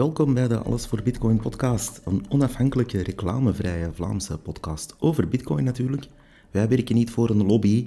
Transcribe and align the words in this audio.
Welkom 0.00 0.34
bij 0.34 0.48
de 0.48 0.58
Alles 0.58 0.86
voor 0.86 1.02
Bitcoin 1.02 1.40
podcast, 1.40 2.00
een 2.04 2.24
onafhankelijke 2.28 3.02
reclamevrije 3.02 3.90
Vlaamse 3.92 4.38
podcast 4.38 4.96
over 4.98 5.28
Bitcoin 5.28 5.64
natuurlijk. 5.64 6.06
Wij 6.50 6.68
werken 6.68 6.94
niet 6.94 7.10
voor 7.10 7.30
een 7.30 7.46
lobby 7.46 7.86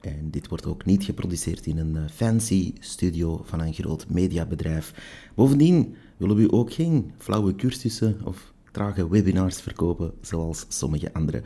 en 0.00 0.30
dit 0.30 0.48
wordt 0.48 0.66
ook 0.66 0.84
niet 0.84 1.04
geproduceerd 1.04 1.66
in 1.66 1.78
een 1.78 1.96
eh, 1.96 2.02
fancy 2.12 2.72
studio 2.78 3.42
van 3.44 3.60
een 3.60 3.74
groot 3.74 4.08
mediabedrijf. 4.08 4.94
Bovendien 5.34 5.94
willen 6.16 6.36
we 6.36 6.52
ook 6.52 6.72
geen 6.72 7.12
flauwe 7.18 7.54
cursussen 7.54 8.20
of 8.24 8.52
trage 8.72 9.08
webinars 9.08 9.60
verkopen 9.60 10.12
zoals 10.20 10.66
sommige 10.68 11.12
anderen. 11.12 11.44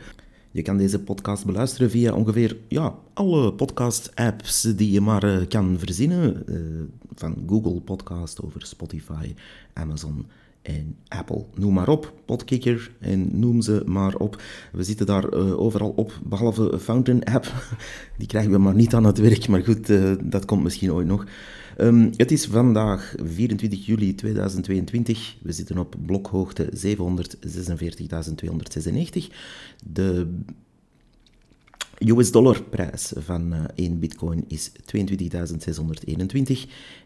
Je 0.57 0.63
kan 0.63 0.77
deze 0.77 0.99
podcast 0.99 1.45
beluisteren 1.45 1.89
via 1.89 2.13
ongeveer 2.13 2.57
ja, 2.67 2.95
alle 3.13 3.53
podcast-apps 3.53 4.61
die 4.61 4.91
je 4.91 5.01
maar 5.01 5.23
uh, 5.23 5.47
kan 5.47 5.79
verzinnen. 5.79 6.43
Uh, 6.45 6.59
van 7.15 7.43
Google 7.47 7.81
Podcast 7.81 8.43
over 8.43 8.65
Spotify, 8.65 9.33
Amazon 9.73 10.25
en 10.61 10.95
Apple. 11.07 11.45
Noem 11.55 11.73
maar 11.73 11.87
op, 11.87 12.13
Podkicker 12.25 12.91
en 12.99 13.39
noem 13.39 13.61
ze 13.61 13.83
maar 13.85 14.15
op. 14.15 14.41
We 14.71 14.83
zitten 14.83 15.05
daar 15.05 15.33
uh, 15.33 15.59
overal 15.59 15.93
op, 15.95 16.19
behalve 16.23 16.79
Fountain 16.79 17.23
App. 17.23 17.53
Die 18.17 18.27
krijgen 18.27 18.51
we 18.51 18.57
maar 18.57 18.75
niet 18.75 18.93
aan 18.93 19.05
het 19.05 19.17
werk, 19.17 19.47
maar 19.47 19.63
goed, 19.63 19.87
dat 20.31 20.45
komt 20.45 20.63
misschien 20.63 20.93
ooit 20.93 21.07
nog. 21.07 21.25
Um, 21.79 22.11
het 22.15 22.31
is 22.31 22.45
vandaag 22.45 23.15
24 23.23 23.85
juli 23.85 24.15
2022. 24.15 25.35
We 25.41 25.51
zitten 25.51 25.77
op 25.77 25.95
blokhoogte 26.05 26.69
746.296. 26.87 26.93
De 29.85 30.27
US 31.97 32.31
dollar 32.31 32.63
prijs 32.63 33.11
van 33.15 33.53
uh, 33.53 33.63
1 33.75 33.99
bitcoin 33.99 34.45
is 34.47 34.71
22.621 34.71 34.75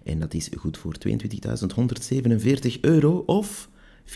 en 0.03 0.19
dat 0.19 0.33
is 0.33 0.49
goed 0.57 0.77
voor 0.77 0.95
22.147 1.07 2.79
euro 2.81 3.23
of 3.25 3.69
4.814 4.05 4.11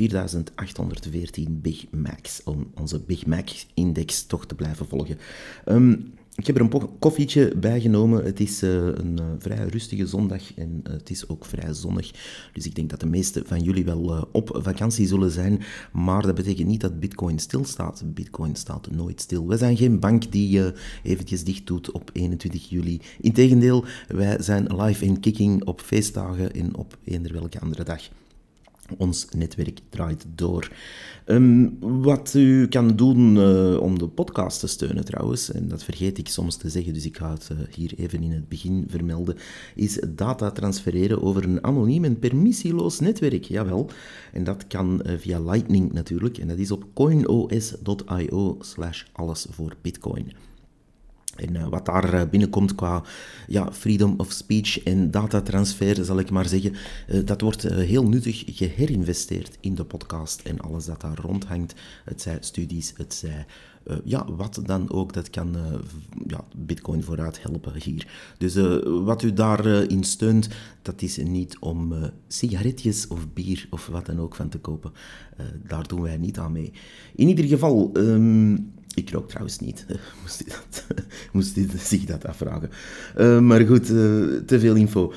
Big 1.49 1.85
Macs, 1.91 2.43
om 2.43 2.71
onze 2.73 2.99
Big 2.99 3.25
Mac-index 3.25 4.25
toch 4.25 4.45
te 4.45 4.55
blijven 4.55 4.87
volgen. 4.87 5.17
Um, 5.65 6.13
ik 6.35 6.47
heb 6.47 6.55
er 6.55 6.61
een 6.61 6.99
koffietje 6.99 7.53
bij 7.57 7.81
genomen. 7.81 8.23
Het 8.23 8.39
is 8.39 8.63
uh, 8.63 8.71
een 8.71 9.17
uh, 9.19 9.25
vrij 9.39 9.65
rustige 9.65 10.07
zondag 10.07 10.53
en 10.53 10.81
uh, 10.83 10.93
het 10.93 11.09
is 11.09 11.29
ook 11.29 11.45
vrij 11.45 11.73
zonnig. 11.73 12.11
Dus 12.53 12.65
ik 12.65 12.75
denk 12.75 12.89
dat 12.89 12.99
de 12.99 13.05
meesten 13.05 13.45
van 13.45 13.61
jullie 13.61 13.85
wel 13.85 14.27
op 14.31 14.59
vakantie 14.63 15.07
zullen 15.07 15.31
zijn. 15.31 15.61
Maar 15.91 16.21
dat 16.21 16.35
betekent 16.35 16.67
niet 16.67 16.81
dat 16.81 16.99
Bitcoin 16.99 17.39
stilstaat. 17.39 18.03
Bitcoin 18.05 18.55
staat 18.55 18.91
nooit 18.91 19.21
stil. 19.21 19.47
We 19.47 19.57
zijn 19.57 19.77
geen 19.77 19.99
bank 19.99 20.31
die 20.31 20.73
eventjes 21.03 21.43
dicht 21.43 21.67
doet 21.67 21.91
op 21.91 22.09
21 22.13 22.69
juli. 22.69 23.01
Integendeel, 23.21 23.85
wij 24.07 24.41
zijn 24.41 24.75
live 24.75 25.05
in 25.05 25.19
kicking 25.19 25.65
op 25.65 25.81
feestdagen 25.81 26.53
en 26.53 26.75
op 26.75 26.97
eender 27.03 27.33
welke 27.33 27.59
andere 27.59 27.83
dag. 27.83 28.09
Ons 28.97 29.27
netwerk 29.37 29.79
draait 29.89 30.25
door. 30.35 30.71
Um, 31.25 31.77
wat 31.79 32.33
u 32.33 32.67
kan 32.67 32.95
doen 32.95 33.35
uh, 33.35 33.79
om 33.81 33.99
de 33.99 34.07
podcast 34.07 34.59
te 34.59 34.67
steunen 34.67 35.05
trouwens, 35.05 35.51
en 35.51 35.67
dat 35.67 35.83
vergeet 35.83 36.17
ik 36.17 36.27
soms 36.27 36.55
te 36.55 36.69
zeggen, 36.69 36.93
dus 36.93 37.05
ik 37.05 37.17
ga 37.17 37.31
het 37.31 37.49
uh, 37.51 37.57
hier 37.75 37.93
even 37.97 38.23
in 38.23 38.31
het 38.31 38.49
begin 38.49 38.85
vermelden, 38.87 39.35
is 39.75 39.99
data 40.09 40.51
transfereren 40.51 41.21
over 41.21 41.43
een 41.43 41.63
anoniem 41.63 42.03
en 42.03 42.19
permissieloos 42.19 42.99
netwerk. 42.99 43.43
Jawel, 43.43 43.89
en 44.33 44.43
dat 44.43 44.67
kan 44.67 45.01
uh, 45.05 45.17
via 45.17 45.39
Lightning 45.39 45.93
natuurlijk, 45.93 46.37
en 46.37 46.47
dat 46.47 46.57
is 46.57 46.71
op 46.71 46.85
coinos.io 46.93 48.57
slash 48.59 49.03
alles 49.11 49.47
voor 49.49 49.75
bitcoin. 49.81 50.31
En 51.35 51.55
uh, 51.55 51.67
wat 51.67 51.85
daar 51.85 52.13
uh, 52.13 52.21
binnenkomt 52.29 52.75
qua 52.75 53.03
ja, 53.47 53.71
freedom 53.71 54.13
of 54.17 54.31
speech 54.31 54.83
en 54.83 55.11
datatransfer, 55.11 56.05
zal 56.05 56.19
ik 56.19 56.29
maar 56.29 56.47
zeggen, 56.47 56.73
uh, 57.07 57.25
dat 57.25 57.41
wordt 57.41 57.63
heel 57.63 58.07
nuttig 58.07 58.43
geherinvesteerd 58.45 59.57
in 59.59 59.75
de 59.75 59.83
podcast 59.83 60.41
en 60.41 60.59
alles 60.59 60.85
dat 60.85 61.01
daar 61.01 61.17
rondhangt. 61.21 61.73
Het 62.05 62.21
zij 62.21 62.37
studies, 62.39 62.93
het 62.97 63.13
zij 63.13 63.45
ja, 64.03 64.25
wat 64.31 64.61
dan 64.65 64.91
ook, 64.91 65.13
dat 65.13 65.29
kan 65.29 65.55
ja, 66.27 66.43
Bitcoin 66.55 67.03
vooruit 67.03 67.41
helpen 67.41 67.81
hier. 67.81 68.07
Dus 68.37 68.55
wat 68.83 69.23
u 69.23 69.33
daarin 69.33 70.03
steunt, 70.03 70.49
dat 70.81 71.01
is 71.01 71.17
niet 71.17 71.57
om 71.59 71.93
sigaretjes 72.27 73.07
of 73.07 73.33
bier 73.33 73.67
of 73.69 73.87
wat 73.87 74.05
dan 74.05 74.19
ook 74.19 74.35
van 74.35 74.49
te 74.49 74.59
kopen. 74.59 74.91
daar 75.67 75.87
doen 75.87 76.01
wij 76.01 76.17
niet 76.17 76.37
aan 76.39 76.51
mee. 76.51 76.73
In 77.15 77.27
ieder 77.27 77.45
geval. 77.45 77.89
Um, 77.93 78.73
ik 78.95 79.09
rook 79.09 79.29
trouwens 79.29 79.59
niet. 79.59 79.85
moest 80.21 80.43
hij, 80.45 80.55
dat, 80.55 80.85
moest 81.33 81.55
hij 81.55 81.67
zich 81.77 82.05
dat 82.05 82.25
afvragen. 82.25 82.69
Maar 83.45 83.61
goed, 83.61 83.85
te 83.85 84.59
veel 84.59 84.75
info. 84.75 85.13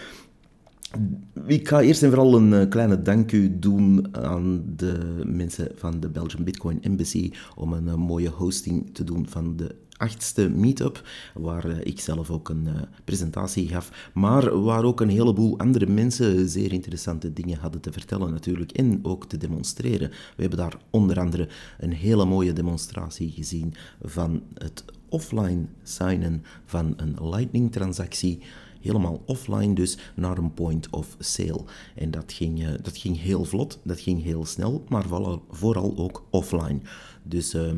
Ik 1.46 1.68
ga 1.68 1.80
eerst 1.80 2.02
en 2.02 2.08
vooral 2.08 2.34
een 2.34 2.52
uh, 2.52 2.68
kleine 2.68 3.02
dank 3.02 3.32
u 3.32 3.58
doen 3.58 4.16
aan 4.16 4.62
de 4.76 5.22
mensen 5.24 5.70
van 5.74 6.00
de 6.00 6.08
Belgian 6.08 6.44
Bitcoin 6.44 6.82
Embassy 6.82 7.32
om 7.54 7.72
een 7.72 7.98
mooie 7.98 8.28
hosting 8.28 8.94
te 8.94 9.04
doen 9.04 9.28
van 9.28 9.56
de 9.56 9.74
achtste 9.96 10.48
meetup, 10.48 11.08
waar 11.34 11.64
eh, 11.64 11.76
ik 11.82 12.00
zelf 12.00 12.30
ook 12.30 12.48
een 12.48 12.68
presentatie 13.04 13.68
gaf, 13.68 14.10
maar 14.14 14.62
waar 14.62 14.84
ook 14.84 15.00
een 15.00 15.08
heleboel 15.08 15.58
andere 15.58 15.86
mensen 15.86 16.48
zeer 16.48 16.72
interessante 16.72 17.32
dingen 17.32 17.58
hadden 17.58 17.80
te 17.80 17.92
vertellen 17.92 18.30
natuurlijk 18.30 18.72
en 18.72 18.98
ook 19.02 19.26
te 19.26 19.36
demonstreren. 19.36 20.08
We 20.08 20.40
hebben 20.40 20.58
daar 20.58 20.76
onder 20.90 21.18
andere 21.18 21.48
een 21.78 21.92
hele 21.92 22.24
mooie 22.24 22.52
demonstratie 22.52 23.30
gezien 23.30 23.74
van 24.02 24.42
het 24.54 24.84
offline 25.08 25.66
signen 25.82 26.42
van 26.64 26.94
een 26.96 27.28
Lightning-transactie 27.30 28.40
helemaal 28.80 29.22
offline 29.26 29.74
dus, 29.74 29.98
naar 30.16 30.38
een 30.38 30.54
point 30.54 30.90
of 30.90 31.16
sale. 31.18 31.64
En 31.94 32.10
dat 32.10 32.32
ging, 32.32 32.62
uh, 32.62 32.68
dat 32.82 32.96
ging 32.96 33.20
heel 33.20 33.44
vlot, 33.44 33.78
dat 33.82 34.00
ging 34.00 34.22
heel 34.22 34.44
snel, 34.44 34.84
maar 34.88 35.04
vooral, 35.04 35.44
vooral 35.50 35.96
ook 35.96 36.24
offline. 36.30 36.80
Dus... 37.22 37.54
Uh, 37.54 37.72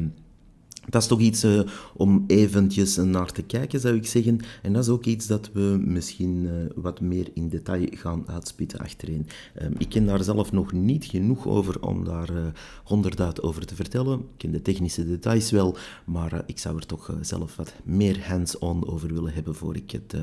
dat 0.91 1.03
is 1.03 1.09
toch 1.09 1.21
iets 1.21 1.45
uh, 1.45 1.61
om 1.95 2.25
eventjes 2.27 2.97
naar 2.97 3.33
te 3.33 3.43
kijken, 3.43 3.81
zou 3.81 3.97
ik 3.97 4.06
zeggen. 4.06 4.41
En 4.62 4.73
dat 4.73 4.83
is 4.83 4.89
ook 4.89 5.05
iets 5.05 5.27
dat 5.27 5.51
we 5.53 5.81
misschien 5.84 6.45
uh, 6.45 6.51
wat 6.75 7.01
meer 7.01 7.28
in 7.34 7.49
detail 7.49 7.87
gaan 7.91 8.28
uitspitten 8.28 8.78
achterin. 8.78 9.27
Um, 9.62 9.75
ik 9.78 9.89
ken 9.89 10.06
daar 10.06 10.23
zelf 10.23 10.53
nog 10.53 10.73
niet 10.73 11.05
genoeg 11.05 11.47
over 11.47 11.83
om 11.83 12.05
daar 12.05 12.31
uh, 12.31 13.39
over 13.41 13.67
te 13.67 13.75
vertellen. 13.75 14.19
Ik 14.19 14.27
ken 14.37 14.51
de 14.51 14.62
technische 14.62 15.06
details 15.06 15.51
wel, 15.51 15.77
maar 16.05 16.43
ik 16.47 16.59
zou 16.59 16.77
er 16.77 16.87
toch 16.87 17.17
zelf 17.21 17.57
wat 17.57 17.75
meer 17.84 18.28
hands-on 18.28 18.87
over 18.89 19.15
willen 19.15 19.33
hebben 19.33 19.55
voor 19.55 19.77
ik 19.77 19.91
het 19.91 20.17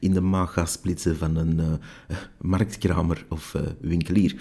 in 0.00 0.12
de 0.12 0.20
maag 0.20 0.52
ga 0.52 0.66
splitsen 0.66 1.16
van 1.16 1.36
een 1.36 1.60
marktkramer 2.40 3.26
of 3.28 3.56
winkelier. 3.80 4.34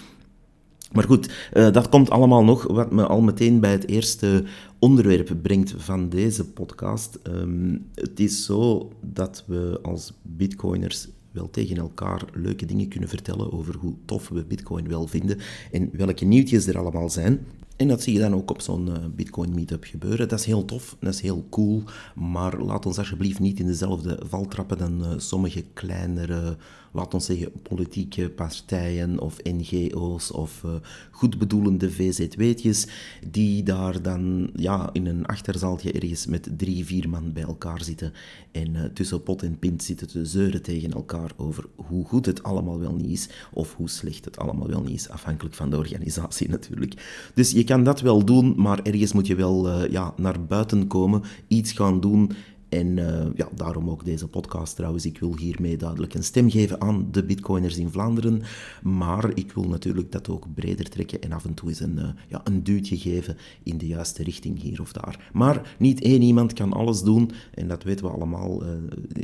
Maar 0.91 1.03
goed, 1.03 1.31
uh, 1.53 1.72
dat 1.72 1.90
komt 1.90 2.09
allemaal 2.09 2.44
nog, 2.44 2.68
wat 2.68 2.91
me 2.91 3.07
al 3.07 3.22
meteen 3.22 3.59
bij 3.59 3.72
het 3.72 3.88
eerste 3.88 4.44
onderwerp 4.79 5.38
brengt 5.41 5.74
van 5.78 6.09
deze 6.09 6.46
podcast. 6.46 7.19
Um, 7.28 7.90
het 7.96 8.19
is 8.19 8.46
zo 8.46 8.91
dat 9.02 9.44
we 9.47 9.79
als 9.81 10.13
bitcoiners 10.22 11.07
wel 11.31 11.50
tegen 11.50 11.78
elkaar 11.78 12.25
leuke 12.34 12.66
dingen 12.66 12.88
kunnen 12.88 13.09
vertellen 13.09 13.52
over 13.52 13.75
hoe 13.75 13.94
tof 14.06 14.29
we 14.29 14.46
bitcoin 14.46 14.88
wel 14.88 15.07
vinden 15.07 15.38
en 15.72 15.90
welke 15.94 16.25
nieuwtjes 16.25 16.68
er 16.68 16.78
allemaal 16.78 17.09
zijn. 17.09 17.46
En 17.81 17.88
dat 17.88 18.02
zie 18.02 18.13
je 18.13 18.19
dan 18.19 18.34
ook 18.34 18.50
op 18.50 18.62
zo'n 18.62 18.88
uh, 18.88 18.96
Bitcoin 19.16 19.53
Meetup 19.53 19.84
gebeuren. 19.84 20.28
Dat 20.28 20.40
is 20.40 20.46
heel 20.46 20.66
tof, 20.66 20.97
dat 21.00 21.13
is 21.13 21.22
heel 21.22 21.46
cool, 21.50 21.84
maar 22.16 22.62
laat 22.62 22.85
ons 22.85 22.97
alsjeblieft 22.97 23.40
niet 23.40 23.59
in 23.59 23.66
dezelfde 23.66 24.19
val 24.28 24.47
trappen 24.47 24.78
dan 24.78 25.02
uh, 25.02 25.13
sommige 25.18 25.63
kleinere 25.73 26.58
laat 26.91 27.13
ons 27.13 27.25
zeggen, 27.25 27.52
politieke 27.62 28.29
partijen 28.29 29.19
of 29.19 29.38
NGO's 29.44 30.31
of 30.31 30.63
uh, 30.66 30.72
goedbedoelende 31.12 31.91
VZW'tjes, 31.91 32.88
die 33.29 33.63
daar 33.63 34.02
dan 34.02 34.50
ja, 34.56 34.90
in 34.94 35.06
een 35.06 35.25
achterzaaltje 35.25 35.91
ergens 35.91 36.25
met 36.25 36.50
drie, 36.57 36.85
vier 36.85 37.09
man 37.09 37.34
bij 37.34 37.43
elkaar 37.43 37.84
zitten 37.84 38.14
en 38.52 38.76
uh, 38.76 38.84
tussen 38.84 39.23
pot 39.23 39.43
en 39.43 39.59
pint 39.59 39.84
zitten 39.84 40.08
te 40.08 40.26
zeuren 40.26 40.61
tegen 40.61 40.91
elkaar 40.91 41.32
over 41.38 41.66
hoe 41.76 42.05
goed 42.05 42.26
het 42.26 42.43
allemaal 42.43 42.79
wel 42.79 42.96
niet 42.96 43.11
is 43.11 43.29
of 43.53 43.76
hoe 43.76 43.90
slecht 43.90 44.26
het 44.26 44.38
allemaal 44.38 44.67
wel 44.67 44.82
niet 44.82 44.96
is, 44.96 45.09
afhankelijk 45.09 45.55
van 45.55 45.70
de 45.70 45.78
organisatie 45.78 46.49
natuurlijk. 46.55 47.29
Dus 47.34 47.52
je 47.52 47.64
kan 47.64 47.84
dat 47.84 48.02
wel 48.02 48.26
doen, 48.26 48.53
maar 48.58 48.82
ergens 48.82 49.14
moet 49.14 49.28
je 49.28 49.35
wel 49.35 49.67
uh, 49.67 49.91
ja, 49.91 50.14
naar 50.17 50.46
buiten 50.46 50.88
komen, 50.88 51.23
iets 51.47 51.72
gaan 51.72 51.99
doen 51.99 52.32
en 52.72 52.97
uh, 52.97 53.26
ja, 53.35 53.50
daarom 53.56 53.90
ook 53.90 54.06
deze 54.06 54.28
podcast 54.28 54.76
trouwens. 54.76 55.06
Ik 55.06 55.20
wil 55.20 55.38
hiermee 55.38 55.78
duidelijk 55.78 56.14
een 56.14 56.23
stem 56.23 56.50
geven 56.50 56.82
aan 56.82 57.08
de 57.12 57.23
bitcoiners 57.23 57.78
in 57.78 57.90
Vlaanderen. 57.90 58.41
Maar 58.84 59.32
ik 59.34 59.52
wil 59.52 59.68
natuurlijk 59.68 60.12
dat 60.12 60.29
ook 60.29 60.53
breder 60.53 60.90
trekken 60.90 61.22
en 61.22 61.32
af 61.32 61.46
en 61.46 61.53
toe 61.53 61.70
eens 61.70 61.79
een, 61.79 61.97
uh, 61.97 62.09
ja, 62.28 62.41
een 62.44 62.64
duwtje 62.64 62.97
geven 62.97 63.38
in 63.64 63.78
de 63.78 63.88
juiste 63.88 64.23
richting 64.23 64.62
hier 64.62 64.82
of 64.82 64.91
daar. 64.91 65.29
Maar 65.34 65.76
niet 65.79 66.02
één 66.02 66.22
iemand 66.22 66.53
kan 66.53 66.73
alles 66.73 67.02
doen. 67.02 67.32
En 67.53 67.68
dat 67.68 67.84
weten 67.84 68.06
we 68.06 68.12
allemaal. 68.12 68.64
Uh, 68.64 68.70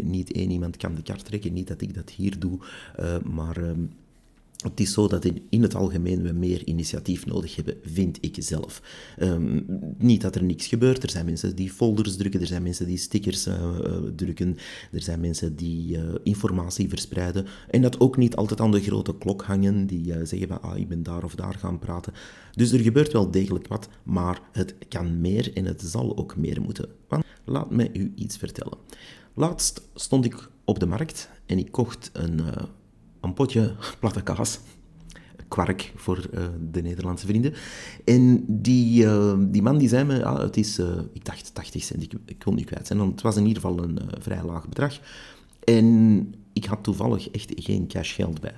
niet 0.04 0.32
één 0.32 0.52
iemand 0.52 0.78
kan 0.78 0.96
de 0.96 1.02
kar 1.02 1.22
trekken. 1.22 1.54
Niet 1.54 1.68
dat 1.68 1.82
ik 1.82 1.94
dat 1.94 2.10
hier 2.10 2.40
doe. 2.40 2.60
maar... 3.24 3.58
Ehm, 3.58 3.86
het 4.58 4.80
is 4.80 4.94
zo 4.94 5.08
dat 5.08 5.26
in, 5.26 5.46
in 5.50 5.62
het 5.62 5.76
algemeen 5.76 6.22
we 6.22 6.32
meer 6.32 6.66
initiatief 6.66 7.26
nodig 7.26 7.56
hebben, 7.56 7.78
vind 7.84 8.18
ik 8.22 8.36
zelf. 8.40 8.82
Ehm, 9.18 9.62
niet 9.98 10.22
dat 10.22 10.36
er 10.36 10.44
niks 10.44 10.68
gebeurt. 10.68 11.04
Er 11.04 11.10
zijn 11.10 11.26
mensen 11.26 11.56
die 11.56 11.72
folders 11.72 12.16
drukken, 12.16 12.42
er 12.42 12.48
zijn 12.48 12.64
mensen 12.64 12.86
die 12.86 12.98
stickers 12.98 13.48
uh, 13.48 13.78
drukken, 14.16 14.58
er 14.92 15.02
zijn 15.02 15.20
mensen 15.20 15.56
die 15.56 15.98
uh, 15.98 16.04
informatie 16.24 16.90
verspreiden. 16.90 17.46
En 17.70 17.82
dat 17.82 18.00
ook 18.00 18.18
niet 18.18 18.36
altijd 18.36 18.62
aan 18.62 18.72
de 18.72 18.82
grote 18.82 19.18
klok 19.18 19.44
hangen, 19.44 19.88
die 19.88 20.26
zeggen 20.26 20.48
van 20.48 20.62
ah, 20.62 20.78
ik 20.78 20.88
ben 20.88 21.04
daar 21.04 21.24
of 21.24 21.36
daar 21.36 21.56
gaan 21.56 21.80
praten. 21.80 22.14
Dus 22.52 22.72
er 22.72 22.80
gebeurt 22.80 23.14
wel 23.14 23.32
degelijk 23.32 23.68
wat, 23.68 23.90
maar 24.04 24.42
het 24.52 24.76
kan 24.90 25.22
meer 25.22 25.54
en 25.54 25.66
het 25.66 25.82
zal 25.82 26.18
ook 26.18 26.36
meer 26.36 26.62
moeten. 26.62 26.90
Want 27.08 27.24
laat 27.46 27.72
mij 27.72 27.90
u 27.94 28.12
iets 28.16 28.38
vertellen. 28.38 28.78
Laatst 29.34 29.82
stond 29.94 30.26
ik 30.26 30.50
op 30.66 30.80
de 30.80 30.86
markt 30.86 31.30
en 31.46 31.58
ik 31.58 31.72
kocht 31.72 32.10
een 32.14 32.42
een 33.28 33.34
potje 33.34 33.76
platte 34.00 34.24
kaas. 34.24 34.60
Kwark 35.48 35.94
voor 35.96 36.30
uh, 36.34 36.44
de 36.72 36.82
Nederlandse 36.82 37.28
vrienden. 37.28 37.54
En 38.06 38.44
die, 38.48 39.04
uh, 39.04 39.34
die 39.40 39.62
man 39.62 39.78
die 39.78 39.88
zei 39.88 40.04
me, 40.04 40.26
ah, 40.26 40.40
het 40.40 40.58
is, 40.58 40.80
uh, 40.80 40.88
ik 41.14 41.26
dacht 41.26 41.54
80 41.54 41.84
cent, 41.84 42.04
ik, 42.04 42.14
ik 42.26 42.40
kon 42.40 42.56
niet 42.56 42.66
kwijt 42.66 42.88
zijn, 42.88 43.00
want 43.00 43.12
het 43.12 43.22
was 43.22 43.36
in 43.36 43.46
ieder 43.46 43.62
geval 43.62 43.84
een 43.84 44.00
vrij 44.20 44.44
laag 44.44 44.68
bedrag. 44.68 45.00
En 45.64 46.34
ik 46.54 46.66
had 46.66 46.84
toevallig 46.84 47.30
echt 47.30 47.52
geen 47.56 47.88
cashgeld 47.88 48.42
bij. 48.42 48.56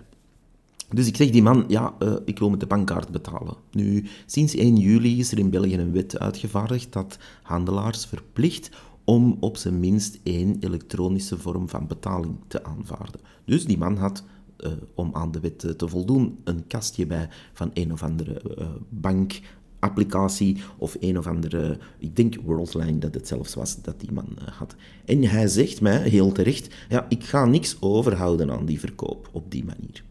Dus 0.90 1.08
ik 1.08 1.16
zeg 1.16 1.30
die 1.30 1.42
man, 1.42 1.66
ja, 1.68 1.94
ik 2.26 2.40
wil 2.40 2.50
met 2.50 2.60
de 2.60 2.68
bankkaart 2.68 3.10
betalen. 3.10 3.56
Nu, 3.72 4.06
sinds 4.26 4.56
1 4.56 4.78
juli 4.78 5.20
is 5.20 5.32
er 5.32 5.40
in 5.40 5.50
België 5.50 5.78
een 5.78 5.92
wet 5.92 6.20
uitgevaardigd 6.20 6.94
dat 6.94 7.18
handelaars 7.42 8.06
verplicht 8.06 8.70
om 9.10 9.38
op 9.40 9.58
zijn 9.58 9.80
minst 9.80 10.20
één 10.24 10.58
elektronische 10.60 11.38
vorm 11.38 11.70
van 11.70 11.88
betaling 11.88 12.36
te 12.48 12.64
aanvaarden. 12.64 13.22
Dus 13.46 13.66
die 13.66 13.78
man 13.78 13.98
had 13.98 14.24
uh, 14.66 14.72
om 14.94 15.10
aan 15.14 15.32
de 15.32 15.40
wet 15.40 15.78
te 15.78 15.88
voldoen, 15.88 16.40
een 16.44 16.68
kastje 16.68 17.06
bij 17.06 17.30
van 17.54 17.72
een 17.74 17.92
of 17.92 18.04
andere 18.04 18.42
uh, 18.60 18.66
bankapplicatie 18.90 20.62
of 20.78 20.98
een 21.00 21.18
of 21.18 21.28
andere, 21.28 21.78
ik 21.98 22.16
denk 22.16 22.36
Worldline 22.44 22.98
dat 22.98 23.14
het 23.14 23.28
zelfs 23.28 23.54
was 23.54 23.82
dat 23.82 24.00
die 24.00 24.12
man 24.12 24.38
had. 24.52 24.76
En 25.06 25.24
hij 25.24 25.48
zegt 25.48 25.82
mij 25.82 26.10
heel 26.10 26.32
terecht, 26.32 26.76
ja, 26.90 27.06
ik 27.10 27.24
ga 27.24 27.46
niks 27.46 27.78
overhouden 27.80 28.52
aan 28.52 28.66
die 28.66 28.80
verkoop 28.80 29.30
op 29.32 29.52
die 29.52 29.66
manier. 29.66 30.04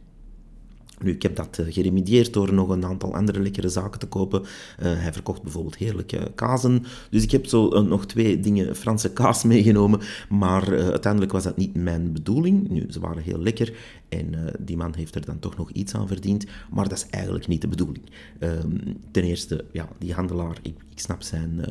Nu, 1.03 1.13
ik 1.13 1.23
heb 1.23 1.37
dat 1.37 1.59
uh, 1.61 1.73
geremedieerd 1.73 2.33
door 2.33 2.53
nog 2.53 2.69
een 2.69 2.85
aantal 2.85 3.15
andere 3.15 3.41
lekkere 3.41 3.69
zaken 3.69 4.01
te 4.01 4.07
kopen. 4.07 4.41
Uh, 4.41 4.47
hij 4.79 5.13
verkocht 5.13 5.43
bijvoorbeeld 5.43 5.77
heerlijke 5.77 6.33
kazen. 6.35 6.85
Dus 7.11 7.23
ik 7.23 7.31
heb 7.31 7.47
zo 7.47 7.75
uh, 7.75 7.81
nog 7.81 8.07
twee 8.07 8.41
dingen 8.41 8.77
Franse 8.77 9.13
kaas 9.13 9.45
meegenomen. 9.55 10.01
Maar 10.29 10.69
uiteindelijk 10.69 11.33
was 11.33 11.43
dat 11.43 11.57
niet 11.57 11.75
mijn 11.75 12.13
bedoeling. 12.13 12.69
Nu, 12.69 12.87
ze 12.91 13.01
waren 13.01 13.23
heel 13.23 13.39
lekker. 13.39 13.73
En 14.09 14.55
die 14.59 14.77
man 14.77 14.95
heeft 14.95 15.15
er 15.15 15.25
dan 15.25 15.39
toch 15.39 15.57
nog 15.57 15.71
iets 15.71 15.95
aan 15.95 16.09
verdiend. 16.09 16.47
Maar 16.71 16.89
dat 16.89 16.99
is 16.99 17.07
eigenlijk 17.11 17.47
niet 17.47 17.61
de 17.61 17.69
bedoeling. 17.69 18.05
Ehm, 18.39 18.77
ten 19.11 19.23
eerste, 19.23 19.65
ja, 19.73 19.89
die 19.99 20.13
handelaar, 20.13 20.59
ik, 20.63 20.75
ik 20.91 21.01
snap 21.01 21.23
zijn 21.23 21.61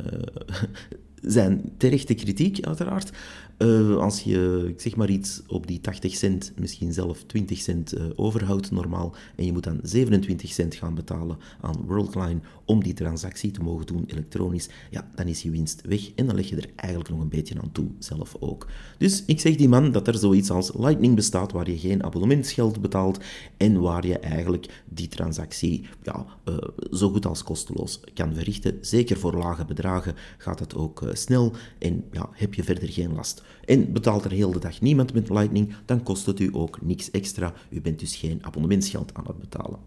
zijn 1.22 1.62
terechte 1.78 2.14
kritiek, 2.14 2.66
uiteraard. 2.66 3.12
Uh, 3.58 3.98
als 3.98 4.22
je, 4.22 4.66
ik 4.68 4.82
zeg 4.82 4.96
maar 4.96 5.10
iets, 5.10 5.42
op 5.48 5.68
die 5.68 5.82
80 5.82 6.16
cent, 6.16 6.54
misschien 6.56 6.94
zelf 6.94 7.24
20 7.24 7.58
cent 7.58 7.98
uh, 7.98 8.06
overhoudt 8.16 8.72
normaal, 8.72 9.16
en 9.36 9.46
je 9.46 9.52
moet 9.52 9.64
dan 9.64 9.80
27 9.84 10.52
cent 10.52 10.76
gaan 10.76 10.96
betalen 10.96 11.38
aan 11.62 11.86
Worldline 11.86 12.40
om 12.66 12.84
die 12.84 12.94
transactie 12.94 13.52
te 13.52 13.62
mogen 13.62 13.86
doen 13.86 14.04
elektronisch, 14.08 14.70
ja, 14.92 15.10
dan 15.16 15.28
is 15.28 15.42
je 15.42 15.50
winst 15.50 15.82
weg 15.82 16.12
en 16.16 16.26
dan 16.26 16.36
leg 16.36 16.50
je 16.50 16.56
er 16.56 16.70
eigenlijk 16.76 17.10
nog 17.10 17.20
een 17.20 17.30
beetje 17.30 17.62
aan 17.62 17.72
toe, 17.72 17.88
zelf 18.00 18.36
ook. 18.40 18.68
Dus 18.98 19.24
ik 19.26 19.40
zeg 19.40 19.56
die 19.56 19.70
man 19.70 19.92
dat 19.92 20.08
er 20.08 20.18
zoiets 20.18 20.50
als 20.50 20.72
Lightning 20.74 21.16
bestaat, 21.16 21.52
waar 21.52 21.70
je 21.70 21.78
geen 21.78 22.04
abonnementsgeld 22.04 22.82
betaalt 22.82 23.20
en 23.58 23.80
waar 23.82 24.08
je 24.08 24.20
eigenlijk 24.20 24.84
die 24.90 25.08
transactie 25.08 25.86
ja, 26.04 26.26
uh, 26.46 26.58
zo 26.92 27.10
goed 27.10 27.26
als 27.26 27.44
kosteloos 27.44 28.00
kan 28.14 28.34
verrichten. 28.34 28.78
Zeker 28.82 29.18
voor 29.18 29.34
lage 29.34 29.66
bedragen 29.66 30.16
gaat 30.38 30.60
het 30.60 30.76
ook 30.76 31.04
snel 31.12 31.54
en 31.80 32.04
ja, 32.12 32.30
heb 32.32 32.54
je 32.54 32.64
verder 32.64 32.90
geen 32.90 33.14
last. 33.14 33.46
En 33.66 33.94
betaalt 33.94 34.26
er 34.26 34.32
heel 34.32 34.52
de 34.52 34.60
dag 34.60 34.82
niemand 34.82 35.14
met 35.14 35.30
Lightning, 35.30 35.74
dan 35.86 36.04
kost 36.04 36.26
het 36.26 36.40
u 36.40 36.50
ook 36.52 36.82
niks 36.82 37.12
extra. 37.12 37.54
U 37.70 37.82
bent 37.82 38.00
dus 38.00 38.16
geen 38.16 38.40
abonnementsgeld 38.42 39.14
aan 39.14 39.28
het 39.28 39.40
betalen. 39.40 39.80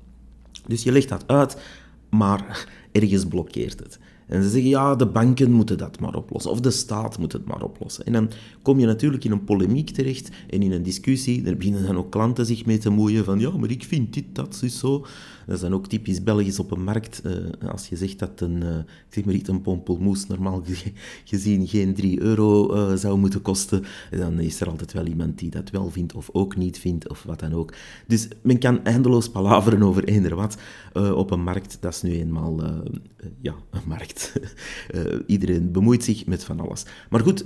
Dus 0.67 0.83
je 0.83 0.93
legt 0.93 1.09
dat 1.09 1.25
uit, 1.27 1.57
maar 2.11 2.69
ergens 2.93 3.25
blokkeert 3.25 3.79
het. 3.79 3.99
En 4.31 4.43
ze 4.43 4.49
zeggen, 4.49 4.71
ja, 4.71 4.95
de 4.95 5.07
banken 5.07 5.51
moeten 5.51 5.79
dat 5.79 6.01
maar 6.01 6.15
oplossen, 6.15 6.51
of 6.51 6.61
de 6.61 6.71
staat 6.71 7.19
moet 7.19 7.33
het 7.33 7.47
maar 7.47 7.63
oplossen. 7.63 8.05
En 8.05 8.13
dan 8.13 8.31
kom 8.63 8.79
je 8.79 8.87
natuurlijk 8.87 9.25
in 9.25 9.31
een 9.31 9.45
polemiek 9.45 9.91
terecht 9.91 10.31
en 10.51 10.63
in 10.63 10.73
een 10.73 10.83
discussie. 10.83 11.43
Daar 11.43 11.57
beginnen 11.57 11.87
dan 11.87 11.97
ook 11.97 12.11
klanten 12.11 12.47
zich 12.47 12.67
mee 12.67 12.79
te 12.79 12.91
moeien 12.91 13.25
van, 13.25 13.41
ja, 13.41 13.51
maar 13.51 13.71
ik 13.71 13.85
vind 13.85 14.15
dit, 14.15 14.25
dat, 14.33 14.61
is 14.63 14.79
zo. 14.79 15.07
Dat 15.51 15.59
is 15.59 15.65
dan 15.65 15.75
ook 15.75 15.87
typisch 15.87 16.23
Belgisch 16.23 16.59
op 16.59 16.71
een 16.71 16.83
markt. 16.83 17.23
Uh, 17.27 17.71
als 17.71 17.89
je 17.89 17.97
zegt 17.97 18.19
dat 18.19 18.41
een, 18.41 18.63
uh, 18.63 18.77
zeg 19.09 19.25
maar 19.25 19.35
iets, 19.35 19.49
een 19.49 19.63
pompelmoes 19.63 20.27
normaal 20.27 20.63
gezien 21.25 21.67
geen 21.67 21.95
3 21.95 22.21
euro 22.21 22.75
uh, 22.75 22.95
zou 22.95 23.19
moeten 23.19 23.43
kosten, 23.43 23.85
dan 24.11 24.41
is 24.41 24.61
er 24.61 24.69
altijd 24.69 24.93
wel 24.93 25.07
iemand 25.07 25.39
die 25.39 25.51
dat 25.51 25.71
wel 25.71 25.91
vindt 25.91 26.15
of 26.15 26.29
ook 26.33 26.57
niet 26.57 26.79
vindt 26.79 27.09
of 27.09 27.23
wat 27.23 27.41
dan 27.41 27.53
ook. 27.53 27.75
Dus 28.07 28.29
men 28.43 28.59
kan 28.59 28.85
eindeloos 28.85 29.31
palaveren 29.31 29.83
over 29.83 30.05
eender 30.05 30.35
wat 30.35 30.57
op 31.15 31.31
een 31.31 31.43
markt. 31.43 31.79
Dat 31.81 31.95
is 31.95 32.03
nu 32.03 32.13
eenmaal 32.13 32.61
ja, 33.41 33.55
een 33.71 33.81
markt. 33.87 34.33
iedereen 35.27 35.73
bemoeit 35.73 36.05
zich 36.05 36.27
met 36.27 36.45
van 36.45 36.61
alles. 36.61 36.85
Maar 37.11 37.21
goed, 37.21 37.45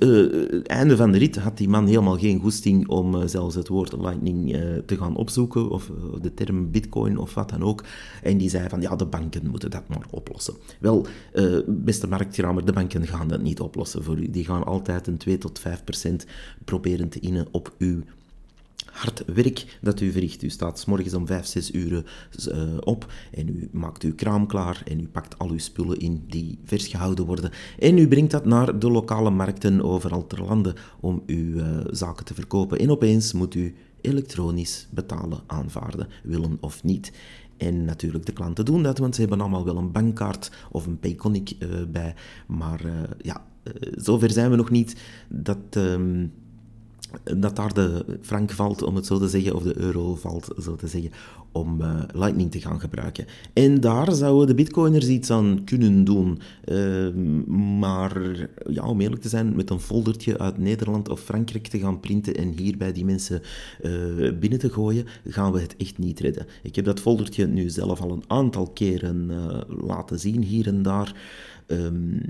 einde 0.67 0.97
van 0.97 1.12
de 1.12 1.19
rit 1.19 1.37
had 1.37 1.56
die 1.56 1.69
man 1.69 1.87
helemaal 1.87 2.19
geen 2.19 2.41
goesting 2.41 2.89
om 2.89 3.29
zelfs 3.29 3.55
het 3.55 3.69
woord 3.69 3.93
lightning 3.93 4.56
te 4.87 4.97
gaan 4.97 5.17
opzoeken 5.17 5.71
of 5.71 5.91
de 6.21 6.35
term 6.35 6.71
bitcoin 6.71 7.19
of 7.19 7.35
wat 7.35 7.51
dan 7.51 7.62
ook. 7.62 7.85
En 8.23 8.38
die 8.38 8.50
zei 8.50 8.69
van, 8.69 8.81
ja, 8.81 8.96
de 8.96 9.06
banken 9.06 9.50
moeten 9.50 9.70
dat 9.70 9.88
maar 9.88 10.06
oplossen. 10.11 10.55
Wel, 10.81 11.06
uh, 11.35 11.58
beste 11.67 12.06
marktkramer, 12.06 12.64
de 12.64 12.73
banken 12.73 13.06
gaan 13.06 13.29
dat 13.29 13.43
niet 13.43 13.61
oplossen 13.61 14.05
voor 14.05 14.19
u. 14.19 14.31
Die 14.31 14.44
gaan 14.44 14.64
altijd 14.64 15.06
een 15.06 15.17
2 15.17 15.38
tot 15.38 15.58
5 15.58 15.85
procent 15.85 16.26
proberen 16.64 17.08
te 17.08 17.20
innen 17.20 17.46
op 17.50 17.75
uw 17.79 18.02
hard 18.94 19.25
werk 19.26 19.79
dat 19.81 20.00
u 20.00 20.12
verricht. 20.12 20.43
U 20.43 20.49
staat 20.49 20.79
s 20.79 20.85
morgens 20.85 21.14
om 21.14 21.26
5, 21.26 21.46
6 21.46 21.73
uur 21.73 22.05
op 22.81 23.12
en 23.32 23.49
u 23.49 23.69
maakt 23.73 24.02
uw 24.02 24.14
kraam 24.14 24.46
klaar 24.46 24.82
en 24.85 25.00
u 25.00 25.08
pakt 25.08 25.38
al 25.38 25.50
uw 25.50 25.58
spullen 25.58 25.99
in 25.99 26.25
die 26.29 26.58
vers 26.64 26.87
gehouden 26.87 27.26
worden. 27.26 27.50
En 27.79 27.99
u 27.99 28.08
brengt 28.08 28.31
dat 28.31 28.44
naar 28.44 28.79
de 28.79 28.91
lokale 28.91 29.31
markten 29.31 29.82
overal 29.82 30.26
ter 30.26 30.43
landen 30.43 30.75
om 31.00 31.23
uw 31.26 31.56
uh, 31.56 31.67
zaken 31.91 32.25
te 32.25 32.35
verkopen. 32.35 32.79
En 32.79 32.91
opeens 32.91 33.32
moet 33.32 33.55
u 33.55 33.75
elektronisch 34.00 34.87
betalen 34.91 35.41
aanvaarden, 35.46 36.08
willen 36.23 36.56
of 36.61 36.82
niet. 36.82 37.12
En 37.56 37.85
natuurlijk, 37.85 38.27
de 38.27 38.33
klanten 38.33 38.65
doen 38.65 38.83
dat, 38.83 38.99
want 38.99 39.15
ze 39.15 39.21
hebben 39.21 39.41
allemaal 39.41 39.65
wel 39.65 39.77
een 39.77 39.93
bankkaart 39.93 40.51
of 40.71 40.87
een 40.87 40.99
Payconic 40.99 41.53
uh, 41.59 41.69
bij. 41.89 42.15
Maar 42.47 42.85
uh, 42.85 42.93
ja, 43.23 43.45
uh, 43.65 43.73
zover 43.97 44.31
zijn 44.31 44.51
we 44.51 44.56
nog 44.56 44.71
niet 44.71 44.97
dat... 45.29 45.59
Um, 45.77 46.33
dat 47.39 47.56
daar 47.56 47.75
de 47.75 48.19
frank 48.20 48.51
valt, 48.51 48.82
om 48.82 48.96
het 48.96 49.06
zo 49.06 49.19
te 49.19 49.29
zeggen, 49.29 49.55
of 49.55 49.63
de 49.63 49.79
euro 49.79 50.15
valt, 50.15 50.51
zo 50.63 50.77
te 50.77 50.87
zeggen, 50.87 51.11
om 51.55 51.81
uh, 51.81 52.03
Lightning 52.13 52.51
te 52.51 52.61
gaan 52.61 52.81
gebruiken. 52.81 53.27
En 53.53 53.81
daar 53.81 54.13
zouden 54.13 54.46
de 54.46 54.55
bitcoiners 54.55 55.06
iets 55.06 55.31
aan 55.31 55.63
kunnen 55.65 56.05
doen. 56.05 56.39
Uh, 56.65 57.15
maar 57.79 58.49
ja, 58.69 58.87
om 58.87 59.01
eerlijk 59.01 59.23
te 59.23 59.29
zijn, 59.29 59.56
met 59.56 59.70
een 59.70 59.81
foldertje 59.81 60.39
uit 60.39 60.58
Nederland 60.58 61.08
of 61.08 61.20
Frankrijk 61.20 61.67
te 61.67 61.79
gaan 61.79 62.01
printen 62.01 62.34
en 62.34 62.49
hier 62.49 62.77
bij 62.77 62.93
die 62.93 63.05
mensen 63.05 63.43
uh, 63.82 64.39
binnen 64.39 64.58
te 64.58 64.70
gooien, 64.70 65.06
gaan 65.29 65.53
we 65.53 65.61
het 65.61 65.77
echt 65.77 65.99
niet 65.99 66.20
redden. 66.20 66.46
Ik 66.63 66.77
heb 66.77 66.84
dat 66.84 67.01
foldertje 67.01 67.46
nu 67.46 67.70
zelf 67.70 68.01
al 68.01 68.11
een 68.11 68.25
aantal 68.27 68.70
keren 68.70 69.31
laten 69.87 70.19
zien, 70.19 70.43
hier 70.43 70.67
en 70.67 70.82
daar. 70.82 71.15
Um, 71.67 72.20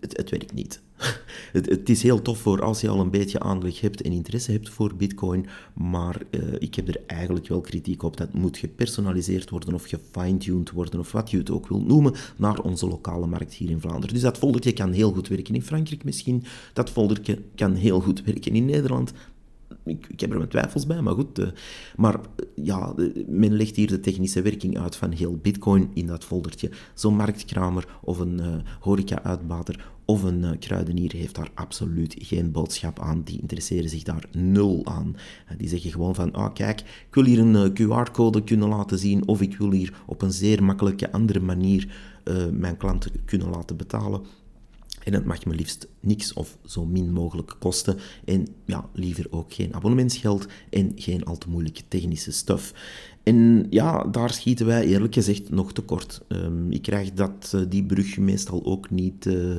het, 0.00 0.16
het, 0.16 0.30
werkt 0.30 0.54
niet. 0.54 0.80
het, 1.52 1.68
het, 1.68 1.88
is 1.88 2.02
heel 2.02 2.22
tof 2.22 2.38
voor 2.38 2.62
als 2.62 2.80
je 2.80 2.88
al 2.88 3.00
een 3.00 3.10
beetje 3.10 3.40
aanleg 3.40 3.80
hebt 3.80 4.02
en 4.02 4.12
interesse 4.12 4.52
hebt 4.52 4.68
voor 4.68 4.94
Bitcoin, 4.96 5.46
maar 5.74 6.22
ik 6.58 6.74
heb 6.74 6.88
er 6.88 7.00
eigenlijk 7.06 7.48
wel 7.48 7.60
kritiek 7.60 8.02
op. 8.02 8.16
Dat 8.16 8.32
moet 8.32 8.53
gepersonaliseerd 8.56 9.50
worden 9.50 9.74
of 9.74 9.84
gefine-tuned 9.84 10.70
worden 10.70 11.00
of 11.00 11.12
wat 11.12 11.30
je 11.30 11.38
het 11.38 11.50
ook 11.50 11.68
wilt 11.68 11.86
noemen 11.86 12.14
naar 12.36 12.58
onze 12.58 12.86
lokale 12.86 13.26
markt 13.26 13.54
hier 13.54 13.70
in 13.70 13.80
Vlaanderen. 13.80 14.14
Dus 14.14 14.22
dat 14.22 14.38
foldertje 14.38 14.72
kan 14.72 14.92
heel 14.92 15.12
goed 15.12 15.28
werken 15.28 15.54
in 15.54 15.62
Frankrijk 15.62 16.04
misschien. 16.04 16.44
Dat 16.72 16.90
foldertje 16.90 17.38
kan 17.54 17.74
heel 17.74 18.00
goed 18.00 18.22
werken 18.24 18.54
in 18.54 18.64
Nederland 18.64 19.12
ik, 19.84 20.20
heb 20.20 20.30
er 20.30 20.36
mijn 20.36 20.48
twijfels 20.48 20.86
bij, 20.86 21.00
maar 21.00 21.14
goed. 21.14 21.38
Uh, 21.38 21.48
maar 21.96 22.20
ja, 22.54 22.94
men 23.26 23.52
legt 23.52 23.76
hier 23.76 23.86
de 23.86 24.00
technische 24.00 24.42
werking 24.42 24.78
uit 24.78 24.96
van 24.96 25.12
heel 25.12 25.36
Bitcoin 25.36 25.90
in 25.94 26.06
dat 26.06 26.24
foldertje. 26.24 26.70
Zo'n 26.94 27.16
marktkramer 27.16 27.98
of 28.02 28.18
een 28.18 28.40
uh, 28.40 28.54
horeca-uitbater 28.80 29.92
of 30.04 30.22
een 30.22 30.58
kruidenier 30.58 31.12
heeft 31.12 31.34
daar 31.34 31.50
absoluut 31.54 32.14
geen 32.18 32.52
boodschap 32.52 33.00
aan. 33.00 33.22
Die 33.22 33.40
interesseren 33.40 33.90
zich 33.90 34.02
daar 34.02 34.24
nul 34.32 34.80
aan. 34.84 35.16
die 35.56 35.68
zeggen 35.68 35.90
gewoon 35.90 36.14
van, 36.14 36.32
ah 36.32 36.54
kijk, 36.54 36.80
ik 36.80 37.14
wil 37.14 37.24
hier 37.24 37.38
een 37.38 37.72
QR-code 37.72 38.44
kunnen 38.44 38.68
laten 38.68 38.98
zien 38.98 39.28
of 39.28 39.40
ik 39.40 39.56
wil 39.56 39.70
hier 39.70 40.02
op 40.06 40.22
een 40.22 40.32
zeer 40.32 40.64
makkelijke 40.64 41.12
andere 41.12 41.40
manier 41.40 41.94
mijn 42.52 42.76
klanten 42.76 43.10
kunnen 43.24 43.48
laten 43.48 43.76
betalen. 43.76 44.22
En 45.04 45.12
het 45.12 45.24
mag 45.24 45.44
me 45.44 45.54
liefst 45.54 45.88
niks 46.00 46.32
of 46.32 46.58
zo 46.64 46.84
min 46.84 47.12
mogelijk 47.12 47.56
kosten. 47.58 47.98
En 48.24 48.46
ja, 48.64 48.88
liever 48.92 49.26
ook 49.30 49.52
geen 49.52 49.74
abonnementsgeld 49.74 50.46
en 50.70 50.92
geen 50.96 51.24
al 51.24 51.38
te 51.38 51.48
moeilijke 51.48 51.82
technische 51.88 52.32
stuff. 52.32 52.74
En 53.24 53.66
ja, 53.70 54.04
daar 54.04 54.30
schieten 54.30 54.66
wij 54.66 54.86
eerlijk 54.86 55.14
gezegd 55.14 55.50
nog 55.50 55.72
tekort. 55.72 56.20
Um, 56.28 56.70
ik 56.70 56.82
krijg 56.82 57.12
dat, 57.12 57.52
uh, 57.54 57.60
die 57.68 57.84
brug 57.84 58.18
meestal 58.18 58.64
ook 58.64 58.90
niet, 58.90 59.26
uh, 59.26 59.54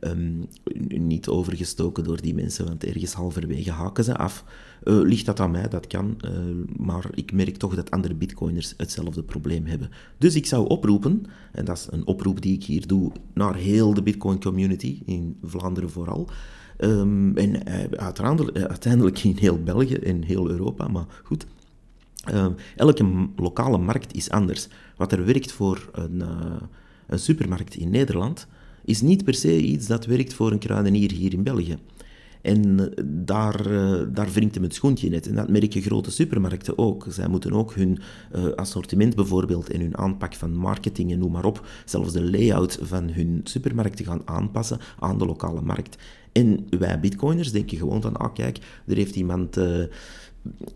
um, 0.00 0.46
niet 0.88 1.28
overgestoken 1.28 2.04
door 2.04 2.20
die 2.20 2.34
mensen, 2.34 2.66
want 2.66 2.84
ergens 2.84 3.12
halverwege 3.12 3.70
haken 3.70 4.04
ze 4.04 4.16
af. 4.16 4.44
Uh, 4.84 5.00
ligt 5.00 5.26
dat 5.26 5.40
aan 5.40 5.50
mij? 5.50 5.68
Dat 5.68 5.86
kan. 5.86 6.16
maar 6.76 7.10
ik 7.14 7.32
merk 7.32 7.56
toch 7.56 7.74
dat 7.74 7.90
andere 7.90 8.14
bitcoiners 8.14 8.74
hetzelfde 8.76 9.22
probleem 9.22 9.66
hebben. 9.66 9.90
Dus 10.18 10.34
ik 10.34 10.46
zou 10.46 10.68
oproepen, 10.68 11.22
en 11.52 11.64
dat 11.64 11.76
is 11.76 11.86
een 11.90 12.06
oproep 12.06 12.40
die 12.40 12.54
ik 12.54 12.64
hier 12.64 12.86
doe 12.86 13.12
naar 13.34 13.54
heel 13.54 13.94
de 13.94 14.02
bitcoin 14.02 14.40
community, 14.40 15.02
in 15.06 15.36
Vlaanderen 15.42 15.90
vooral. 15.90 16.28
Um, 16.78 17.36
en 17.36 17.66
uiteindelijk 17.98 19.24
in 19.24 19.36
heel 19.36 19.62
België 19.62 19.94
en 19.94 20.22
heel 20.22 20.50
Europa, 20.50 20.88
maar 20.88 21.06
goed 21.22 21.46
uh, 22.30 22.46
elke 22.76 23.28
lokale 23.36 23.78
markt 23.78 24.14
is 24.14 24.30
anders. 24.30 24.68
Wat 24.96 25.12
er 25.12 25.24
werkt 25.24 25.52
voor 25.52 25.90
een, 25.92 26.14
uh, 26.14 26.28
een, 27.06 27.18
supermarkt 27.18 27.74
in 27.74 27.90
Nederland, 27.90 28.46
is 28.84 29.00
niet 29.00 29.24
per 29.24 29.34
se 29.34 29.60
iets 29.60 29.86
dat 29.86 30.06
werkt 30.06 30.34
voor 30.34 30.52
een 30.52 30.58
kruidenier 30.58 31.12
hier 31.12 31.32
in 31.32 31.42
België. 31.42 31.78
En 32.42 32.80
uh, 32.80 32.86
daar, 33.04 33.62
daar 34.12 34.30
wringt 34.32 34.54
hem 34.54 34.62
het 34.62 34.74
schoentje 34.74 35.08
net. 35.08 35.26
En 35.26 35.34
dat 35.34 35.48
merken 35.48 35.82
grote 35.82 36.10
supermarkten 36.10 36.78
ook. 36.78 37.06
Zij 37.08 37.28
moeten 37.28 37.52
ook 37.52 37.74
hun 37.74 37.98
assortiment 38.56 39.14
bijvoorbeeld 39.14 39.70
en 39.70 39.80
hun 39.80 39.96
aanpak 39.96 40.34
van 40.34 40.54
marketing 40.54 41.12
en 41.12 41.18
noem 41.18 41.32
maar 41.32 41.44
op, 41.44 41.66
zelfs 41.84 42.12
de 42.12 42.30
layout 42.30 42.78
van 42.82 43.10
hun 43.10 43.40
supermarkten 43.44 44.04
gaan 44.04 44.22
aanpassen 44.24 44.78
aan 44.98 45.18
de 45.18 45.26
lokale 45.26 45.62
markt. 45.62 45.96
En 46.32 46.66
wij 46.78 47.00
bitcoiners 47.00 47.52
denken 47.52 47.78
gewoon 47.78 48.02
van, 48.02 48.16
ah 48.16 48.34
kijk, 48.34 48.58
er 48.86 48.96
heeft 48.96 49.16
iemand 49.16 49.56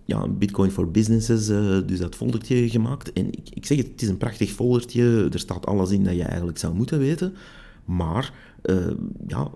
ja, 0.04 0.28
Bitcoin 0.28 0.70
for 0.70 0.90
Businesses, 0.90 1.48
uh, 1.48 1.78
dus 1.86 1.98
dat 1.98 2.14
foldertje 2.14 2.68
gemaakt. 2.68 3.12
En 3.12 3.26
ik, 3.26 3.48
ik 3.54 3.66
zeg 3.66 3.78
het, 3.78 3.86
het 3.86 4.02
is 4.02 4.08
een 4.08 4.16
prachtig 4.16 4.50
foldertje. 4.50 5.28
Er 5.32 5.38
staat 5.38 5.66
alles 5.66 5.90
in 5.90 6.04
dat 6.04 6.14
je 6.14 6.22
eigenlijk 6.22 6.58
zou 6.58 6.74
moeten 6.74 6.98
weten. 6.98 7.34
Maar 7.84 8.32
uh, 8.62 8.86
ja, 9.26 9.50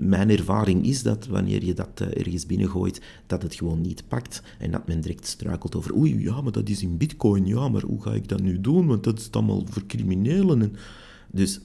mijn 0.00 0.30
ervaring 0.30 0.86
is 0.86 1.02
dat 1.02 1.26
wanneer 1.26 1.64
je 1.64 1.74
dat 1.74 2.00
uh, 2.02 2.08
ergens 2.08 2.46
binnengooit, 2.46 3.00
dat 3.26 3.42
het 3.42 3.54
gewoon 3.54 3.80
niet 3.80 4.04
pakt. 4.08 4.42
En 4.58 4.70
dat 4.70 4.86
men 4.86 5.00
direct 5.00 5.26
struikelt 5.26 5.74
over, 5.74 5.96
oei, 5.96 6.22
ja, 6.22 6.40
maar 6.40 6.52
dat 6.52 6.68
is 6.68 6.82
in 6.82 6.96
bitcoin. 6.96 7.46
Ja, 7.46 7.68
maar 7.68 7.82
hoe 7.82 8.02
ga 8.02 8.12
ik 8.12 8.28
dat 8.28 8.42
nu 8.42 8.60
doen? 8.60 8.86
Want 8.86 9.04
dat 9.04 9.18
is 9.18 9.28
allemaal 9.30 9.66
voor 9.70 9.86
criminelen. 9.86 10.62
En 10.62 10.72
dus 11.30 11.60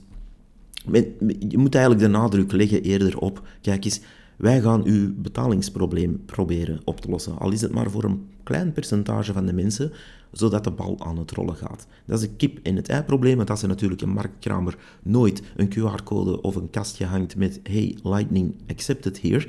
men, 0.85 1.05
je 1.49 1.57
moet 1.57 1.75
eigenlijk 1.75 2.05
de 2.05 2.17
nadruk 2.17 2.51
leggen 2.51 2.81
eerder 2.81 3.17
op, 3.17 3.47
kijk 3.61 3.85
eens, 3.85 3.99
wij 4.37 4.61
gaan 4.61 4.83
uw 4.85 5.13
betalingsprobleem 5.15 6.25
proberen 6.25 6.81
op 6.83 7.01
te 7.01 7.09
lossen. 7.09 7.37
Al 7.37 7.51
is 7.51 7.61
het 7.61 7.71
maar 7.71 7.89
voor 7.91 8.03
een 8.03 8.27
klein 8.43 8.71
percentage 8.71 9.33
van 9.33 9.45
de 9.45 9.53
mensen, 9.53 9.91
zodat 10.31 10.63
de 10.63 10.71
bal 10.71 10.95
aan 10.99 11.17
het 11.17 11.31
rollen 11.31 11.55
gaat. 11.55 11.87
Dat 12.05 12.19
is 12.19 12.25
een 12.25 12.35
kip- 12.35 12.59
en 12.63 12.75
het 12.75 12.89
ei-probleem, 12.89 13.37
want 13.37 13.49
als 13.49 13.61
er 13.61 13.67
natuurlijk 13.67 14.01
een 14.01 14.09
marktkramer 14.09 14.77
nooit 15.03 15.41
een 15.55 15.69
QR-code 15.69 16.41
of 16.41 16.55
een 16.55 16.69
kastje 16.69 17.05
hangt 17.05 17.35
met 17.35 17.59
hey, 17.63 17.97
Lightning 18.03 18.55
accepted 18.67 19.21
here, 19.21 19.47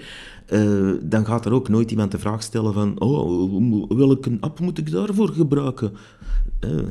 uh, 0.49 1.01
dan 1.03 1.27
gaat 1.27 1.47
er 1.47 1.53
ook 1.53 1.69
nooit 1.69 1.91
iemand 1.91 2.11
de 2.11 2.19
vraag 2.19 2.43
stellen 2.43 2.73
van 2.73 3.01
oh, 3.01 3.89
welke 3.89 4.37
app 4.41 4.61
moet 4.61 4.79
ik 4.79 4.91
daarvoor 4.91 5.29
gebruiken? 5.29 5.93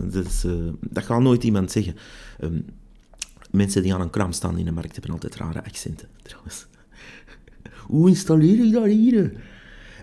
Dus, 0.10 0.46
dat 0.90 1.04
gaat 1.04 1.22
nooit 1.22 1.44
iemand 1.44 1.72
zeggen. 1.72 1.96
Um, 2.44 2.66
mensen 3.52 3.82
die 3.82 3.94
aan 3.94 4.02
een 4.02 4.10
kram 4.10 4.32
staan 4.32 4.58
in 4.58 4.66
de 4.66 4.72
markt 4.72 4.92
hebben 4.92 5.12
altijd 5.12 5.36
rare 5.36 5.64
accenten, 5.64 6.08
trouwens. 6.22 6.68
Hoe 7.88 8.10
installeer 8.10 8.66
ik 8.66 8.72
dat 8.72 8.86
hier? 8.86 9.32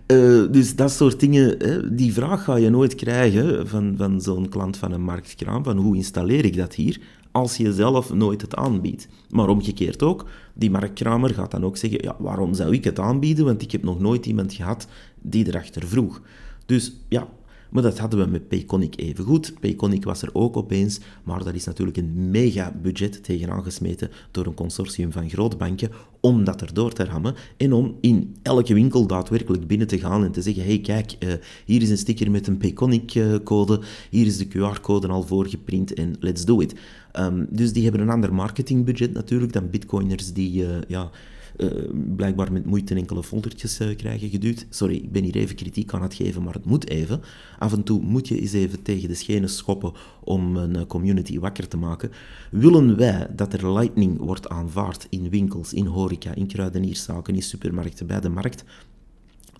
Uh, 0.06 0.52
dus 0.52 0.76
dat 0.76 0.92
soort 0.92 1.20
dingen, 1.20 1.54
hè, 1.58 1.94
die 1.94 2.12
vraag 2.12 2.44
ga 2.44 2.56
je 2.56 2.70
nooit 2.70 2.94
krijgen 2.94 3.68
van, 3.68 3.94
van 3.96 4.20
zo'n 4.20 4.48
klant 4.48 4.76
van 4.76 4.92
een 4.92 5.02
marktkraam, 5.02 5.64
van 5.64 5.76
hoe 5.76 5.96
installeer 5.96 6.44
ik 6.44 6.56
dat 6.56 6.74
hier, 6.74 7.00
als 7.32 7.56
je 7.56 7.72
zelf 7.72 8.12
nooit 8.12 8.40
het 8.40 8.54
aanbiedt. 8.54 9.08
Maar 9.30 9.48
omgekeerd 9.48 10.02
ook, 10.02 10.26
die 10.54 10.70
marktkramer 10.70 11.30
gaat 11.30 11.50
dan 11.50 11.64
ook 11.64 11.76
zeggen, 11.76 12.02
ja, 12.02 12.16
waarom 12.18 12.54
zou 12.54 12.72
ik 12.72 12.84
het 12.84 12.98
aanbieden, 12.98 13.44
want 13.44 13.62
ik 13.62 13.72
heb 13.72 13.82
nog 13.82 14.00
nooit 14.00 14.26
iemand 14.26 14.52
gehad 14.52 14.86
die 15.22 15.46
erachter 15.46 15.86
vroeg. 15.86 16.22
Dus 16.66 16.96
ja, 17.08 17.28
maar 17.74 17.82
dat 17.82 17.98
hadden 17.98 18.24
we 18.24 18.30
met 18.30 18.48
Payconic 18.48 18.96
even 18.96 19.24
goed. 19.24 19.54
Payconic 19.60 20.04
was 20.04 20.22
er 20.22 20.30
ook 20.32 20.56
opeens, 20.56 21.00
maar 21.24 21.44
daar 21.44 21.54
is 21.54 21.64
natuurlijk 21.64 21.96
een 21.96 22.30
mega 22.30 22.74
budget 22.82 23.24
tegenaan 23.24 23.62
gesmeten 23.62 24.10
door 24.30 24.46
een 24.46 24.54
consortium 24.54 25.12
van 25.12 25.30
grootbanken 25.30 25.90
om 26.20 26.44
dat 26.44 26.62
erdoor 26.62 26.92
te 26.92 27.04
rammen 27.04 27.34
en 27.56 27.72
om 27.72 27.96
in 28.00 28.36
elke 28.42 28.74
winkel 28.74 29.06
daadwerkelijk 29.06 29.66
binnen 29.66 29.86
te 29.86 29.98
gaan 29.98 30.24
en 30.24 30.32
te 30.32 30.42
zeggen, 30.42 30.64
hey 30.64 30.80
kijk, 30.80 31.16
uh, 31.18 31.32
hier 31.64 31.82
is 31.82 31.90
een 31.90 31.98
sticker 31.98 32.30
met 32.30 32.46
een 32.46 32.56
Payconic-code, 32.56 33.80
hier 34.10 34.26
is 34.26 34.38
de 34.38 34.48
QR-code 34.48 35.08
al 35.08 35.22
voorgeprint 35.22 35.94
en 35.94 36.16
let's 36.20 36.44
do 36.44 36.60
it. 36.60 36.74
Um, 37.12 37.46
dus 37.50 37.72
die 37.72 37.82
hebben 37.82 38.00
een 38.00 38.10
ander 38.10 38.34
marketingbudget 38.34 39.12
natuurlijk 39.12 39.52
dan 39.52 39.70
bitcoiners 39.70 40.32
die 40.32 40.62
uh, 40.62 40.68
ja, 40.88 41.10
uh, 41.56 41.70
blijkbaar 42.16 42.52
met 42.52 42.66
moeite 42.66 42.94
enkele 42.94 43.22
foldertjes 43.22 43.80
uh, 43.80 43.96
krijgen 43.96 44.28
geduwd. 44.28 44.66
Sorry, 44.70 44.94
ik 44.94 45.12
ben 45.12 45.22
hier 45.22 45.36
even 45.36 45.56
kritiek 45.56 45.92
aan 45.92 46.02
het 46.02 46.14
geven, 46.14 46.42
maar 46.42 46.54
het 46.54 46.64
moet 46.64 46.88
even. 46.88 47.20
Af 47.58 47.72
en 47.72 47.82
toe 47.82 48.00
moet 48.00 48.28
je 48.28 48.40
eens 48.40 48.52
even 48.52 48.82
tegen 48.82 49.08
de 49.08 49.14
schenen 49.14 49.48
schoppen 49.48 49.92
om 50.24 50.56
een 50.56 50.76
uh, 50.76 50.82
community 50.86 51.38
wakker 51.38 51.68
te 51.68 51.76
maken. 51.76 52.10
Willen 52.50 52.96
wij 52.96 53.26
dat 53.36 53.52
er 53.52 53.72
Lightning 53.72 54.18
wordt 54.18 54.48
aanvaard 54.48 55.06
in 55.10 55.30
winkels, 55.30 55.72
in 55.72 55.86
horeca, 55.86 56.34
in 56.34 56.46
kruidenierszaken, 56.46 57.34
in 57.34 57.42
supermarkten, 57.42 58.06
bij 58.06 58.20
de 58.20 58.28
markt? 58.28 58.64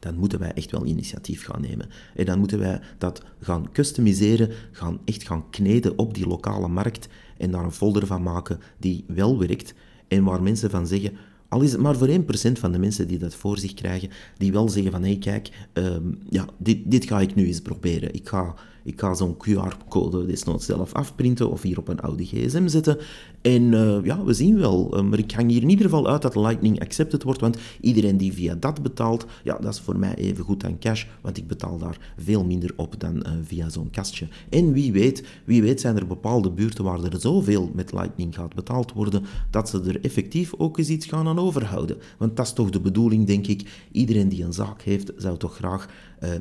dan 0.04 0.18
moeten 0.18 0.38
wij 0.38 0.52
echt 0.52 0.70
wel 0.70 0.84
initiatief 0.84 1.44
gaan 1.44 1.60
nemen. 1.60 1.88
En 2.14 2.24
dan 2.24 2.38
moeten 2.38 2.58
wij 2.58 2.80
dat 2.98 3.22
gaan 3.40 3.72
customiseren, 3.72 4.50
gaan 4.72 4.98
echt 5.04 5.26
gaan 5.26 5.50
kneden 5.50 5.98
op 5.98 6.14
die 6.14 6.26
lokale 6.26 6.68
markt 6.68 7.08
en 7.38 7.50
daar 7.50 7.64
een 7.64 7.72
folder 7.72 8.06
van 8.06 8.22
maken 8.22 8.60
die 8.78 9.04
wel 9.06 9.38
werkt 9.38 9.74
en 10.08 10.24
waar 10.24 10.42
mensen 10.42 10.70
van 10.70 10.86
zeggen, 10.86 11.16
al 11.54 11.61
is 11.61 11.73
het 11.73 11.80
maar 11.80 11.96
voor 11.96 12.08
1% 12.08 12.12
van 12.52 12.73
de 12.73 12.78
mensen 12.78 13.08
die 13.08 13.18
dat 13.18 13.34
voor 13.34 13.58
zich 13.58 13.75
krijgen, 13.75 14.11
die 14.37 14.52
wel 14.52 14.68
zeggen 14.68 14.92
van, 14.92 15.02
hé 15.02 15.08
hey, 15.08 15.18
kijk, 15.18 15.50
um, 15.73 16.18
ja, 16.28 16.46
dit, 16.58 16.78
dit 16.84 17.04
ga 17.04 17.20
ik 17.20 17.34
nu 17.34 17.46
eens 17.46 17.61
proberen. 17.61 18.14
Ik 18.14 18.28
ga 18.28 18.54
ik 18.84 19.00
ga 19.00 19.14
zo'n 19.14 19.36
QR-code 19.36 20.26
desnoods 20.26 20.66
zelf 20.66 20.92
afprinten 20.92 21.50
of 21.50 21.62
hier 21.62 21.78
op 21.78 21.88
een 21.88 22.00
oude 22.00 22.24
gsm 22.24 22.68
zetten. 22.68 22.98
En 23.42 23.62
uh, 23.62 23.98
ja, 24.02 24.24
we 24.24 24.32
zien 24.32 24.58
wel. 24.58 24.96
Uh, 24.96 25.02
maar 25.02 25.18
ik 25.18 25.32
hang 25.32 25.50
hier 25.50 25.62
in 25.62 25.68
ieder 25.68 25.84
geval 25.84 26.08
uit 26.08 26.22
dat 26.22 26.34
Lightning 26.34 26.80
accepted 26.80 27.22
wordt, 27.22 27.40
want 27.40 27.56
iedereen 27.80 28.16
die 28.16 28.32
via 28.32 28.54
dat 28.54 28.82
betaalt, 28.82 29.26
ja, 29.44 29.58
dat 29.58 29.72
is 29.72 29.80
voor 29.80 29.98
mij 29.98 30.14
even 30.14 30.44
goed 30.44 30.64
aan 30.64 30.78
cash, 30.78 31.04
want 31.20 31.36
ik 31.36 31.46
betaal 31.46 31.78
daar 31.78 32.12
veel 32.16 32.44
minder 32.44 32.72
op 32.76 33.00
dan 33.00 33.16
uh, 33.16 33.32
via 33.42 33.68
zo'n 33.68 33.90
kastje. 33.90 34.28
En 34.48 34.72
wie 34.72 34.92
weet, 34.92 35.24
wie 35.44 35.62
weet 35.62 35.80
zijn 35.80 35.96
er 35.96 36.06
bepaalde 36.06 36.50
buurten 36.50 36.84
waar 36.84 37.02
er 37.02 37.20
zoveel 37.20 37.70
met 37.74 37.92
Lightning 37.92 38.34
gaat 38.34 38.54
betaald 38.54 38.92
worden, 38.92 39.24
dat 39.50 39.68
ze 39.68 39.82
er 39.82 40.04
effectief 40.04 40.54
ook 40.56 40.78
eens 40.78 40.88
iets 40.88 41.06
gaan 41.06 41.26
aan 41.26 41.38
overhouden. 41.38 41.96
Want 42.18 42.36
dat 42.36 42.46
is 42.46 42.52
toch 42.52 42.70
de 42.70 42.80
bedoeling, 42.80 43.26
denk 43.26 43.46
ik. 43.46 43.86
Iedereen 43.92 44.28
die 44.28 44.44
een 44.44 44.52
zaak 44.52 44.82
heeft, 44.82 45.12
zou 45.16 45.36
toch 45.36 45.56
graag 45.56 45.88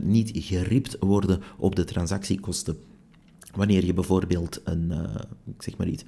niet 0.01 0.31
geript 0.33 0.97
worden 0.99 1.41
op 1.57 1.75
de 1.75 1.83
transactie 1.83 2.39
kosten. 2.39 2.77
Wanneer 3.55 3.85
je 3.85 3.93
bijvoorbeeld 3.93 4.61
een, 4.63 4.91
uh, 4.91 5.15
zeg 5.57 5.77
maar 5.77 5.87
iets, 5.87 6.03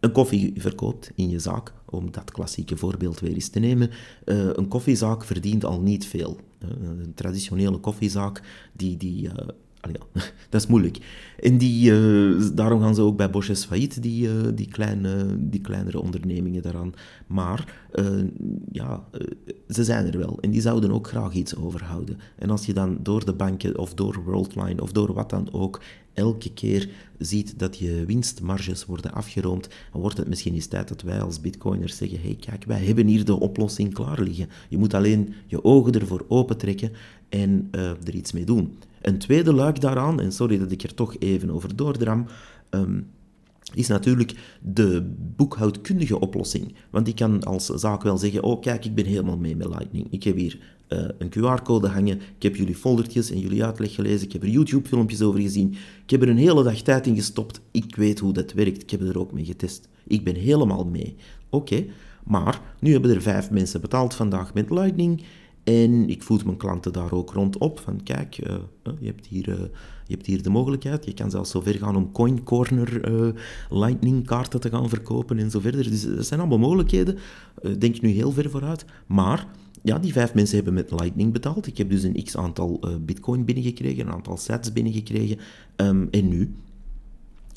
een 0.00 0.12
koffie 0.12 0.52
verkoopt 0.56 1.10
in 1.14 1.28
je 1.28 1.38
zaak, 1.38 1.72
om 1.84 2.10
dat 2.10 2.30
klassieke 2.30 2.76
voorbeeld 2.76 3.20
weer 3.20 3.32
eens 3.32 3.48
te 3.48 3.58
nemen. 3.58 3.90
Uh, 4.24 4.48
een 4.52 4.68
koffiezaak 4.68 5.24
verdient 5.24 5.64
al 5.64 5.80
niet 5.80 6.06
veel. 6.06 6.40
Een 6.58 7.12
traditionele 7.14 7.78
koffiezaak, 7.78 8.42
die, 8.72 8.96
die 8.96 9.30
ja, 9.92 10.22
dat 10.50 10.60
is 10.60 10.66
moeilijk. 10.66 10.98
Die, 11.56 11.90
uh, 11.90 12.48
daarom 12.54 12.80
gaan 12.80 12.94
ze 12.94 13.02
ook 13.02 13.16
bij 13.16 13.30
Bosjes 13.30 13.64
failliet, 13.64 14.02
die, 14.02 14.28
uh, 14.28 14.32
die, 14.54 14.68
kleine, 14.68 15.26
die 15.38 15.60
kleinere 15.60 16.00
ondernemingen 16.00 16.62
daaraan. 16.62 16.92
Maar 17.26 17.88
uh, 17.94 18.06
ja, 18.72 19.04
ze 19.68 19.84
zijn 19.84 20.06
er 20.06 20.18
wel. 20.18 20.38
En 20.40 20.50
die 20.50 20.60
zouden 20.60 20.90
ook 20.90 21.08
graag 21.08 21.32
iets 21.32 21.56
overhouden. 21.56 22.18
En 22.36 22.50
als 22.50 22.66
je 22.66 22.72
dan 22.72 22.98
door 23.02 23.24
de 23.24 23.32
banken 23.32 23.78
of 23.78 23.94
door 23.94 24.22
Worldline 24.24 24.82
of 24.82 24.92
door 24.92 25.12
wat 25.12 25.30
dan 25.30 25.48
ook 25.52 25.80
elke 26.12 26.52
keer 26.52 26.88
ziet 27.18 27.58
dat 27.58 27.78
je 27.78 28.04
winstmarges 28.06 28.86
worden 28.86 29.12
afgeroomd, 29.12 29.68
dan 29.92 30.00
wordt 30.00 30.16
het 30.16 30.28
misschien 30.28 30.54
eens 30.54 30.66
tijd 30.66 30.88
dat 30.88 31.02
wij 31.02 31.20
als 31.20 31.40
bitcoiners 31.40 31.96
zeggen, 31.96 32.20
hey 32.20 32.36
kijk, 32.40 32.64
wij 32.64 32.84
hebben 32.84 33.06
hier 33.06 33.24
de 33.24 33.40
oplossing 33.40 33.94
klaar 33.94 34.20
liggen. 34.20 34.48
Je 34.68 34.78
moet 34.78 34.94
alleen 34.94 35.34
je 35.46 35.64
ogen 35.64 35.92
ervoor 35.92 36.24
opentrekken 36.28 36.92
en 37.28 37.68
er 37.70 38.14
iets 38.14 38.32
mee 38.32 38.44
doen. 38.44 38.76
Een 39.06 39.18
tweede 39.18 39.52
luik 39.52 39.80
daaraan, 39.80 40.20
en 40.20 40.32
sorry 40.32 40.58
dat 40.58 40.70
ik 40.70 40.82
er 40.82 40.94
toch 40.94 41.16
even 41.18 41.50
over 41.50 41.76
doordram, 41.76 42.26
um, 42.70 43.06
is 43.74 43.88
natuurlijk 43.88 44.34
de 44.62 45.14
boekhoudkundige 45.36 46.20
oplossing. 46.20 46.74
Want 46.90 47.08
ik 47.08 47.14
kan 47.14 47.44
als 47.44 47.66
zaak 47.66 48.02
wel 48.02 48.18
zeggen, 48.18 48.42
oh 48.42 48.60
kijk, 48.60 48.84
ik 48.84 48.94
ben 48.94 49.04
helemaal 49.04 49.36
mee 49.36 49.56
met 49.56 49.68
Lightning. 49.68 50.06
Ik 50.10 50.22
heb 50.22 50.36
hier 50.36 50.58
uh, 50.88 51.04
een 51.18 51.28
QR-code 51.28 51.88
hangen, 51.88 52.20
ik 52.36 52.42
heb 52.42 52.56
jullie 52.56 52.74
foldertjes 52.74 53.30
en 53.30 53.38
jullie 53.38 53.64
uitleg 53.64 53.94
gelezen, 53.94 54.26
ik 54.26 54.32
heb 54.32 54.42
er 54.42 54.48
YouTube-filmpjes 54.48 55.22
over 55.22 55.40
gezien, 55.40 55.74
ik 56.04 56.10
heb 56.10 56.22
er 56.22 56.28
een 56.28 56.36
hele 56.36 56.62
dag 56.62 56.80
tijd 56.80 57.06
in 57.06 57.14
gestopt, 57.14 57.60
ik 57.70 57.96
weet 57.96 58.18
hoe 58.18 58.32
dat 58.32 58.52
werkt, 58.52 58.82
ik 58.82 58.90
heb 58.90 59.00
er 59.00 59.18
ook 59.18 59.32
mee 59.32 59.44
getest. 59.44 59.88
Ik 60.06 60.24
ben 60.24 60.34
helemaal 60.34 60.84
mee. 60.84 61.16
Oké, 61.50 61.84
maar 62.24 62.60
nu 62.80 62.92
hebben 62.92 63.14
er 63.14 63.22
vijf 63.22 63.50
mensen 63.50 63.80
betaald 63.80 64.14
vandaag 64.14 64.54
met 64.54 64.70
Lightning 64.70 65.22
En 65.66 66.08
ik 66.08 66.22
voed 66.22 66.44
mijn 66.44 66.56
klanten 66.56 66.92
daar 66.92 67.12
ook 67.12 67.32
rondop. 67.32 67.80
Van 67.80 68.02
kijk, 68.02 68.34
je, 68.34 69.06
hebt 69.06 69.26
hier, 69.26 69.70
je 70.04 70.14
hebt 70.14 70.26
hier 70.26 70.42
de 70.42 70.50
mogelijkheid. 70.50 71.04
Je 71.04 71.14
kan 71.14 71.30
zelfs 71.30 71.50
zo 71.50 71.60
ver 71.60 71.74
gaan 71.74 71.96
om 71.96 72.12
Coin 72.12 72.42
Corner 72.42 73.00
Lightning 73.70 74.26
kaarten 74.26 74.60
te 74.60 74.70
gaan 74.70 74.88
verkopen 74.88 75.38
en 75.38 75.50
zo 75.50 75.60
verder. 75.60 75.82
Dus 75.90 76.02
dat 76.02 76.26
zijn 76.26 76.40
allemaal 76.40 76.58
mogelijkheden. 76.58 77.18
denk 77.78 78.00
nu 78.00 78.08
heel 78.08 78.32
ver 78.32 78.50
vooruit. 78.50 78.84
Maar 79.06 79.48
ja, 79.82 79.98
die 79.98 80.12
vijf 80.12 80.34
mensen 80.34 80.56
hebben 80.56 80.74
met 80.74 80.90
Lightning 80.90 81.32
betaald. 81.32 81.66
Ik 81.66 81.78
heb 81.78 81.90
dus 81.90 82.02
een 82.02 82.24
x 82.24 82.36
aantal 82.36 82.80
bitcoin 83.00 83.44
binnengekregen, 83.44 84.06
een 84.06 84.12
aantal 84.12 84.36
sets 84.36 84.72
binnengekregen. 84.72 85.38
Um, 85.76 86.08
en 86.10 86.28
nu? 86.28 86.54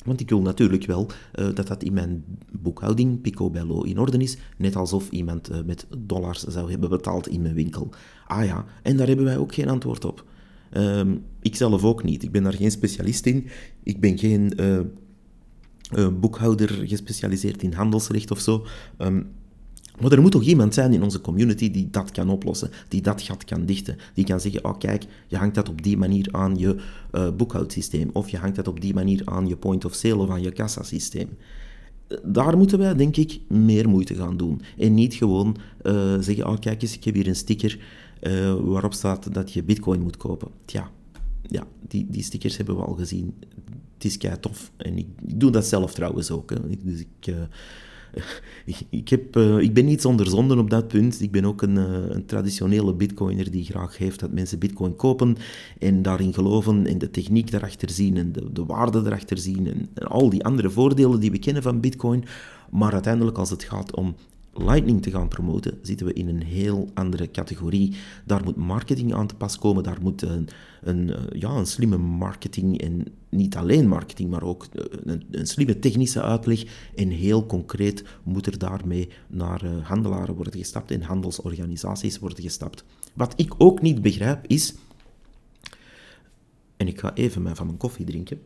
Want 0.04 0.20
ik 0.20 0.28
wil 0.28 0.40
natuurlijk 0.40 0.86
wel 0.86 1.10
uh, 1.34 1.54
dat 1.54 1.66
dat 1.66 1.82
in 1.82 1.92
mijn 1.92 2.24
boekhouding 2.52 3.20
picobello 3.20 3.82
in 3.82 3.98
orde 3.98 4.18
is, 4.18 4.36
net 4.56 4.76
alsof 4.76 5.10
iemand 5.10 5.50
uh, 5.50 5.56
met 5.66 5.86
dollars 5.98 6.42
zou 6.42 6.70
hebben 6.70 6.90
betaald 6.90 7.28
in 7.28 7.42
mijn 7.42 7.54
winkel. 7.54 7.90
Ah 8.26 8.44
ja, 8.44 8.64
en 8.82 8.96
daar 8.96 9.06
hebben 9.06 9.24
wij 9.24 9.38
ook 9.38 9.54
geen 9.54 9.68
antwoord 9.68 10.04
op. 10.04 10.24
Um, 10.72 11.24
ik 11.40 11.56
zelf 11.56 11.84
ook 11.84 12.04
niet. 12.04 12.22
Ik 12.22 12.32
ben 12.32 12.42
daar 12.42 12.52
geen 12.52 12.70
specialist 12.70 13.26
in. 13.26 13.46
Ik 13.82 14.00
ben 14.00 14.18
geen 14.18 14.52
uh, 14.56 16.08
boekhouder 16.20 16.68
gespecialiseerd 16.68 17.62
in 17.62 17.72
handelsrecht 17.72 18.30
of 18.30 18.38
zo. 18.38 18.66
Um, 18.98 19.26
maar 20.00 20.12
er 20.12 20.20
moet 20.20 20.32
toch 20.32 20.42
iemand 20.42 20.74
zijn 20.74 20.92
in 20.92 21.02
onze 21.02 21.20
community 21.20 21.70
die 21.70 21.88
dat 21.90 22.10
kan 22.10 22.28
oplossen, 22.28 22.70
die 22.88 23.02
dat 23.02 23.22
gat 23.22 23.44
kan 23.44 23.66
dichten. 23.66 23.96
Die 24.14 24.24
kan 24.24 24.40
zeggen, 24.40 24.64
oh 24.64 24.78
kijk, 24.78 25.04
je 25.26 25.36
hangt 25.36 25.54
dat 25.54 25.68
op 25.68 25.82
die 25.82 25.96
manier 25.96 26.28
aan 26.30 26.56
je 26.56 26.76
uh, 27.12 27.30
boekhoudsysteem. 27.36 28.10
Of 28.12 28.28
je 28.28 28.36
hangt 28.36 28.56
dat 28.56 28.68
op 28.68 28.80
die 28.80 28.94
manier 28.94 29.22
aan 29.24 29.48
je 29.48 29.56
point 29.56 29.84
of 29.84 29.94
sale 29.94 30.16
of 30.16 30.30
aan 30.30 30.42
je 30.42 30.52
kassasysteem. 30.52 31.28
Daar 32.24 32.56
moeten 32.56 32.78
wij, 32.78 32.94
denk 32.94 33.16
ik, 33.16 33.40
meer 33.48 33.88
moeite 33.88 34.14
gaan 34.14 34.36
doen. 34.36 34.60
En 34.78 34.94
niet 34.94 35.14
gewoon 35.14 35.56
uh, 35.82 36.16
zeggen, 36.20 36.46
oh 36.48 36.58
kijk 36.58 36.82
eens, 36.82 36.94
ik 36.96 37.04
heb 37.04 37.14
hier 37.14 37.28
een 37.28 37.36
sticker 37.36 37.78
uh, 38.22 38.54
waarop 38.54 38.92
staat 38.92 39.34
dat 39.34 39.52
je 39.52 39.62
bitcoin 39.62 40.02
moet 40.02 40.16
kopen. 40.16 40.48
Tja, 40.64 40.90
ja, 41.42 41.66
die, 41.88 42.06
die 42.10 42.22
stickers 42.22 42.56
hebben 42.56 42.76
we 42.76 42.82
al 42.82 42.94
gezien. 42.94 43.34
Het 43.94 44.04
is 44.04 44.16
kei 44.16 44.40
tof. 44.40 44.72
En 44.76 44.98
ik, 44.98 45.06
doe 45.22 45.50
dat 45.50 45.66
zelf 45.66 45.94
trouwens 45.94 46.30
ook. 46.30 46.52
Dus 46.84 47.00
ik 47.00 47.34
ik, 48.90 49.08
heb, 49.08 49.36
uh, 49.36 49.58
ik 49.58 49.74
ben 49.74 49.84
niet 49.84 50.00
zonder 50.00 50.26
zonden 50.26 50.58
op 50.58 50.70
dat 50.70 50.88
punt. 50.88 51.20
Ik 51.20 51.30
ben 51.30 51.44
ook 51.44 51.62
een, 51.62 51.76
uh, 51.76 51.84
een, 52.08 52.26
traditionele 52.26 52.94
bitcoiner 52.94 53.50
die 53.50 53.64
graag 53.64 53.98
heeft 53.98 54.20
dat 54.20 54.32
mensen 54.32 54.58
bitcoin 54.58 54.96
kopen 54.96 55.36
en 55.78 56.02
daarin 56.02 56.34
geloven 56.34 56.86
en 56.86 56.98
de 56.98 57.10
techniek 57.10 57.50
daarachter 57.50 57.90
zien 57.90 58.16
en 58.16 58.32
de, 58.32 58.52
de 58.52 58.64
waarde 58.64 59.02
daarachter 59.02 59.38
zien 59.38 59.66
en, 59.66 59.88
en 59.94 60.06
al 60.06 60.30
die 60.30 60.44
andere 60.44 60.70
voordelen 60.70 61.20
die 61.20 61.30
we 61.30 61.38
kennen 61.38 61.62
van 61.62 61.80
bitcoin. 61.80 62.24
Maar 62.70 62.92
uiteindelijk 62.92 63.38
als 63.38 63.50
het 63.50 63.64
gaat 63.64 63.94
om 63.94 64.14
Lightning 64.64 65.02
te 65.02 65.10
gaan 65.10 65.28
promoten, 65.28 65.78
zitten 65.82 66.06
we 66.06 66.12
in 66.12 66.28
een 66.28 66.42
heel 66.42 66.90
andere 66.94 67.30
categorie. 67.30 67.94
Daar 68.24 68.44
moet 68.44 68.56
marketing 68.56 69.14
aan 69.14 69.26
te 69.26 69.34
pas 69.34 69.58
komen, 69.58 69.82
daar 69.82 69.98
moet 70.02 70.22
een, 70.22 70.48
een, 70.82 71.14
eh, 71.14 71.40
ja, 71.40 71.50
een 71.50 71.66
slimme 71.66 71.96
marketing 71.96 72.80
en 72.80 73.06
niet 73.28 73.56
alleen 73.56 73.88
marketing, 73.88 74.30
maar 74.30 74.42
ook 74.42 74.64
eh, 74.72 74.84
een, 75.04 75.24
een, 75.30 75.46
slimme 75.46 75.78
technische 75.78 76.22
uitleg. 76.22 76.90
En 76.94 77.08
heel 77.08 77.46
concreet 77.46 78.04
moet 78.22 78.46
er 78.46 78.58
daarmee 78.58 79.08
naar 79.26 79.64
uh, 79.64 79.86
handelaren 79.86 80.34
worden 80.34 80.58
gestapt 80.58 80.90
en 80.90 81.02
handelsorganisaties 81.02 82.18
worden 82.18 82.42
gestapt. 82.42 82.84
Wat 83.14 83.32
ik 83.36 83.54
ook 83.58 83.82
niet 83.82 84.02
begrijp 84.02 84.46
is, 84.46 84.74
en 86.76 86.88
ik 86.88 87.00
ga 87.00 87.14
even 87.14 87.56
van 87.56 87.66
mijn 87.66 87.78
koffie 87.78 88.06
drinken. 88.06 88.40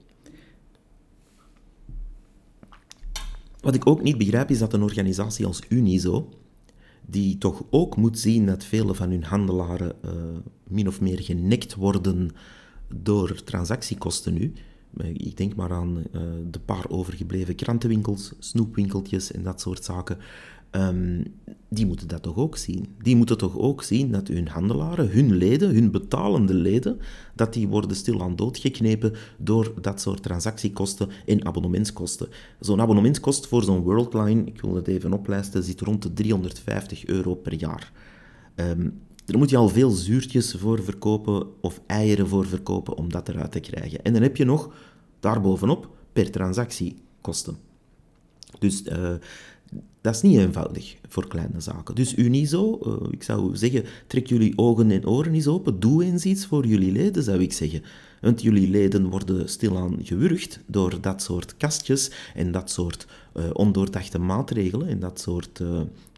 Wat 3.64 3.74
ik 3.74 3.86
ook 3.86 4.02
niet 4.02 4.18
begrijp 4.18 4.50
is 4.50 4.58
dat 4.58 4.72
een 4.72 4.82
organisatie 4.82 5.46
als 5.46 5.62
Unizo, 5.68 6.28
die 7.06 7.38
toch 7.38 7.62
ook 7.70 7.96
moet 7.96 8.18
zien 8.18 8.46
dat 8.46 8.64
vele 8.64 8.94
van 8.94 9.10
hun 9.10 9.24
handelaren 9.24 9.92
uh, 10.04 10.10
min 10.68 10.88
of 10.88 11.00
meer 11.00 11.20
genekt 11.20 11.74
worden 11.74 12.30
door 12.94 13.42
transactiekosten 13.44 14.34
nu. 14.34 14.52
Ik 15.12 15.36
denk 15.36 15.54
maar 15.54 15.72
aan 15.72 15.96
uh, 15.96 16.22
de 16.50 16.58
paar 16.58 16.84
overgebleven 16.88 17.54
krantenwinkels, 17.54 18.32
snoepwinkeltjes 18.38 19.32
en 19.32 19.42
dat 19.42 19.60
soort 19.60 19.84
zaken. 19.84 20.18
Um, 20.76 21.22
die 21.68 21.86
moeten 21.86 22.08
dat 22.08 22.22
toch 22.22 22.36
ook 22.36 22.56
zien. 22.56 22.94
Die 23.02 23.16
moeten 23.16 23.38
toch 23.38 23.58
ook 23.58 23.82
zien 23.82 24.10
dat 24.10 24.28
hun 24.28 24.48
handelaren, 24.48 25.10
hun 25.10 25.34
leden, 25.34 25.74
hun 25.74 25.90
betalende 25.90 26.54
leden, 26.54 26.98
dat 27.34 27.52
die 27.52 27.68
worden 27.68 27.96
stilaan 27.96 28.36
doodgeknepen 28.36 29.12
door 29.38 29.72
dat 29.80 30.00
soort 30.00 30.22
transactiekosten 30.22 31.08
en 31.26 31.44
abonnementskosten. 31.46 32.28
Zo'n 32.60 32.80
abonnementskost 32.80 33.46
voor 33.46 33.62
zo'n 33.62 33.82
Worldline, 33.82 34.44
ik 34.44 34.60
wil 34.60 34.74
het 34.74 34.88
even 34.88 35.12
oplijsten, 35.12 35.62
zit 35.62 35.80
rond 35.80 36.02
de 36.02 36.12
350 36.12 37.06
euro 37.06 37.34
per 37.34 37.54
jaar. 37.54 37.92
Um, 38.56 39.00
daar 39.24 39.38
moet 39.38 39.50
je 39.50 39.56
al 39.56 39.68
veel 39.68 39.90
zuurtjes 39.90 40.54
voor 40.58 40.84
verkopen 40.84 41.46
of 41.60 41.80
eieren 41.86 42.28
voor 42.28 42.46
verkopen 42.46 42.96
om 42.96 43.10
dat 43.12 43.28
eruit 43.28 43.52
te 43.52 43.60
krijgen. 43.60 44.02
En 44.02 44.12
dan 44.12 44.22
heb 44.22 44.36
je 44.36 44.44
nog 44.44 44.74
daarbovenop 45.20 45.88
per 46.12 46.30
transactie 46.30 46.96
kosten. 47.20 47.56
Dus 48.58 48.82
uh, 48.82 49.12
dat 50.00 50.14
is 50.14 50.22
niet 50.22 50.38
eenvoudig 50.38 50.96
voor 51.08 51.28
kleine 51.28 51.60
zaken. 51.60 51.94
Dus 51.94 52.16
Unizo, 52.16 52.78
uh, 52.86 53.12
ik 53.12 53.22
zou 53.22 53.56
zeggen, 53.56 53.84
trek 54.06 54.26
jullie 54.26 54.58
ogen 54.58 54.90
en 54.90 55.08
oren 55.08 55.34
eens 55.34 55.46
open. 55.46 55.80
Doe 55.80 56.04
eens 56.04 56.24
iets 56.24 56.46
voor 56.46 56.66
jullie 56.66 56.92
leden, 56.92 57.22
zou 57.22 57.40
ik 57.40 57.52
zeggen. 57.52 57.82
Want 58.20 58.42
jullie 58.42 58.70
leden 58.70 59.10
worden 59.10 59.48
stilaan 59.48 59.96
gewurgd 60.02 60.60
door 60.66 61.00
dat 61.00 61.22
soort 61.22 61.56
kastjes 61.56 62.10
en 62.34 62.52
dat 62.52 62.70
soort 62.70 63.06
uh, 63.36 63.44
ondoordachte 63.52 64.18
maatregelen 64.18 64.88
en 64.88 64.98
dat 64.98 65.20
soort 65.20 65.62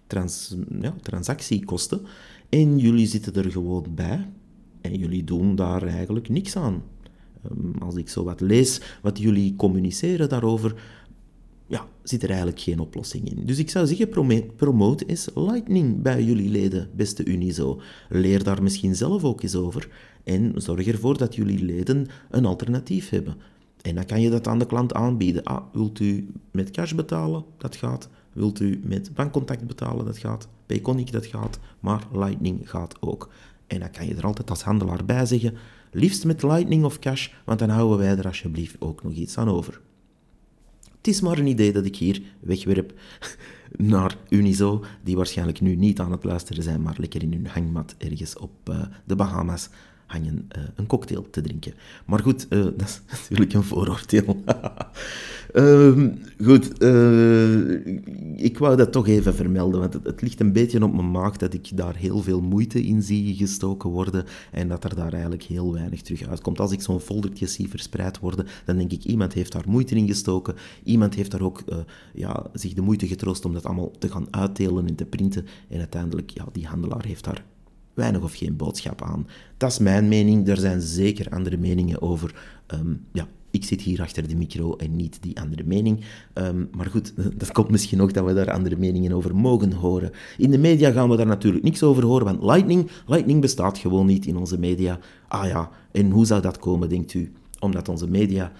trans, 0.07 0.57
ja, 0.81 0.95
transactiekosten. 1.03 2.01
En 2.49 2.79
jullie 2.79 3.07
zitten 3.07 3.35
er 3.35 3.51
gewoon 3.51 3.87
bij 3.95 4.29
en 4.81 4.99
jullie 4.99 5.25
doen 5.25 5.55
daar 5.55 5.83
eigenlijk 5.83 6.29
niks 6.29 6.57
aan. 6.57 6.83
Um, 7.51 7.75
als 7.79 7.95
ik 7.95 8.09
zo 8.09 8.25
wat 8.25 8.41
lees, 8.41 8.81
wat 9.03 9.19
jullie 9.19 9.57
communiceren 9.57 10.29
daarover, 10.29 10.75
ja, 11.67 11.89
zit 12.03 12.23
er 12.23 12.29
eigenlijk 12.29 12.61
geen 12.61 12.79
oplossing 12.79 13.31
in. 13.31 13.47
Dus 13.47 13.59
ik 13.59 13.71
zou 13.71 13.87
zeggen, 13.87 14.09
promote 14.57 15.05
is 15.07 15.29
Lightning 15.35 16.03
bij 16.03 16.23
jullie 16.23 16.51
leden, 16.51 16.91
beste 16.95 17.25
Unizo. 17.25 17.81
Leer 18.09 18.45
daar 18.45 18.63
misschien 18.63 18.95
zelf 18.95 19.25
ook 19.25 19.43
eens 19.43 19.55
over 19.55 19.89
en 20.25 20.53
zorg 20.57 20.87
ervoor 20.87 21.19
dat 21.19 21.35
jullie 21.35 21.65
leden 21.65 22.07
een 22.31 22.47
alternatief 22.47 23.09
hebben. 23.09 23.37
En 23.83 23.95
dan 23.95 24.05
kan 24.05 24.21
je 24.21 24.31
dat 24.31 24.47
aan 24.47 24.59
de 24.59 24.67
klant 24.67 24.95
aanbieden. 24.95 25.43
Ah, 25.43 25.63
wilt 25.73 26.01
u 26.01 26.29
met 26.51 26.71
cash 26.71 26.93
betalen? 26.93 27.45
Dat 27.59 27.77
gaat. 27.77 28.09
Wilt 28.33 28.61
u 28.61 28.81
met 28.85 29.15
bankcontact 29.15 29.67
betalen? 29.67 30.05
Dat 30.05 30.19
gaat. 30.19 30.49
Payconic, 30.67 31.13
dat 31.13 31.27
gaat. 31.27 31.59
Maar 31.81 32.07
Lightning 32.13 32.71
gaat 32.71 33.03
ook. 33.03 33.31
En 33.67 33.81
dan 33.81 33.91
kan 33.91 34.07
je 34.07 34.15
er 34.15 34.25
altijd 34.25 34.51
als 34.51 34.63
handelaar 34.63 35.05
bij 35.05 35.27
zeggen, 35.27 35.55
liefst 35.91 36.25
met 36.25 36.43
Lightning 36.43 36.85
of 36.85 36.99
cash, 36.99 37.29
want 37.45 37.59
dan 37.59 37.69
houden 37.69 37.99
wij 37.99 38.17
er 38.17 38.27
alsjeblieft 38.27 38.77
ook 38.79 39.03
nog 39.03 39.13
iets 39.13 39.39
aan 39.39 39.49
over. 39.49 39.81
Het 41.07 41.15
is 41.15 41.21
maar 41.21 41.39
een 41.39 41.47
idee 41.47 41.73
dat 41.73 41.85
ik 41.85 41.97
hier 41.97 42.23
wegwerp 42.41 42.93
naar 43.77 44.17
Unizo, 44.29 44.85
die 45.03 45.17
waarschijnlijk 45.17 45.61
nu 45.61 45.77
niet 45.77 46.01
aan 46.01 46.11
het 46.11 46.25
luisteren 46.25 46.63
zijn, 46.63 46.83
maar 46.83 46.95
lekker 46.99 47.23
in 47.23 47.33
hun 47.33 47.47
hangmat 47.47 47.95
ergens 47.99 48.39
op 48.39 48.51
uh, 48.71 48.83
de 49.05 49.17
Bahamas 49.17 49.69
hangen 50.07 50.49
uh, 50.59 50.63
een 50.75 50.87
cocktail 50.87 51.27
te 51.31 51.41
drinken. 51.41 51.75
Maar 52.07 52.21
goed, 52.21 52.47
uh, 52.51 52.65
dat 52.77 52.83
is 52.83 53.01
natuurlijk 53.11 53.53
een 53.53 53.63
vooroordeel. 53.63 54.43
uh, 55.55 55.93
goed, 56.47 56.65
ik 58.37 58.59
wou 58.59 58.77
dat 58.77 58.93
toch 58.93 59.09
even 59.09 59.35
vermelden, 59.35 59.81
want 59.81 59.93
het, 59.93 60.05
het, 60.05 60.23
ligt 60.23 60.41
een 60.41 60.53
beetje 60.53 60.85
op 60.85 60.95
mijn 60.95 61.11
maag 61.11 61.37
dat 61.37 61.55
ik 61.55 61.77
daar 61.77 61.97
heel 61.97 62.23
veel 62.23 62.41
moeite 62.41 62.83
in 62.83 63.03
zie 63.03 63.35
gestoken 63.35 63.91
worden 63.91 64.25
en 64.51 64.69
dat 64.69 64.85
er 64.85 64.95
daar 64.95 65.13
eigenlijk 65.13 65.43
heel 65.43 65.73
weinig 65.73 66.03
terug 66.03 66.29
uitkomt. 66.29 66.61
Als 66.61 66.73
ik 66.73 66.83
zo'n 66.83 67.01
foldertje 67.01 67.47
zie 67.47 67.69
verspreid 67.69 68.19
worden, 68.19 68.47
dan 68.65 68.77
denk 68.77 68.93
ik, 68.93 69.05
iemand 69.05 69.33
heeft 69.33 69.53
daar 69.53 69.65
moeite 69.67 69.95
in 69.95 70.07
gestoken, 70.07 70.55
iemand 70.85 71.15
heeft 71.15 71.31
daar 71.31 71.43
ook 71.43 71.63
ja, 72.15 72.47
zich 72.53 72.73
de 72.73 72.83
moeite 72.83 73.07
getroost 73.07 73.45
om 73.45 73.53
dat 73.53 73.65
allemaal 73.65 73.91
te 73.99 74.09
gaan 74.09 74.27
uitdelen 74.31 74.87
en 74.87 74.95
te 74.95 75.05
printen 75.05 75.47
en 75.69 75.79
uiteindelijk, 75.79 76.31
ja, 76.31 76.45
die 76.53 76.67
handelaar 76.67 77.05
heeft 77.05 77.25
daar 77.25 77.45
weinig 77.97 78.23
of 78.23 78.35
geen 78.35 78.57
boodschap 78.57 79.03
aan. 79.03 79.27
Dat 79.57 79.71
is 79.71 79.79
mijn 79.79 80.09
mening. 80.09 80.49
Er 80.49 80.57
zijn 80.57 80.81
zeker 80.81 81.31
andere 81.31 81.57
meningen 81.57 82.03
over. 82.03 82.35
Ehm, 82.67 82.95
ja, 83.13 83.29
ik 83.51 83.65
zit 83.65 83.81
hier 83.81 84.01
achter 84.01 84.29
de 84.29 84.37
micro 84.37 84.77
en 84.77 84.97
niet 84.97 85.19
die 85.21 85.41
andere 85.41 85.65
mening. 85.65 86.05
Ehm, 86.33 86.65
maar 86.77 86.87
goed, 86.87 87.13
dat 87.41 87.53
komt 87.53 87.71
misschien 87.71 87.99
nog 87.99 88.13
dat 88.13 88.25
we 88.25 88.35
daar 88.35 88.51
andere 88.51 88.77
meningen 88.77 89.13
over 89.13 89.37
mogen 89.37 89.73
horen. 89.73 90.11
In 90.39 90.51
de 90.51 90.59
media 90.59 90.91
gaan 90.91 91.11
we 91.11 91.17
daar 91.17 91.27
natuurlijk 91.27 91.65
niks 91.65 91.83
over 91.83 92.05
horen, 92.05 92.25
want 92.25 92.43
Lightning, 92.43 92.91
Lightning 93.07 93.41
bestaat 93.41 93.79
gewoon 93.79 94.07
niet 94.07 94.27
in 94.27 94.37
onze 94.37 94.59
media. 94.59 94.99
Ah 95.29 95.47
ja, 95.47 95.71
en 95.93 96.11
hoe 96.11 96.27
zou 96.27 96.41
dat 96.43 96.59
komen, 96.59 96.89
denkt 96.89 97.15
u? 97.15 97.33
Omdat 97.59 97.89
onze 97.89 98.09
media 98.09 98.53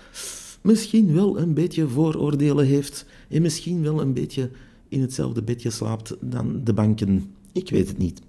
misschien 0.61 1.15
wel 1.15 1.39
een 1.39 1.55
beetje 1.55 1.89
vooroordelen 1.89 2.67
heeft 2.67 3.07
en 3.29 3.43
misschien 3.43 3.83
wel 3.83 4.01
een 4.01 4.13
beetje 4.13 4.51
in 4.89 5.01
hetzelfde 5.01 5.43
bedje 5.43 5.71
slaapt 5.71 6.17
dan 6.21 6.61
de 6.65 6.73
banken. 6.73 7.33
Ik 7.53 7.71
weet 7.71 7.89
het 7.89 7.99
niet. 7.99 8.21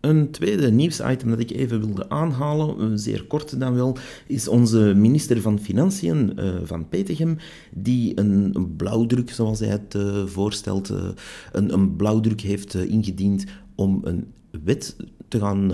Een 0.00 0.30
tweede 0.30 0.70
nieuwsitem 0.70 1.28
dat 1.28 1.38
ik 1.38 1.50
even 1.50 1.80
wilde 1.80 2.08
aanhalen, 2.08 2.98
zeer 2.98 3.24
kort 3.24 3.60
dan 3.60 3.74
wel, 3.74 3.96
is 4.26 4.48
onze 4.48 4.94
minister 4.96 5.40
van 5.40 5.58
Financiën, 5.58 6.32
uh, 6.36 6.54
Van 6.62 6.88
Petegem, 6.88 7.36
die 7.70 8.20
een, 8.20 8.74
blauwdruk, 8.76 9.30
zoals 9.30 9.58
hij 9.58 9.68
het 9.68 9.94
uh, 9.94 10.26
voorstelt, 10.26 10.88
een, 10.88 11.72
een, 11.72 11.96
blauwdruk 11.96 12.40
heeft 12.40 12.74
ingediend 12.74 13.44
om 13.74 14.00
een 14.04 14.32
wet 14.64 14.96
te 15.28 15.38
gaan 15.38 15.72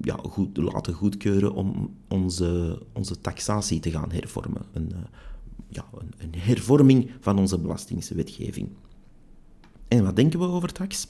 ja, 0.00 0.18
goed, 0.22 0.56
laten 0.56 0.92
goedkeuren 0.92 1.52
om 1.52 1.96
onze, 2.08 2.82
onze 2.92 3.20
taxatie 3.20 3.80
te 3.80 3.90
gaan 3.90 4.12
hervormen. 4.12 4.62
Een, 4.72 4.92
ja, 5.68 5.84
een, 5.98 6.12
een 6.18 6.34
hervorming 6.40 7.10
van 7.20 7.38
onze 7.38 7.58
belastingswetgeving. 7.58 8.68
En 9.88 10.04
wat 10.04 10.16
denken 10.16 10.38
we 10.38 10.46
over 10.46 10.72
tax? 10.72 11.08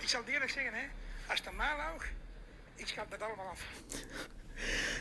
Ik 0.00 0.08
zal 0.08 0.20
eerlijk 0.26 0.50
zeggen, 0.50 0.72
hè, 0.72 0.84
als 1.30 1.40
het 1.44 1.56
mij 1.56 1.76
lag, 1.76 2.06
dat 2.94 3.22
allemaal 3.22 3.46
af. 3.50 3.66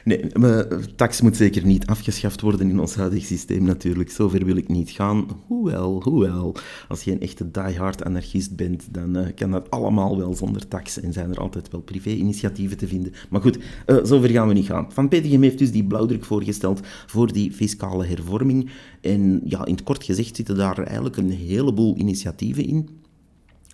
Nee, 0.04 0.26
maar 0.34 0.68
tax 0.96 1.22
moet 1.22 1.36
zeker 1.36 1.66
niet 1.66 1.86
afgeschaft 1.86 2.42
worden 2.42 2.70
in 2.70 2.80
ons 2.80 2.96
huidige 2.96 3.26
systeem 3.26 3.64
natuurlijk. 3.64 4.12
Zover 4.12 4.46
wil 4.46 4.56
ik 4.56 4.68
niet 4.68 4.90
gaan. 4.90 5.28
Hoewel, 5.48 6.02
hoewel, 6.04 6.56
als 6.88 7.04
je 7.04 7.12
een 7.12 7.22
echte 7.22 7.52
diehard 7.52 8.04
anarchist 8.04 8.56
bent, 8.56 8.94
dan 8.94 9.18
uh, 9.18 9.28
kan 9.36 9.52
dat 9.52 9.70
allemaal 9.70 10.18
wel 10.18 10.34
zonder 10.34 10.68
tax 10.68 11.00
en 11.00 11.14
zijn 11.14 11.32
er 11.32 11.40
altijd 11.40 11.72
wel 11.72 11.82
privé-initiatieven 11.82 12.78
te 12.78 12.88
vinden. 12.88 13.14
Maar 13.30 13.42
goed, 13.42 13.58
uh, 13.58 13.98
zover 14.04 14.30
gaan 14.30 14.48
we 14.48 14.54
niet 14.54 14.66
gaan. 14.66 14.92
Van 14.92 15.08
Petegem 15.08 15.42
heeft 15.42 15.58
dus 15.58 15.72
die 15.72 15.86
blauwdruk 15.86 16.26
voorgesteld 16.26 16.80
voor 17.06 17.34
die 17.34 17.52
fiscale 17.52 18.06
hervorming. 18.06 18.70
En 19.02 19.42
ja, 19.44 19.66
in 19.66 19.74
het 19.74 19.84
kort 19.84 20.04
gezegd 20.04 20.36
zitten 20.36 20.56
daar 20.56 20.84
eigenlijk 20.84 21.18
een 21.18 21.32
heleboel 21.32 21.98
initiatieven 21.98 22.66
in. 22.66 22.90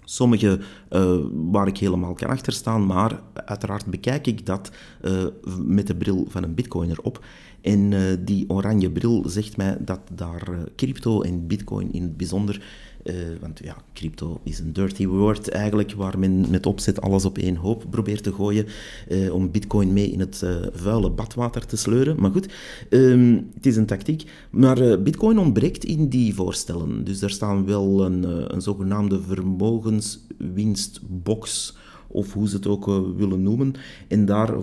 Sommige 0.06 0.60
uh, 0.90 1.16
waar 1.32 1.68
ik 1.68 1.78
helemaal 1.78 2.14
kan 2.14 2.30
achter 2.30 2.54
staan, 2.54 2.86
maar 2.86 3.22
uiteraard 3.34 3.86
bekijk 3.86 4.28
ik 4.28 4.46
dat 4.46 4.72
uh, 5.02 5.24
met 5.58 5.88
de 5.88 5.96
bril 5.96 6.26
van 6.30 6.44
een 6.44 6.56
bitcoiner 6.56 7.02
op. 7.02 7.26
En 7.62 7.92
uh, 7.92 8.00
die 8.20 8.50
oranje 8.50 8.92
bril 8.92 9.24
zegt 9.28 9.58
mij 9.58 9.78
dat 9.80 10.00
daar 10.14 10.48
crypto 10.76 11.22
en 11.22 11.48
bitcoin 11.48 11.94
in 11.94 12.02
het 12.02 12.18
bijzonder 12.18 12.62
uh, 13.04 13.14
want 13.42 13.60
ja, 13.64 13.78
crypto 13.94 14.40
is 14.44 14.60
een 14.60 14.74
dirty 14.74 15.08
word 15.08 15.50
eigenlijk, 15.50 15.94
waar 15.94 16.20
men 16.20 16.50
met 16.50 16.66
opzet 16.66 17.02
alles 17.02 17.26
op 17.26 17.38
één 17.38 17.56
hoop 17.56 17.86
probeert 17.90 18.24
te 18.24 18.34
gooien 18.34 18.66
uh, 19.10 19.34
om 19.34 19.52
bitcoin 19.52 19.94
mee 19.94 20.12
in 20.12 20.20
het 20.20 20.42
uh, 20.44 20.56
vuile 20.74 21.10
badwater 21.10 21.66
te 21.66 21.78
sleuren. 21.78 22.20
Maar 22.20 22.32
goed, 22.32 22.48
um, 22.90 23.50
het 23.54 23.66
is 23.66 23.76
een 23.76 23.86
tactiek. 23.86 24.24
Maar 24.50 25.02
bitcoin 25.02 25.38
ontbreekt 25.38 25.86
in 25.86 26.10
die 26.10 26.34
voorstellen. 26.34 27.04
Dus 27.04 27.22
er 27.22 27.30
staan 27.30 27.66
wel 27.66 28.06
een, 28.06 28.54
een 28.54 28.62
zogenaamde 28.62 29.22
vermogenswinstbox 29.22 31.76
of 32.08 32.34
hoe 32.34 32.48
ze 32.48 32.56
het 32.56 32.68
ook 32.68 32.86
willen 33.18 33.42
noemen. 33.42 33.74
En 34.08 34.26
daar, 34.26 34.54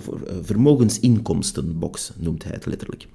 vermogensinkomstenbox 0.43 2.13
noemt 2.19 2.45
hij 2.45 2.53
het 2.53 2.67
letterlijk. 2.67 3.09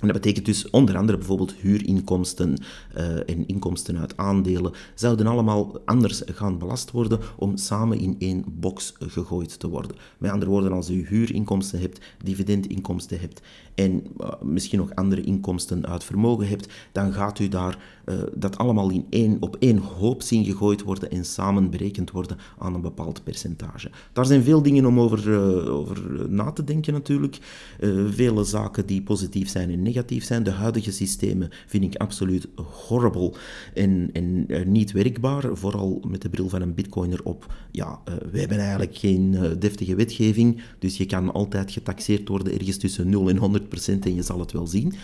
En 0.00 0.06
dat 0.06 0.16
betekent 0.16 0.46
dus 0.46 0.70
onder 0.70 0.96
andere 0.96 1.18
bijvoorbeeld 1.18 1.54
huurinkomsten 1.54 2.62
uh, 2.96 3.16
en 3.16 3.46
inkomsten 3.46 3.98
uit 3.98 4.16
aandelen 4.16 4.72
zouden 4.94 5.26
allemaal 5.26 5.80
anders 5.84 6.22
gaan 6.26 6.58
belast 6.58 6.90
worden 6.90 7.20
om 7.36 7.56
samen 7.56 7.98
in 7.98 8.16
één 8.18 8.44
box 8.46 8.94
gegooid 8.98 9.58
te 9.58 9.68
worden. 9.68 9.96
Met 10.18 10.30
andere 10.30 10.50
woorden, 10.50 10.72
als 10.72 10.90
u 10.90 11.06
huurinkomsten 11.06 11.80
hebt, 11.80 12.00
dividendinkomsten 12.24 13.20
hebt 13.20 13.40
en 13.78 14.02
uh, 14.20 14.28
misschien 14.42 14.78
nog 14.78 14.94
andere 14.94 15.20
inkomsten 15.22 15.86
uit 15.86 16.04
vermogen 16.04 16.48
hebt, 16.48 16.68
dan 16.92 17.12
gaat 17.12 17.38
u 17.38 17.48
daar 17.48 17.78
uh, 18.04 18.14
dat 18.34 18.58
allemaal 18.58 18.90
in 18.90 19.06
één, 19.10 19.36
op 19.40 19.56
één 19.58 19.78
hoop 19.78 20.22
zien 20.22 20.44
gegooid 20.44 20.82
worden 20.82 21.10
en 21.10 21.24
samen 21.24 21.70
berekend 21.70 22.10
worden 22.10 22.36
aan 22.58 22.74
een 22.74 22.80
bepaald 22.80 23.24
percentage. 23.24 23.90
Daar 24.12 24.26
zijn 24.26 24.42
veel 24.42 24.62
dingen 24.62 24.86
om 24.86 25.00
over, 25.00 25.38
over 25.70 26.26
na 26.30 26.52
te 26.52 26.64
denken 26.64 26.92
natuurlijk. 26.92 27.38
vele 28.10 28.44
zaken 28.44 28.86
die 28.86 29.02
positief 29.02 29.48
zijn 29.48 29.70
en 29.70 29.82
negatief 29.82 30.24
zijn. 30.24 30.42
De 30.42 30.50
huidige 30.50 30.92
systemen 30.92 31.50
vind 31.66 31.84
ik 31.84 31.96
absoluut 31.96 32.48
horrible 32.86 33.32
en, 33.74 34.10
en 34.12 34.46
niet 34.66 34.92
werkbaar, 34.92 35.56
vooral 35.56 36.02
met 36.08 36.22
de 36.22 36.28
bril 36.28 36.48
van 36.48 36.62
een 36.62 36.74
bitcoiner 36.74 37.20
op. 37.24 37.54
Ja, 37.70 38.00
we 38.30 38.38
hebben 38.38 38.58
eigenlijk 38.58 38.96
geen 38.96 39.36
deftige 39.58 39.94
wetgeving, 39.94 40.60
dus 40.78 40.96
je 40.96 41.06
kan 41.06 41.32
altijd 41.32 41.70
getaxeerd 41.70 42.28
worden 42.28 42.58
ergens 42.58 42.76
tussen 42.76 43.08
0 43.08 43.28
en 43.28 43.36
100 43.36 43.67
en 44.04 44.14
je 44.14 44.22
zal 44.22 44.40
het 44.40 44.52
wel 44.52 44.66
zien. 44.66 44.94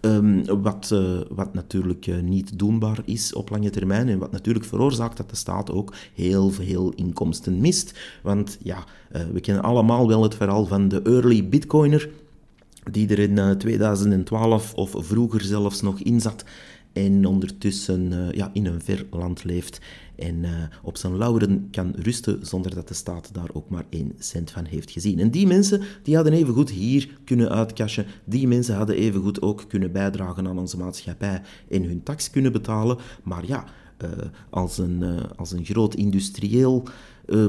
Um, 0.00 0.62
wat, 0.62 0.90
uh, 0.92 1.20
wat 1.28 1.54
natuurlijk 1.54 2.06
uh, 2.06 2.20
niet 2.20 2.58
doenbaar 2.58 2.98
is 3.04 3.34
op 3.34 3.50
lange 3.50 3.70
termijn 3.70 4.08
en 4.08 4.18
wat 4.18 4.32
natuurlijk 4.32 4.64
veroorzaakt 4.64 5.16
dat 5.16 5.30
de 5.30 5.36
staat 5.36 5.70
ook 5.70 5.94
heel 6.14 6.50
veel 6.50 6.92
inkomsten 6.96 7.60
mist. 7.60 7.98
Want 8.22 8.58
ja, 8.62 8.84
uh, 9.12 9.22
we 9.32 9.40
kennen 9.40 9.64
allemaal 9.64 10.08
wel 10.08 10.22
het 10.22 10.34
verhaal 10.34 10.66
van 10.66 10.88
de 10.88 11.02
early 11.02 11.48
bitcoiner 11.48 12.08
die 12.90 13.08
er 13.08 13.18
in 13.18 13.58
2012 13.58 14.74
of 14.74 14.94
vroeger 14.98 15.40
zelfs 15.40 15.80
nog 15.80 16.00
in 16.00 16.20
zat 16.20 16.44
en 16.92 17.26
ondertussen 17.26 18.12
uh, 18.12 18.30
ja, 18.32 18.50
in 18.52 18.66
een 18.66 18.80
ver 18.80 19.06
land 19.10 19.44
leeft 19.44 19.80
en 20.16 20.42
uh, 20.42 20.50
op 20.82 20.96
zijn 20.96 21.16
lauren 21.16 21.68
kan 21.70 21.92
rusten 21.96 22.46
zonder 22.46 22.74
dat 22.74 22.88
de 22.88 22.94
staat 22.94 23.34
daar 23.34 23.50
ook 23.52 23.68
maar 23.68 23.84
één 23.90 24.12
cent 24.18 24.50
van 24.50 24.64
heeft 24.64 24.90
gezien. 24.90 25.18
En 25.18 25.30
die 25.30 25.46
mensen 25.46 25.82
die 26.02 26.14
hadden 26.14 26.32
evengoed 26.32 26.70
hier 26.70 27.18
kunnen 27.24 27.50
uitcashen, 27.50 28.06
die 28.24 28.48
mensen 28.48 28.74
hadden 28.74 28.96
evengoed 28.96 29.42
ook 29.42 29.64
kunnen 29.68 29.92
bijdragen 29.92 30.48
aan 30.48 30.58
onze 30.58 30.76
maatschappij 30.76 31.42
en 31.68 31.84
hun 31.84 32.02
tax 32.02 32.30
kunnen 32.30 32.52
betalen, 32.52 32.98
maar 33.22 33.46
ja, 33.46 33.64
uh, 34.04 34.08
als, 34.50 34.78
een, 34.78 35.04
als 35.36 35.52
een 35.52 35.64
groot 35.64 35.94
industrieel 35.94 36.88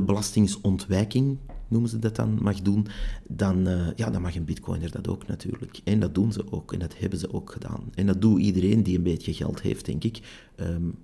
belastingsontwijking 0.01 1.37
noemen 1.71 1.89
ze 1.89 1.99
dat 1.99 2.15
dan, 2.15 2.37
mag 2.41 2.61
doen, 2.61 2.87
dan, 3.27 3.67
uh, 3.67 3.87
ja, 3.95 4.09
dan 4.09 4.21
mag 4.21 4.35
een 4.35 4.45
bitcoiner 4.45 4.91
dat 4.91 5.07
ook 5.07 5.27
natuurlijk. 5.27 5.79
En 5.83 5.99
dat 5.99 6.15
doen 6.15 6.31
ze 6.31 6.51
ook 6.51 6.73
en 6.73 6.79
dat 6.79 6.97
hebben 6.97 7.19
ze 7.19 7.33
ook 7.33 7.51
gedaan. 7.51 7.83
En 7.95 8.05
dat 8.05 8.21
doet 8.21 8.39
iedereen 8.39 8.83
die 8.83 8.97
een 8.97 9.03
beetje 9.03 9.33
geld 9.33 9.61
heeft, 9.61 9.85
denk 9.85 10.03
ik. 10.03 10.19
Um, 10.55 10.95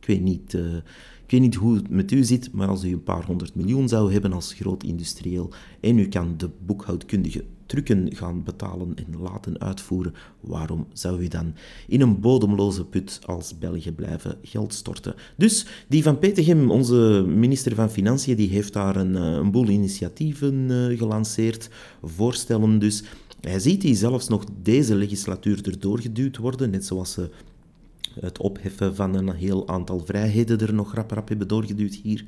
ik 0.00 0.06
weet 0.06 0.22
niet... 0.22 0.54
Uh, 0.54 0.76
ik 1.24 1.34
weet 1.34 1.42
niet 1.42 1.54
hoe 1.54 1.74
het 1.74 1.88
met 1.88 2.10
u 2.10 2.24
zit, 2.24 2.52
maar 2.52 2.68
als 2.68 2.84
u 2.84 2.92
een 2.92 3.02
paar 3.02 3.24
honderd 3.24 3.54
miljoen 3.54 3.88
zou 3.88 4.12
hebben 4.12 4.32
als 4.32 4.52
groot 4.52 4.82
industrieel 4.82 5.50
en 5.80 5.98
u 5.98 6.08
kan 6.08 6.34
de 6.36 6.50
boekhoudkundige 6.66 7.44
trucken 7.68 8.16
gaan 8.16 8.42
betalen 8.42 8.94
en 8.96 9.20
laten 9.20 9.60
uitvoeren, 9.60 10.14
waarom 10.40 10.86
zou 10.92 11.22
u 11.22 11.28
dan 11.28 11.54
in 11.86 12.00
een 12.00 12.20
bodemloze 12.20 12.84
put 12.84 13.20
als 13.26 13.58
België 13.58 13.92
blijven 13.92 14.38
geld 14.42 14.74
storten? 14.74 15.14
Dus 15.36 15.66
die 15.88 16.02
van 16.02 16.18
Petegem, 16.18 16.70
onze 16.70 17.24
minister 17.26 17.74
van 17.74 17.90
Financiën, 17.90 18.36
die 18.36 18.48
heeft 18.48 18.72
daar 18.72 18.96
een, 18.96 19.16
eh, 19.16 19.22
een 19.22 19.50
boel 19.50 19.68
initiatieven 19.68 20.54
uh, 20.70 20.98
gelanceerd, 20.98 21.68
voorstellen 22.02 22.78
dus. 22.78 23.02
Hij 23.40 23.58
ziet 23.58 23.80
die 23.80 23.94
zelfs 23.94 24.28
nog 24.28 24.44
deze 24.62 24.94
legislatuur 24.94 25.60
erdoor 25.62 26.00
geduwd 26.00 26.36
worden, 26.36 26.70
net 26.70 26.84
zoals 26.84 27.12
ze 27.12 27.30
het 28.20 28.38
opheffen 28.38 28.94
van 28.94 29.14
een 29.14 29.34
heel 29.34 29.68
aantal 29.68 30.02
vrijheden 30.04 30.60
er 30.60 30.74
nog 30.74 30.94
rap 30.94 31.10
rap 31.10 31.28
hebben 31.28 31.48
doorgeduwd 31.48 31.94
hier. 32.02 32.24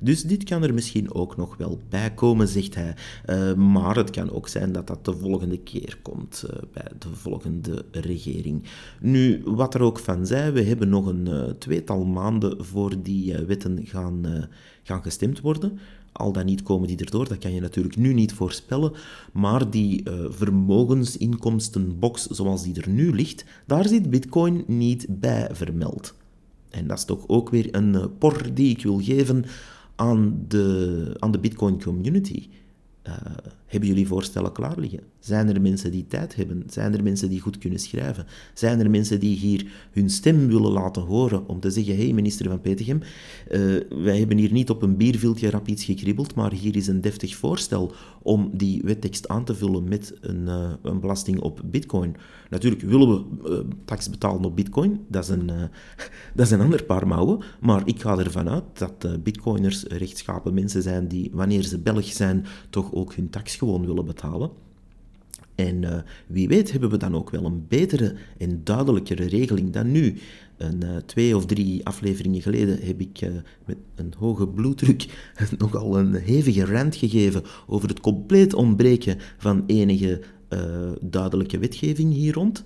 Dus 0.00 0.22
dit 0.22 0.44
kan 0.44 0.62
er 0.62 0.74
misschien 0.74 1.14
ook 1.14 1.36
nog 1.36 1.56
wel 1.56 1.80
bij 1.88 2.14
komen, 2.14 2.48
zegt 2.48 2.74
hij. 2.74 2.94
Uh, 3.26 3.54
maar 3.54 3.96
het 3.96 4.10
kan 4.10 4.30
ook 4.30 4.48
zijn 4.48 4.72
dat 4.72 4.86
dat 4.86 5.04
de 5.04 5.16
volgende 5.16 5.58
keer 5.58 5.98
komt 6.02 6.44
uh, 6.46 6.56
bij 6.72 6.88
de 6.98 7.08
volgende 7.12 7.84
regering. 7.90 8.62
Nu, 9.00 9.42
wat 9.44 9.74
er 9.74 9.80
ook 9.80 9.98
van 9.98 10.26
zij, 10.26 10.52
we 10.52 10.62
hebben 10.62 10.88
nog 10.88 11.06
een 11.06 11.28
uh, 11.28 11.42
tweetal 11.42 12.04
maanden 12.04 12.64
voor 12.64 13.02
die 13.02 13.36
wetten 13.46 13.86
gaan, 13.86 14.48
gaan 14.82 15.02
gestemd 15.02 15.40
worden. 15.40 15.78
Al 16.14 16.32
dan 16.32 16.44
niet 16.44 16.62
komen 16.62 16.88
die 16.88 16.96
erdoor, 16.96 17.28
dat 17.28 17.38
kan 17.38 17.54
je 17.54 17.60
natuurlijk 17.60 17.96
nu 17.96 18.12
niet 18.12 18.32
voorspellen. 18.32 18.92
Maar 19.32 19.70
die 19.70 20.08
uh, 20.08 20.24
vermogensinkomstenbox 20.28 22.26
zoals 22.26 22.62
die 22.62 22.80
er 22.82 22.88
nu 22.88 23.14
ligt, 23.14 23.44
daar 23.66 23.88
zit 23.88 24.10
Bitcoin 24.10 24.64
niet 24.66 25.06
bij 25.08 25.48
vermeld. 25.52 26.14
En 26.70 26.86
dat 26.86 26.98
is 26.98 27.04
toch 27.04 27.28
ook 27.28 27.50
weer 27.50 27.74
een 27.74 27.94
uh, 27.94 28.04
por 28.18 28.54
die 28.54 28.70
ik 28.70 28.82
wil 28.82 29.00
geven 29.02 29.44
aan 29.94 30.44
de, 30.48 31.16
aan 31.18 31.30
de 31.30 31.38
Bitcoin 31.38 31.82
community. 31.82 32.48
Uh, 33.06 33.14
hebben 33.74 33.92
jullie 33.92 34.08
voorstellen 34.08 34.52
klaar 34.52 34.78
liggen? 34.78 35.00
Zijn 35.18 35.48
er 35.48 35.60
mensen 35.60 35.90
die 35.90 36.06
tijd 36.06 36.36
hebben? 36.36 36.62
Zijn 36.66 36.94
er 36.94 37.02
mensen 37.02 37.28
die 37.28 37.40
goed 37.40 37.58
kunnen 37.58 37.78
schrijven? 37.78 38.26
Zijn 38.54 38.80
er 38.80 38.90
mensen 38.90 39.20
die 39.20 39.36
hier 39.36 39.66
hun 39.90 40.10
stem 40.10 40.46
willen 40.46 40.70
laten 40.70 41.02
horen 41.02 41.48
om 41.48 41.60
te 41.60 41.70
zeggen: 41.70 41.96
hé, 41.96 42.04
hey, 42.04 42.12
minister 42.12 42.48
van 42.48 42.60
Petegem, 42.60 43.00
uh, 43.00 43.60
wij 43.88 44.18
hebben 44.18 44.36
hier 44.36 44.52
niet 44.52 44.70
op 44.70 44.82
een 44.82 44.96
bierviltje 44.96 45.50
rap 45.50 45.68
iets 45.68 45.84
gekribbeld, 45.84 46.34
maar 46.34 46.52
hier 46.52 46.76
is 46.76 46.86
een 46.86 47.00
deftig 47.00 47.36
voorstel 47.36 47.92
om 48.22 48.50
die 48.52 48.82
wettekst 48.84 49.28
aan 49.28 49.44
te 49.44 49.54
vullen 49.54 49.88
met 49.88 50.14
een, 50.20 50.42
uh, 50.46 50.70
een 50.82 51.00
belasting 51.00 51.40
op 51.40 51.60
bitcoin. 51.64 52.16
Natuurlijk 52.50 52.82
willen 52.82 53.08
we 53.08 53.50
uh, 53.50 53.58
tax 53.84 54.10
betalen 54.10 54.44
op 54.44 54.56
bitcoin, 54.56 55.00
dat 55.08 55.22
is, 55.24 55.28
een, 55.28 55.46
dat 56.34 56.46
is 56.46 56.50
een 56.50 56.60
ander 56.60 56.84
paar 56.84 57.06
mouwen, 57.06 57.42
maar 57.60 57.82
ik 57.84 58.00
ga 58.00 58.18
ervan 58.18 58.48
uit 58.48 58.64
dat 58.72 59.22
bitcoiners 59.22 59.82
rechtschapen 59.82 60.54
mensen 60.54 60.82
zijn 60.82 61.08
die, 61.08 61.30
wanneer 61.32 61.62
ze 61.62 61.78
Belg 61.78 62.04
zijn, 62.04 62.46
toch 62.70 62.92
ook 62.92 63.14
hun 63.14 63.30
tax 63.30 63.56
gewoon 63.64 63.86
willen 63.86 64.04
betalen. 64.04 64.50
En 65.54 65.82
uh, 65.82 65.96
wie 66.26 66.48
weet 66.48 66.70
hebben 66.70 66.90
we 66.90 66.96
dan 66.96 67.14
ook 67.14 67.30
wel 67.30 67.44
een 67.44 67.64
betere 67.68 68.14
en 68.38 68.60
duidelijkere 68.64 69.24
regeling 69.24 69.72
dan 69.72 69.90
nu. 69.90 70.18
Een, 70.56 70.80
uh, 70.84 70.96
twee 71.06 71.36
of 71.36 71.46
drie 71.46 71.86
afleveringen 71.86 72.42
geleden 72.42 72.78
heb 72.82 73.00
ik 73.00 73.20
uh, 73.20 73.30
met 73.64 73.76
een 73.94 74.14
hoge 74.18 74.48
bloeddruk 74.48 75.06
nogal 75.58 75.98
een 75.98 76.14
hevige 76.14 76.64
rant 76.64 76.96
gegeven 76.96 77.42
over 77.66 77.88
het 77.88 78.00
compleet 78.00 78.54
ontbreken 78.54 79.18
van 79.38 79.64
enige 79.66 80.20
duidelijke 81.00 81.58
wetgeving 81.58 82.12
hier 82.12 82.34
rond. 82.34 82.64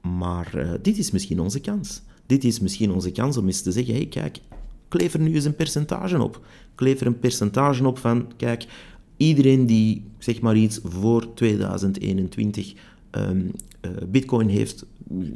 Maar 0.00 0.78
dit 0.82 0.98
is 0.98 1.10
misschien 1.10 1.40
onze 1.40 1.60
kans. 1.60 2.02
Dit 2.26 2.44
is 2.44 2.60
misschien 2.60 2.90
onze 2.90 3.10
kans 3.10 3.36
om 3.36 3.46
eens 3.46 3.62
te 3.62 3.72
zeggen, 3.72 3.94
hey, 3.94 4.06
kijk, 4.06 4.40
Kleef 4.88 5.14
er 5.14 5.20
nu 5.20 5.34
eens 5.34 5.44
een 5.44 5.56
percentage 5.56 6.22
op. 6.22 6.46
Kleef 6.74 7.00
er 7.00 7.06
een 7.06 7.18
percentage 7.18 7.86
op 7.86 7.98
van, 7.98 8.32
kijk, 8.36 8.66
iedereen 9.16 9.66
die, 9.66 10.04
zeg 10.18 10.40
maar 10.40 10.56
iets, 10.56 10.80
voor 10.84 11.34
2021 11.34 12.74
um, 13.10 13.50
uh, 13.80 13.90
bitcoin 14.08 14.48
heeft 14.48 14.84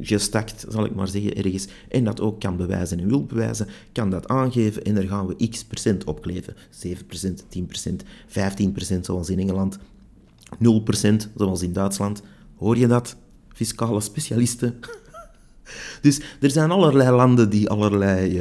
gestakt, 0.01 0.65
zal 0.69 0.85
ik 0.85 0.95
maar 0.95 1.07
zeggen, 1.07 1.35
ergens, 1.35 1.67
en 1.89 2.03
dat 2.03 2.21
ook 2.21 2.39
kan 2.39 2.57
bewijzen 2.57 2.99
en 2.99 3.07
wil 3.07 3.25
bewijzen, 3.25 3.67
kan 3.91 4.09
dat 4.09 4.27
aangeven 4.27 4.83
en 4.83 4.95
daar 4.95 5.03
gaan 5.03 5.27
we 5.27 5.47
x 5.47 5.63
procent 5.63 6.03
op 6.03 6.21
kleven. 6.21 6.55
7%, 6.55 7.43
10%, 7.57 7.95
15% 8.27 8.99
zoals 9.01 9.29
in 9.29 9.39
Engeland, 9.39 9.77
0% 9.77 11.15
zoals 11.35 11.61
in 11.61 11.73
Duitsland. 11.73 12.21
Hoor 12.55 12.77
je 12.77 12.87
dat? 12.87 13.15
Fiscale 13.53 14.01
specialisten. 14.01 14.79
Dus 16.01 16.21
er 16.39 16.51
zijn 16.51 16.71
allerlei 16.71 17.11
landen 17.11 17.49
die 17.49 17.69
allerlei 17.69 18.39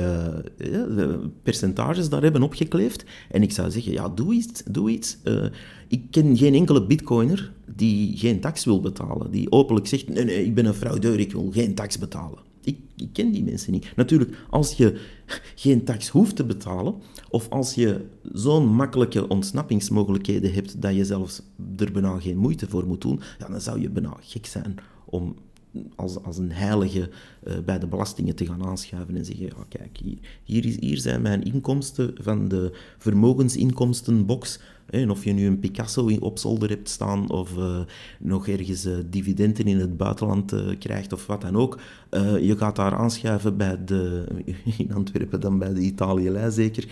uh, 0.59 1.15
percentages 1.43 2.09
daar 2.09 2.23
hebben 2.23 2.43
opgekleefd. 2.43 3.05
En 3.31 3.43
ik 3.43 3.53
zou 3.53 3.71
zeggen, 3.71 3.93
ja, 3.93 4.09
doe 4.09 4.35
iets. 4.35 4.63
Doe 4.71 4.91
iets. 4.91 5.19
Uh, 5.25 5.45
ik 5.89 6.03
ken 6.11 6.37
geen 6.37 6.55
enkele 6.55 6.87
bitcoiner 6.87 7.53
die 7.77 8.17
geen 8.17 8.41
tax 8.41 8.65
wil 8.65 8.81
betalen. 8.81 9.31
Die 9.31 9.53
openlijk 9.53 9.87
zegt, 9.87 10.09
nee, 10.09 10.25
nee, 10.25 10.45
ik 10.45 10.55
ben 10.55 10.67
een 10.67 10.75
fraudeur, 10.75 11.21
ik 11.21 11.33
wil 11.33 11.51
geen 11.53 11.75
tax 11.75 11.99
betalen. 11.99 12.39
Ik, 12.63 12.79
ik, 12.97 13.13
ken 13.13 13.33
die 13.33 13.45
mensen 13.45 13.73
niet. 13.73 13.93
Natuurlijk, 13.97 14.37
als 14.51 14.73
je 14.73 15.01
geen 15.55 15.85
tax 15.85 16.09
hoeft 16.09 16.37
te 16.37 16.45
betalen, 16.45 16.95
of 17.29 17.49
als 17.49 17.75
je 17.75 18.05
zo'n 18.33 18.67
makkelijke 18.67 19.29
ontsnappingsmogelijkheden 19.29 20.53
hebt 20.53 20.83
dat 20.83 20.95
je 20.95 21.05
zelfs 21.05 21.43
er 21.77 21.93
bijna 21.93 22.19
geen 22.19 22.37
moeite 22.37 22.69
voor 22.69 22.87
moet 22.87 23.01
doen, 23.01 23.21
ja, 23.39 23.49
dan 23.49 23.61
zou 23.61 23.81
je 23.81 23.91
bijna 23.91 24.17
gek 24.21 24.47
zijn 24.47 24.75
om 25.05 25.35
als, 25.97 26.23
als 26.23 26.39
een 26.39 26.53
heilige 26.53 27.11
uh, 27.45 27.59
bij 27.65 27.79
de 27.79 27.87
belastingen 27.87 28.35
te 28.35 28.47
gaan 28.47 28.65
aanschuiven 28.65 29.17
en 29.17 29.25
zeggen, 29.25 29.47
ja, 29.47 29.65
kijk, 29.69 29.99
hier, 30.03 30.19
hier, 30.45 30.67
is, 30.67 30.77
hier 30.81 30.99
zijn 30.99 31.23
mijn 31.23 31.43
inkomsten 31.43 32.15
van 32.21 32.49
de 32.49 32.73
vermogensinkomstenbox. 32.99 34.61
En 34.87 35.11
of 35.11 35.25
je 35.25 35.33
nu 35.33 35.47
een 35.47 35.59
Picasso 35.59 36.11
op 36.21 36.39
zolder 36.39 36.69
hebt 36.69 36.89
staan 36.89 37.31
of 37.31 37.57
uh, 37.57 37.81
nog 38.19 38.49
ergens 38.49 38.89
dividenden 39.11 39.65
in 39.65 39.79
het 39.79 39.97
buitenland 39.97 40.55
krijgt 40.79 41.13
of 41.13 41.27
wat 41.27 41.41
dan 41.41 41.57
ook. 41.57 41.79
je 42.41 42.55
gaat 42.59 42.77
daar 42.77 42.95
aanschuiven 42.95 43.57
bij 43.57 43.85
de, 43.85 44.25
in 44.79 44.93
Antwerpen 44.95 45.41
dan 45.41 45.59
bij 45.59 45.75
de 45.75 45.81
Italië 45.81 46.47
zeker, 46.49 46.87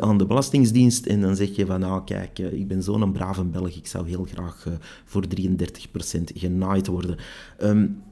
aan 0.00 0.18
de 0.18 0.26
Belastingsdienst. 0.26 1.06
En 1.06 1.20
dan 1.20 1.36
zeg 1.36 1.56
je 1.56 1.66
van, 1.66 1.80
nou 1.80 2.04
kijk, 2.04 2.38
ik 2.38 2.68
ben 2.68 2.82
zo'n 2.82 3.12
brave 3.12 3.44
Belg, 3.44 3.76
ik 3.76 3.86
zou 3.86 4.08
heel 4.08 4.24
graag 4.24 4.66
voor 5.04 5.24
33% 5.40 5.52
genaaid 6.34 6.86
worden. 6.86 7.16
Um, 7.62 8.02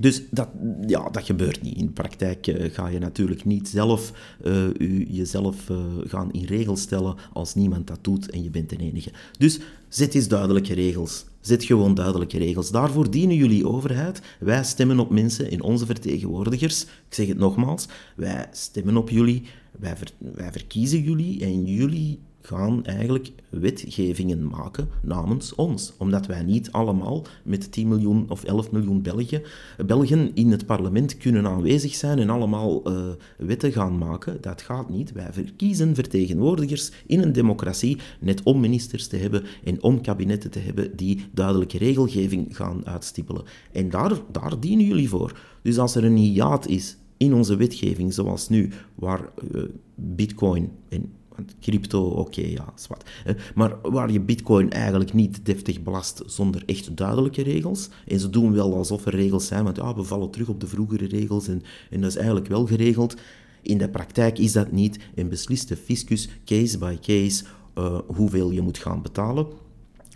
dus 0.00 0.22
dat, 0.30 0.48
ja, 0.86 1.10
dat 1.10 1.24
gebeurt 1.24 1.62
niet. 1.62 1.76
In 1.76 1.86
de 1.86 1.92
praktijk 1.92 2.46
uh, 2.46 2.72
ga 2.72 2.88
je 2.88 2.98
natuurlijk 2.98 3.44
niet 3.44 3.68
zelf 3.68 4.12
uh, 4.44 4.66
u, 4.78 5.06
jezelf 5.10 5.68
uh, 5.68 5.78
gaan 6.04 6.32
in 6.32 6.44
regels 6.44 6.80
stellen 6.80 7.16
als 7.32 7.54
niemand 7.54 7.86
dat 7.86 7.98
doet 8.02 8.30
en 8.30 8.42
je 8.42 8.50
bent 8.50 8.70
de 8.70 8.76
enige. 8.76 9.10
Dus 9.38 9.60
zet 9.88 10.14
eens 10.14 10.28
duidelijke 10.28 10.74
regels. 10.74 11.24
Zet 11.40 11.64
gewoon 11.64 11.94
duidelijke 11.94 12.38
regels. 12.38 12.70
Daarvoor 12.70 13.10
dienen 13.10 13.36
jullie 13.36 13.66
overheid. 13.66 14.22
Wij 14.40 14.64
stemmen 14.64 14.98
op 14.98 15.10
mensen 15.10 15.50
in 15.50 15.62
onze 15.62 15.86
vertegenwoordigers. 15.86 16.82
Ik 16.82 17.14
zeg 17.14 17.26
het 17.26 17.38
nogmaals. 17.38 17.88
Wij 18.16 18.46
stemmen 18.52 18.96
op 18.96 19.10
jullie. 19.10 19.42
Wij, 19.78 19.96
wij 20.18 20.52
verkiezen 20.52 21.02
jullie 21.02 21.44
en 21.44 21.64
jullie 21.64 22.20
gaan 22.46 22.84
eigenlijk 22.84 23.32
wetgevingen 23.48 24.46
maken 24.46 24.88
namens 25.02 25.54
ons. 25.54 25.92
Omdat 25.98 26.26
wij 26.26 26.42
niet 26.42 26.72
allemaal 26.72 27.24
met 27.42 27.72
10 27.72 27.88
miljoen 27.88 28.24
of 28.28 28.44
11 28.44 28.70
miljoen 28.70 29.02
Belgen, 29.02 29.42
Belgen 29.86 30.34
in 30.34 30.50
het 30.50 30.66
parlement 30.66 31.16
kunnen 31.16 31.46
aanwezig 31.46 31.94
zijn 31.94 32.18
en 32.18 32.30
allemaal 32.30 32.90
uh, 32.90 33.02
wetten 33.38 33.72
gaan 33.72 33.98
maken. 33.98 34.38
Dat 34.40 34.62
gaat 34.62 34.90
niet. 34.90 35.12
Wij 35.12 35.32
verkiezen 35.32 35.94
vertegenwoordigers 35.94 36.90
in 37.06 37.22
een 37.22 37.32
democratie 37.32 37.98
net 38.20 38.42
om 38.42 38.60
ministers 38.60 39.06
te 39.06 39.16
hebben 39.16 39.44
en 39.64 39.82
om 39.82 40.00
kabinetten 40.00 40.50
te 40.50 40.58
hebben 40.58 40.96
die 40.96 41.26
duidelijke 41.32 41.78
regelgeving 41.78 42.56
gaan 42.56 42.86
uitstippelen. 42.86 43.44
En 43.72 43.90
daar, 43.90 44.12
daar 44.32 44.60
dienen 44.60 44.86
jullie 44.86 45.08
voor. 45.08 45.40
Dus 45.62 45.78
als 45.78 45.94
er 45.94 46.04
een 46.04 46.16
hiaat 46.16 46.66
is 46.66 46.96
in 47.16 47.34
onze 47.34 47.56
wetgeving, 47.56 48.12
zoals 48.12 48.48
nu, 48.48 48.70
waar 48.94 49.20
uh, 49.52 49.62
bitcoin 49.94 50.70
en 50.88 51.12
want 51.36 51.54
crypto, 51.60 52.06
oké, 52.06 52.40
ja, 52.40 52.72
zwart. 52.74 53.10
Maar 53.54 53.76
waar 53.82 54.12
je 54.12 54.20
bitcoin 54.20 54.70
eigenlijk 54.70 55.12
niet 55.12 55.46
deftig 55.46 55.82
belast 55.82 56.22
zonder 56.26 56.62
echt 56.66 56.96
duidelijke 56.96 57.42
regels. 57.42 57.88
En 58.06 58.20
ze 58.20 58.30
doen 58.30 58.52
wel 58.52 58.74
alsof 58.74 59.06
er 59.06 59.14
regels 59.14 59.46
zijn, 59.46 59.64
want 59.64 59.76
ja, 59.76 59.94
we 59.94 60.02
vallen 60.02 60.30
terug 60.30 60.48
op 60.48 60.60
de 60.60 60.66
vroegere 60.66 61.06
regels 61.06 61.48
en, 61.48 61.62
en 61.90 62.00
dat 62.00 62.10
is 62.10 62.16
eigenlijk 62.16 62.46
wel 62.46 62.66
geregeld. 62.66 63.16
In 63.62 63.78
de 63.78 63.88
praktijk 63.88 64.38
is 64.38 64.52
dat 64.52 64.72
niet 64.72 64.98
en 65.14 65.28
beslist 65.28 65.68
de 65.68 65.76
fiscus 65.76 66.28
case 66.44 66.78
by 66.78 66.96
case 67.00 67.44
uh, 67.78 67.98
hoeveel 68.06 68.50
je 68.50 68.60
moet 68.60 68.78
gaan 68.78 69.02
betalen 69.02 69.46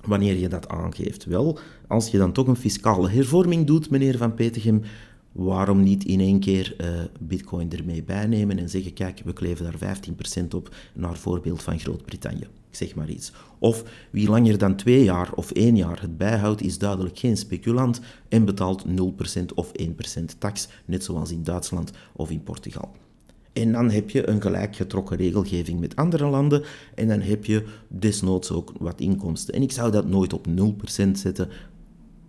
wanneer 0.04 0.36
je 0.36 0.48
dat 0.48 0.68
aangeeft. 0.68 1.24
Wel, 1.24 1.58
als 1.86 2.10
je 2.10 2.18
dan 2.18 2.32
toch 2.32 2.46
een 2.46 2.56
fiscale 2.56 3.08
hervorming 3.08 3.66
doet, 3.66 3.90
meneer 3.90 4.16
Van 4.16 4.34
Petegem, 4.34 4.82
waarom 5.32 5.82
niet 5.82 6.04
in 6.04 6.20
één 6.20 6.40
keer 6.40 6.76
uh, 6.80 6.86
bitcoin 7.20 7.72
ermee 7.72 8.02
bijnemen 8.02 8.58
en 8.58 8.68
zeggen, 8.68 8.92
kijk, 8.92 9.20
we 9.24 9.32
kleven 9.32 9.64
daar 9.64 9.96
15% 10.42 10.48
op, 10.54 10.74
naar 10.94 11.16
voorbeeld 11.16 11.62
van 11.62 11.78
Groot-Brittannië. 11.78 12.46
Ik 12.70 12.76
zeg 12.76 12.94
maar 12.94 13.08
iets. 13.08 13.32
Of 13.58 13.84
wie 14.10 14.28
langer 14.28 14.58
dan 14.58 14.76
twee 14.76 15.04
jaar 15.04 15.32
of 15.32 15.50
één 15.50 15.76
jaar 15.76 16.00
het 16.00 16.16
bijhoudt, 16.16 16.62
is 16.62 16.78
duidelijk 16.78 17.18
geen 17.18 17.36
speculant 17.36 18.00
en 18.28 18.44
betaalt 18.44 18.84
0% 18.86 18.90
of 19.54 19.72
1% 19.82 19.88
tax, 20.38 20.68
net 20.84 21.04
zoals 21.04 21.30
in 21.30 21.42
Duitsland 21.42 21.90
of 22.12 22.30
in 22.30 22.42
Portugal. 22.42 22.92
En 23.52 23.72
dan 23.72 23.90
heb 23.90 24.10
je 24.10 24.28
een 24.28 24.40
gelijk 24.40 24.76
getrokken 24.76 25.16
regelgeving 25.16 25.80
met 25.80 25.96
andere 25.96 26.26
landen 26.26 26.62
en 26.94 27.08
dan 27.08 27.20
heb 27.20 27.44
je 27.44 27.64
desnoods 27.88 28.50
ook 28.50 28.72
wat 28.78 29.00
inkomsten. 29.00 29.54
En 29.54 29.62
ik 29.62 29.72
zou 29.72 29.90
dat 29.90 30.06
nooit 30.06 30.32
op 30.32 30.46
0% 30.46 31.10
zetten, 31.12 31.48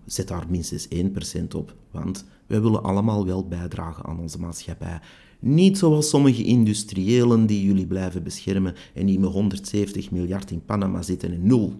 zet 0.05 0.27
daar 0.27 0.45
minstens 0.49 0.87
1% 0.87 1.55
op, 1.55 1.75
want 1.91 2.25
wij 2.49 2.61
willen 2.61 2.83
allemaal 2.83 3.25
wel 3.25 3.47
bijdragen 3.47 4.05
aan 4.05 4.19
onze 4.19 4.39
maatschappij. 4.39 4.99
Niet 5.39 5.77
zoals 5.77 6.09
sommige 6.09 6.43
industriëlen 6.43 7.45
die 7.45 7.65
jullie 7.65 7.87
blijven 7.87 8.23
beschermen 8.23 8.75
en 8.93 9.05
die 9.05 9.19
met 9.19 9.29
170 9.29 10.11
miljard 10.11 10.51
in 10.51 10.65
Panama 10.65 11.01
zitten 11.01 11.31
en 11.31 11.71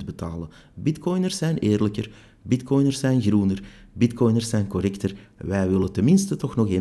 0% 0.00 0.04
betalen. 0.04 0.48
Bitcoiners 0.74 1.36
zijn 1.36 1.58
eerlijker, 1.58 2.10
bitcoiners 2.42 2.98
zijn 2.98 3.22
groener, 3.22 3.62
bitcoiners 3.92 4.48
zijn 4.48 4.66
correcter. 4.66 5.14
Wij 5.36 5.68
willen 5.68 5.92
tenminste 5.92 6.36
toch 6.36 6.56
nog 6.56 6.68
1% 6.68 6.74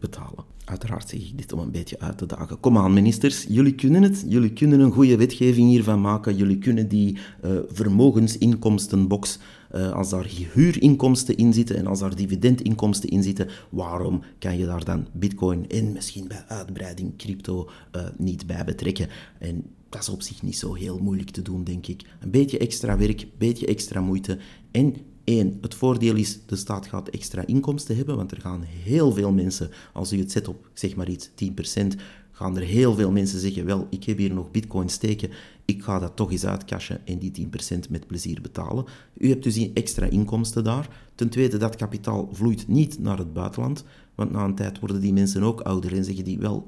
betalen. 0.00 0.44
Uiteraard 0.64 1.08
zeg 1.08 1.20
ik 1.20 1.38
dit 1.38 1.52
om 1.52 1.58
een 1.58 1.70
beetje 1.70 2.00
uit 2.00 2.18
te 2.18 2.26
dagen. 2.26 2.60
Kom 2.60 2.78
aan, 2.78 2.92
ministers, 2.92 3.46
jullie 3.48 3.74
kunnen 3.74 4.02
het. 4.02 4.24
Jullie 4.28 4.52
kunnen 4.52 4.80
een 4.80 4.92
goede 4.92 5.16
wetgeving 5.16 5.68
hiervan 5.68 6.00
maken. 6.00 6.36
Jullie 6.36 6.58
kunnen 6.58 6.88
die 6.88 7.18
uh, 7.44 7.50
vermogensinkomstenbox 7.72 9.38
uh, 9.74 9.92
als 9.92 10.10
daar 10.10 10.26
huurinkomsten 10.52 11.36
in 11.36 11.52
zitten 11.52 11.76
en 11.76 11.86
als 11.86 11.98
daar 11.98 12.16
dividendinkomsten 12.16 13.08
in 13.08 13.22
zitten, 13.22 13.48
waarom 13.68 14.22
kan 14.38 14.58
je 14.58 14.66
daar 14.66 14.84
dan 14.84 15.06
bitcoin 15.12 15.68
en 15.68 15.92
misschien 15.92 16.28
bij 16.28 16.44
uitbreiding 16.48 17.16
crypto 17.16 17.70
uh, 17.96 18.02
niet 18.16 18.46
bij 18.46 18.64
betrekken? 18.64 19.08
En 19.38 19.64
dat 19.88 20.00
is 20.00 20.08
op 20.08 20.22
zich 20.22 20.42
niet 20.42 20.58
zo 20.58 20.74
heel 20.74 20.98
moeilijk 20.98 21.30
te 21.30 21.42
doen, 21.42 21.64
denk 21.64 21.86
ik. 21.86 22.02
Een 22.20 22.30
beetje 22.30 22.58
extra 22.58 22.96
werk, 22.96 23.20
een 23.20 23.30
beetje 23.38 23.66
extra 23.66 24.00
moeite. 24.00 24.38
En 24.70 24.96
één, 25.24 25.58
het 25.60 25.74
voordeel 25.74 26.14
is, 26.14 26.38
de 26.46 26.56
staat 26.56 26.86
gaat 26.86 27.08
extra 27.08 27.46
inkomsten 27.46 27.96
hebben, 27.96 28.16
want 28.16 28.30
er 28.30 28.40
gaan 28.40 28.62
heel 28.62 29.12
veel 29.12 29.32
mensen, 29.32 29.70
als 29.92 30.12
u 30.12 30.18
het 30.18 30.32
zet 30.32 30.48
op, 30.48 30.70
zeg 30.74 30.96
maar 30.96 31.08
iets, 31.08 31.30
10%, 31.78 31.86
gaan 32.40 32.56
er 32.56 32.62
heel 32.62 32.94
veel 32.94 33.10
mensen 33.10 33.40
zeggen, 33.40 33.64
wel, 33.64 33.86
ik 33.90 34.04
heb 34.04 34.18
hier 34.18 34.34
nog 34.34 34.50
bitcoin 34.50 34.88
steken, 34.88 35.30
ik 35.64 35.82
ga 35.82 35.98
dat 35.98 36.16
toch 36.16 36.30
eens 36.30 36.46
uitcashen 36.46 37.06
en 37.06 37.18
die 37.18 37.48
10% 37.76 37.90
met 37.90 38.06
plezier 38.06 38.40
betalen. 38.40 38.84
U 39.18 39.28
hebt 39.28 39.42
dus 39.42 39.72
extra 39.72 40.06
inkomsten 40.06 40.64
daar. 40.64 40.88
Ten 41.14 41.28
tweede, 41.28 41.56
dat 41.56 41.76
kapitaal 41.76 42.28
vloeit 42.32 42.68
niet 42.68 42.98
naar 42.98 43.18
het 43.18 43.32
buitenland, 43.32 43.84
want 44.14 44.30
na 44.30 44.44
een 44.44 44.54
tijd 44.54 44.78
worden 44.78 45.00
die 45.00 45.12
mensen 45.12 45.42
ook 45.42 45.60
ouder 45.60 45.96
en 45.96 46.04
zeggen 46.04 46.24
die, 46.24 46.38
wel, 46.38 46.66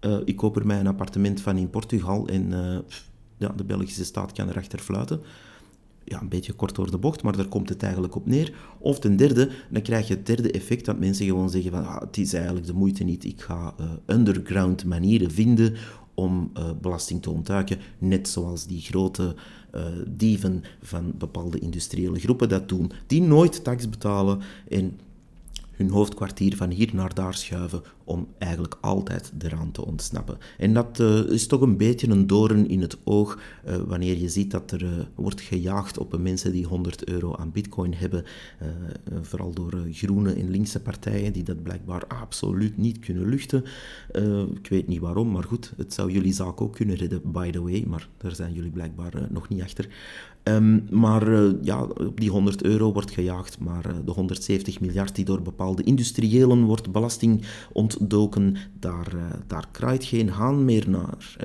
uh, 0.00 0.16
ik 0.24 0.36
koop 0.36 0.56
er 0.56 0.66
mij 0.66 0.80
een 0.80 0.86
appartement 0.86 1.40
van 1.40 1.56
in 1.56 1.70
Portugal 1.70 2.28
en 2.28 2.50
uh, 2.50 2.78
ja, 3.36 3.48
de 3.56 3.64
Belgische 3.64 4.04
staat 4.04 4.32
kan 4.32 4.48
erachter 4.48 4.78
fluiten 4.78 5.20
ja, 6.04 6.20
een 6.20 6.28
beetje 6.28 6.52
kort 6.52 6.74
door 6.74 6.90
de 6.90 6.98
bocht, 6.98 7.22
maar 7.22 7.36
daar 7.36 7.48
komt 7.48 7.68
het 7.68 7.82
eigenlijk 7.82 8.14
op 8.14 8.26
neer. 8.26 8.52
Of 8.78 8.98
ten 8.98 9.16
derde, 9.16 9.50
dan 9.70 9.82
krijg 9.82 10.08
je 10.08 10.14
het 10.14 10.26
derde 10.26 10.50
effect 10.50 10.84
dat 10.84 10.98
mensen 10.98 11.26
gewoon 11.26 11.50
zeggen 11.50 11.70
van 11.70 11.86
ah, 11.86 12.00
het 12.00 12.16
is 12.16 12.32
eigenlijk 12.32 12.66
de 12.66 12.74
moeite 12.74 13.04
niet, 13.04 13.24
ik 13.24 13.40
ga 13.40 13.74
uh, 13.80 13.86
underground 14.06 14.84
manieren 14.84 15.30
vinden 15.30 15.74
om 16.14 16.50
uh, 16.58 16.70
belasting 16.80 17.22
te 17.22 17.30
ontduiken, 17.30 17.78
net 17.98 18.28
zoals 18.28 18.66
die 18.66 18.80
grote 18.80 19.34
uh, 19.74 19.84
dieven 20.08 20.62
van 20.82 21.12
bepaalde 21.18 21.58
industriële 21.58 22.18
groepen 22.18 22.48
dat 22.48 22.68
doen, 22.68 22.90
die 23.06 23.22
nooit 23.22 23.64
tax 23.64 23.88
betalen 23.88 24.40
en 24.68 24.98
hun 25.76 25.90
hoofdkwartier 25.90 26.56
van 26.56 26.70
hier 26.70 26.90
naar 26.92 27.14
daar 27.14 27.34
schuiven 27.34 27.82
om 28.04 28.28
eigenlijk 28.38 28.76
altijd 28.80 29.32
eraan 29.38 29.70
te 29.70 29.86
ontsnappen. 29.86 30.38
En 30.58 30.74
dat 30.74 31.00
uh, 31.00 31.18
is 31.18 31.46
toch 31.46 31.60
een 31.60 31.76
beetje 31.76 32.08
een 32.08 32.26
doorn 32.26 32.68
in 32.68 32.80
het 32.80 32.96
oog 33.04 33.38
uh, 33.68 33.76
wanneer 33.76 34.18
je 34.18 34.28
ziet 34.28 34.50
dat 34.50 34.70
er 34.70 34.82
uh, 34.82 34.90
wordt 35.14 35.40
gejaagd 35.40 35.98
op 35.98 36.18
mensen 36.18 36.52
die 36.52 36.66
100 36.66 37.04
euro 37.08 37.34
aan 37.36 37.52
bitcoin 37.52 37.94
hebben, 37.94 38.24
vooral 39.22 39.54
door 39.54 39.74
groene 39.90 40.32
en 40.32 40.50
linkse 40.50 40.80
partijen 40.80 41.32
die 41.32 41.42
dat 41.42 41.62
blijkbaar 41.62 42.06
absoluut 42.06 42.76
niet 42.76 42.98
kunnen 42.98 43.28
luchten. 43.28 43.64
ik 44.54 44.68
weet 44.68 44.88
niet 44.88 45.00
waarom, 45.00 45.30
maar 45.30 45.44
goed, 45.44 45.72
het 45.76 45.94
zou 45.94 46.10
jullie 46.10 46.32
zaak 46.32 46.60
ook 46.60 46.74
kunnen 46.74 46.96
redden, 46.96 47.20
by 47.24 47.50
the 47.50 47.62
way, 47.62 47.84
maar 47.86 48.08
daar 48.16 48.34
zijn 48.34 48.52
jullie 48.52 48.70
blijkbaar 48.70 49.26
nog 49.30 49.48
niet 49.48 49.62
achter. 49.62 49.88
Um, 50.48 50.86
maar 50.90 51.28
uh, 51.28 51.52
ja, 51.62 51.82
op 51.82 52.20
die 52.20 52.30
100 52.30 52.62
euro 52.62 52.92
wordt 52.92 53.10
gejaagd, 53.10 53.58
maar 53.58 53.86
uh, 53.86 53.92
de 54.04 54.10
170 54.10 54.80
miljard 54.80 55.14
die 55.14 55.24
door 55.24 55.42
bepaalde 55.42 55.82
industriëlen 55.82 56.64
wordt 56.64 56.92
belasting 56.92 57.44
ontdoken, 57.72 58.56
daar, 58.78 59.14
uh, 59.14 59.22
daar 59.46 59.68
kraait 59.70 60.04
geen 60.04 60.28
haan 60.28 60.64
meer 60.64 60.90
naar. 60.90 61.36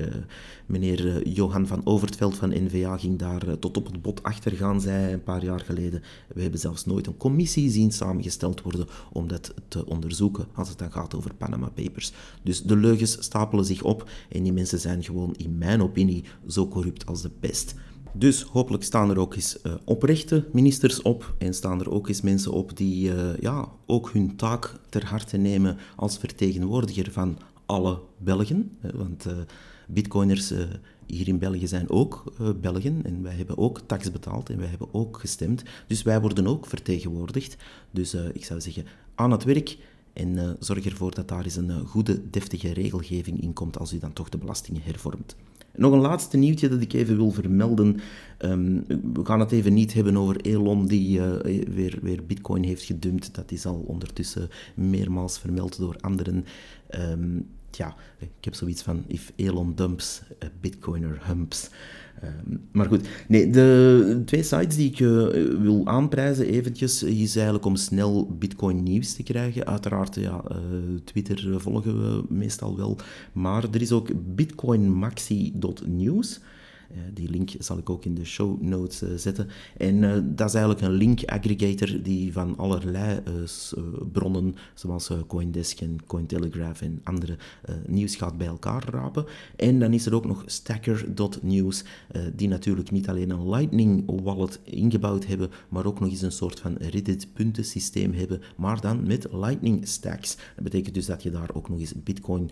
meneer 0.65 1.27
Johan 1.27 1.67
van 1.67 1.81
Overtveld 1.83 2.35
van 2.35 2.49
NVA 2.49 2.97
ging 2.97 3.19
daar 3.19 3.59
tot 3.59 3.77
op 3.77 3.85
het 3.85 4.01
bot 4.01 4.23
achter 4.23 4.51
gaan, 4.51 4.81
zei 4.81 5.13
een 5.13 5.23
paar 5.23 5.43
jaar 5.43 5.59
geleden. 5.59 6.01
We 6.33 6.41
hebben 6.41 6.59
zelfs 6.59 6.85
nooit 6.85 7.07
een 7.07 7.17
commissie 7.17 7.69
zien 7.69 7.91
samengesteld 7.91 8.62
worden 8.62 8.88
om 9.12 9.27
dat 9.27 9.53
te 9.67 9.85
onderzoeken, 9.85 10.45
als 10.53 10.69
het 10.69 10.77
dan 10.77 10.91
gaat 10.91 11.15
over 11.15 11.33
Panama 11.33 11.69
Papers. 11.69 12.12
Dus 12.43 12.63
de 12.63 12.75
leugens 12.75 13.17
stapelen 13.19 13.65
zich 13.65 13.81
op 13.81 14.09
en 14.29 14.43
die 14.43 14.53
mensen 14.53 14.79
zijn 14.79 15.03
gewoon, 15.03 15.33
in 15.38 15.57
mijn 15.57 15.81
opinie, 15.81 16.23
zo 16.47 16.67
corrupt 16.67 17.05
als 17.05 17.21
de 17.21 17.31
pest. 17.39 17.75
Dus 18.13 18.41
hopelijk 18.41 18.84
staan 18.84 19.10
er 19.10 19.19
ook 19.19 19.36
eens 19.36 19.58
uh, 19.63 19.74
oprechte 19.86 20.45
ministers 20.52 21.02
op 21.02 21.36
en 21.38 21.54
staan 21.54 21.80
er 21.80 21.91
ook 21.91 22.08
eens 22.08 22.22
mensen 22.22 22.52
op 22.52 22.78
die 22.78 23.13
uh, 23.13 23.38
ja, 23.39 23.69
ook 23.86 24.10
hun 24.13 24.36
taak 24.36 24.76
ter 24.89 25.06
harte 25.06 25.38
nemen 25.38 25.78
als 25.95 26.17
vertegenwoordiger 26.17 27.12
van 27.12 27.38
alle 27.65 28.00
Belgen. 28.17 28.78
Want 28.93 29.28
uh, 29.28 29.34
bitcoiners 29.88 30.54
hier 31.06 31.28
in 31.28 31.39
België 31.39 31.67
zijn 31.67 31.89
ook 31.89 32.24
Belgen 32.62 33.06
en 33.06 33.24
wij 33.24 33.34
hebben 33.34 33.58
ook 33.58 33.82
tax 33.86 34.12
betaald 34.12 34.50
en 34.50 34.58
wij 34.58 34.67
hebben 34.67 34.93
ook 34.93 35.19
gestemd. 35.19 35.63
Dus 35.88 36.02
wij 36.02 36.22
worden 36.22 36.48
ook 36.48 36.65
vertegenwoordigd. 36.65 37.58
Dus 37.91 38.13
ik 38.13 38.45
zou 38.45 38.62
zeggen, 38.62 38.86
aan 39.15 39.32
het 39.32 39.43
werk 39.43 39.78
en 40.13 40.58
zorg 40.60 40.86
ervoor 40.86 41.13
dat 41.13 41.28
daar 41.28 41.43
eens 41.43 41.56
een 41.56 41.86
goede, 41.86 42.30
deftige 42.30 42.74
regelgeving 42.74 43.41
in 43.41 43.54
komt 43.54 43.80
als 43.80 43.93
u 43.93 44.00
dan 44.00 44.13
toch 44.13 44.30
de 44.30 44.38
belastingen 44.38 44.82
hervormt. 44.82 45.36
Nog 45.80 45.92
een 45.92 46.00
laatste 46.00 46.38
nieuwtje 46.38 46.70
dat 46.70 46.82
ik 46.82 46.94
even 46.94 47.15
wil 47.15 47.32
vermelden. 47.32 48.00
Um, 48.39 48.84
we 48.88 49.26
gaan 49.26 49.39
het 49.39 49.52
even 49.52 49.74
niet 49.74 49.94
hebben 49.94 50.18
over 50.18 50.42
Elon 50.42 50.88
die 50.88 51.20
uh, 51.20 51.32
weer, 51.74 52.00
weer 52.02 52.26
bitcoin 52.26 52.63
heeft 52.63 52.84
gedumpt. 52.84 53.36
Dat 53.36 53.52
is 53.52 53.65
al 53.65 53.84
ondertussen 53.88 54.50
meermaals 54.76 55.39
vermeld 55.39 55.78
door 55.78 55.96
anderen. 56.00 56.46
Um, 56.96 57.48
ja, 57.77 57.95
ik 58.17 58.29
heb 58.41 58.53
zoiets 58.53 58.82
van, 58.82 59.03
if 59.08 59.32
Elon 59.36 59.75
dumps, 59.75 60.21
a 60.43 60.47
bitcoiner 60.62 61.21
humps. 61.27 61.69
Ehm, 62.21 62.58
maar 62.71 62.86
goed, 62.86 63.08
nee, 63.27 63.49
de 63.49 64.21
twee 64.25 64.43
sites 64.43 64.75
die 64.75 64.91
ik 64.91 64.99
uh, 64.99 65.27
wil 65.62 65.88
aanprijzen 65.88 66.45
eventjes, 66.45 67.03
is 67.03 67.36
eigenlijk 67.36 67.65
om 67.65 67.75
snel 67.75 68.36
bitcoin 68.39 68.84
nieuws 68.84 69.13
te 69.13 69.23
krijgen. 69.23 69.65
Uiteraard, 69.65 70.15
ja, 70.15 70.43
uh, 70.51 70.58
Twitter 71.03 71.62
volgen 71.62 72.01
we 72.01 72.23
meestal 72.29 72.77
wel, 72.77 72.97
maar 73.32 73.63
er 73.71 73.82
is 73.82 73.91
ook 73.91 74.10
bitcoinmaxi.news. 74.36 76.39
Eh, 76.91 76.97
die 77.13 77.30
link 77.30 77.52
zal 77.60 77.78
ik 77.78 77.89
ook 77.89 78.06
in 78.06 78.15
de 78.15 78.25
show 78.25 78.62
notes 78.62 79.02
eh, 79.02 79.10
zetten. 79.15 79.47
En 79.78 80.04
eh, 80.04 80.21
dat 80.23 80.47
is 80.47 80.54
eigenlijk 80.54 80.86
een 80.86 80.97
link 80.97 81.23
aggregator 81.23 82.02
die 82.04 82.34
van 82.34 82.58
allerlei 82.58 83.21
bronnen, 84.12 84.56
zoals 84.73 85.12
Coindesk 85.28 85.82
en 85.82 85.97
Cointelegraph 86.06 86.82
en 86.82 86.99
andere 87.04 87.38
nieuws 87.88 88.15
gaat 88.15 88.38
bij 88.38 88.47
elkaar 88.47 88.84
rapen. 88.89 89.25
En 89.56 89.80
dan 89.80 89.93
is 89.93 90.06
er 90.06 90.15
ook 90.15 90.25
nog 90.25 90.43
Stacker.news, 90.45 91.84
die 92.36 92.47
natuurlijk 92.47 92.91
niet 92.91 93.10
alleen 93.10 93.30
een 93.30 93.49
Lightning 93.49 94.21
wallet 94.23 94.60
ingebouwd 94.63 95.25
hebben, 95.25 95.49
maar 95.69 95.86
ook 95.86 95.99
nog 95.99 96.10
eens 96.10 96.21
een 96.21 96.32
soort 96.32 96.60
van 96.60 96.75
Reddit 96.78 97.28
puntensysteem 97.34 98.13
hebben, 98.13 98.41
maar 98.58 98.82
dan 98.82 99.08
met 99.08 99.28
Lightning 99.32 99.88
stacks. 99.88 100.36
Dat 100.56 100.63
betekent 100.63 100.93
dus 100.93 101.06
dat 101.06 101.23
je 101.23 101.32
daar 101.32 101.49
ook 101.54 101.69
nog 101.69 101.80
eens 101.80 101.93
Bitcoin 102.04 102.49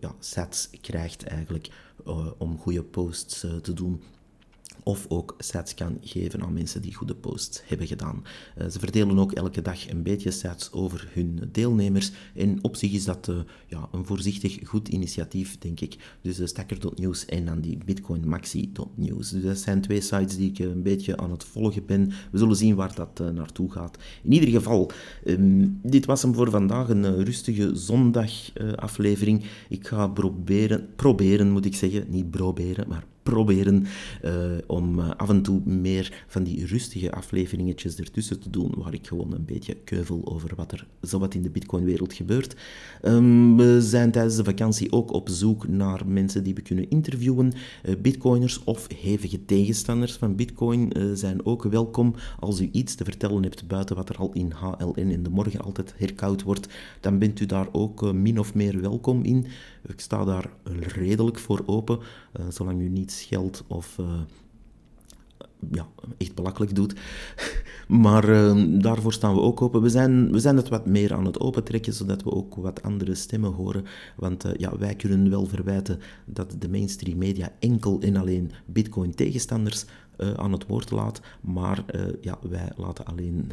ja, 0.00 0.14
sets 0.18 0.70
krijgt 0.80 1.24
eigenlijk 1.24 1.70
om 2.38 2.58
goede 2.58 2.82
posts 2.82 3.40
te 3.40 3.72
doen 3.72 4.02
of 4.84 5.06
ook 5.08 5.34
sets 5.38 5.74
kan 5.74 5.98
geven 6.00 6.42
aan 6.42 6.52
mensen 6.52 6.82
die 6.82 6.94
goede 6.94 7.14
posts 7.14 7.62
hebben 7.64 7.86
gedaan. 7.86 8.24
Uh, 8.58 8.68
ze 8.68 8.78
verdelen 8.78 9.18
ook 9.18 9.32
elke 9.32 9.62
dag 9.62 9.90
een 9.90 10.02
beetje 10.02 10.30
sets 10.30 10.72
over 10.72 11.08
hun 11.12 11.48
deelnemers 11.52 12.12
en 12.34 12.58
op 12.62 12.76
zich 12.76 12.92
is 12.92 13.04
dat 13.04 13.28
uh, 13.28 13.36
ja, 13.66 13.88
een 13.92 14.06
voorzichtig 14.06 14.58
goed 14.64 14.88
initiatief, 14.88 15.58
denk 15.58 15.80
ik. 15.80 15.96
Dus 16.20 16.40
uh, 16.40 16.48
en 17.26 17.44
dan 17.44 17.60
die 17.60 17.78
BitcoinMaxi.news. 17.84 19.30
Dus 19.30 19.42
dat 19.42 19.58
zijn 19.58 19.80
twee 19.80 20.00
sites 20.00 20.36
die 20.36 20.50
ik 20.50 20.58
een 20.58 20.82
beetje 20.82 21.16
aan 21.16 21.30
het 21.30 21.44
volgen 21.44 21.86
ben. 21.86 22.12
We 22.30 22.38
zullen 22.38 22.56
zien 22.56 22.74
waar 22.74 22.94
dat 22.94 23.32
naartoe 23.34 23.72
gaat. 23.72 23.98
In 24.22 24.32
ieder 24.32 24.48
geval, 24.48 24.90
um, 25.26 25.78
dit 25.82 26.04
was 26.04 26.22
hem 26.22 26.34
voor 26.34 26.50
vandaag, 26.50 26.88
een 26.88 27.24
rustige 27.24 27.74
zondagaflevering. 27.74 29.44
ik 29.68 29.86
ga 29.86 30.08
proberen, 30.08 30.88
proberen 30.96 31.50
moet 31.50 31.64
ik 31.64 31.74
zeggen, 31.74 32.04
niet 32.08 32.30
proberen, 32.30 32.88
maar 32.88 33.04
proberen 33.24 33.86
uh, 34.24 34.32
om 34.66 34.98
uh, 34.98 35.10
af 35.16 35.28
en 35.28 35.42
toe 35.42 35.60
meer 35.64 36.24
van 36.26 36.42
die 36.42 36.66
rustige 36.66 37.12
afleveringetjes 37.12 37.96
ertussen 37.96 38.40
te 38.40 38.50
doen, 38.50 38.74
waar 38.76 38.94
ik 38.94 39.06
gewoon 39.06 39.32
een 39.32 39.44
beetje 39.44 39.74
keuvel 39.74 40.20
over 40.24 40.52
wat 40.56 40.72
er 40.72 40.86
zowat 41.00 41.34
in 41.34 41.42
de 41.42 41.50
Bitcoin-wereld 41.50 42.12
gebeurt. 42.12 42.56
Um, 43.02 43.56
we 43.56 43.82
zijn 43.82 44.10
tijdens 44.10 44.36
de 44.36 44.44
vakantie 44.44 44.92
ook 44.92 45.12
op 45.12 45.28
zoek 45.28 45.68
naar 45.68 46.06
mensen 46.06 46.44
die 46.44 46.54
we 46.54 46.60
kunnen 46.60 46.90
interviewen. 46.90 47.52
Uh, 47.84 47.94
Bitcoiners 48.02 48.64
of 48.64 48.88
hevige 49.00 49.44
tegenstanders 49.44 50.12
van 50.12 50.36
Bitcoin 50.36 50.92
zijn 51.14 51.46
ook 51.46 51.62
welkom. 51.62 52.14
Als 52.40 52.60
u 52.60 52.68
iets 52.72 52.94
te 52.94 53.04
vertellen 53.04 53.42
hebt 53.42 53.66
buiten 53.66 53.96
wat 53.96 54.08
er 54.08 54.16
al 54.16 54.30
in 54.32 54.52
HLN 54.52 55.10
in 55.10 55.22
de 55.22 55.30
morgen 55.30 55.60
altijd 55.60 55.94
herkoud 55.96 56.42
wordt, 56.42 56.68
dan 57.00 57.18
bent 57.18 57.40
u 57.40 57.46
daar 57.46 57.68
ook 57.72 58.12
min 58.12 58.38
of 58.38 58.54
meer 58.54 58.80
welkom 58.80 59.22
in. 59.22 59.46
Ik 59.86 60.00
sta 60.00 60.24
daar 60.24 60.50
redelijk 60.80 61.38
voor 61.38 61.62
open, 61.66 61.98
zolang 62.48 62.80
u 62.80 62.88
niet 62.88 63.26
geld 63.28 63.64
of 63.66 63.98
uh, 63.98 64.20
ja, 65.70 65.86
echt 66.18 66.34
belachelijk 66.34 66.74
doet. 66.74 66.94
maar 68.04 68.28
uh, 68.28 68.80
daarvoor 68.80 69.12
staan 69.12 69.34
we 69.34 69.40
ook 69.40 69.62
open. 69.62 69.82
We 69.82 69.88
zijn, 69.88 70.32
we 70.32 70.38
zijn 70.38 70.56
het 70.56 70.68
wat 70.68 70.86
meer 70.86 71.14
aan 71.14 71.24
het 71.24 71.40
opentrekken, 71.40 71.92
zodat 71.92 72.22
we 72.22 72.32
ook 72.32 72.54
wat 72.54 72.82
andere 72.82 73.14
stemmen 73.14 73.52
horen. 73.52 73.84
Want 74.16 74.44
ja, 74.56 74.78
wij 74.78 74.94
kunnen 74.94 75.30
wel 75.30 75.46
verwijten 75.46 76.00
dat 76.24 76.56
de 76.58 76.68
mainstream 76.68 77.18
media 77.18 77.52
enkel 77.58 78.00
en 78.00 78.16
alleen 78.16 78.50
Bitcoin-tegenstanders 78.66 79.84
aan 80.36 80.52
het 80.52 80.66
woord 80.66 80.90
laat. 80.90 81.20
Maar 81.40 81.84
ja, 82.20 82.38
wij 82.42 82.72
laten 82.76 83.04
alleen 83.04 83.52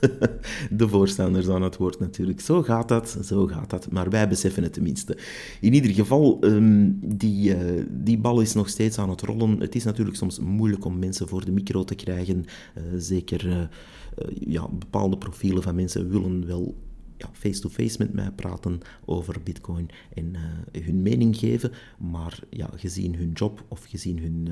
de 0.70 0.88
voorstanders 0.88 1.48
aan 1.48 1.62
het 1.62 1.76
woord 1.76 2.00
natuurlijk. 2.00 2.40
Zo 2.40 2.62
gaat 2.62 2.88
dat, 2.88 3.18
zo 3.24 3.46
gaat 3.46 3.70
dat. 3.70 3.90
Maar 3.90 4.10
wij 4.10 4.28
beseffen 4.28 4.62
het 4.62 4.72
tenminste. 4.72 5.18
In 5.60 5.74
ieder 5.74 5.90
geval, 5.90 6.38
um, 6.40 6.98
die, 7.16 7.56
uh, 7.56 7.84
die 7.90 8.18
bal 8.18 8.40
is 8.40 8.54
nog 8.54 8.68
steeds 8.68 8.98
aan 8.98 9.10
het 9.10 9.20
rollen. 9.20 9.60
Het 9.60 9.74
is 9.74 9.84
natuurlijk 9.84 10.16
soms 10.16 10.38
moeilijk 10.38 10.84
om 10.84 10.98
mensen 10.98 11.28
voor 11.28 11.44
de 11.44 11.52
micro 11.52 11.84
te 11.84 11.94
krijgen. 11.94 12.44
Uh, 12.76 12.82
zeker 12.96 13.46
uh, 13.46 13.62
ja, 14.34 14.68
bepaalde 14.68 15.18
profielen 15.18 15.62
van 15.62 15.74
mensen 15.74 16.10
willen 16.10 16.46
wel 16.46 16.74
face-to-face 17.32 17.96
met 17.98 18.12
mij 18.12 18.30
praten 18.30 18.80
over 19.04 19.42
Bitcoin 19.42 19.88
en 20.14 20.34
hun 20.72 21.02
mening 21.02 21.36
geven. 21.36 21.72
Maar 21.98 22.40
ja, 22.50 22.70
gezien 22.76 23.14
hun 23.14 23.32
job 23.32 23.64
of 23.68 23.84
gezien 23.84 24.18
hun 24.18 24.48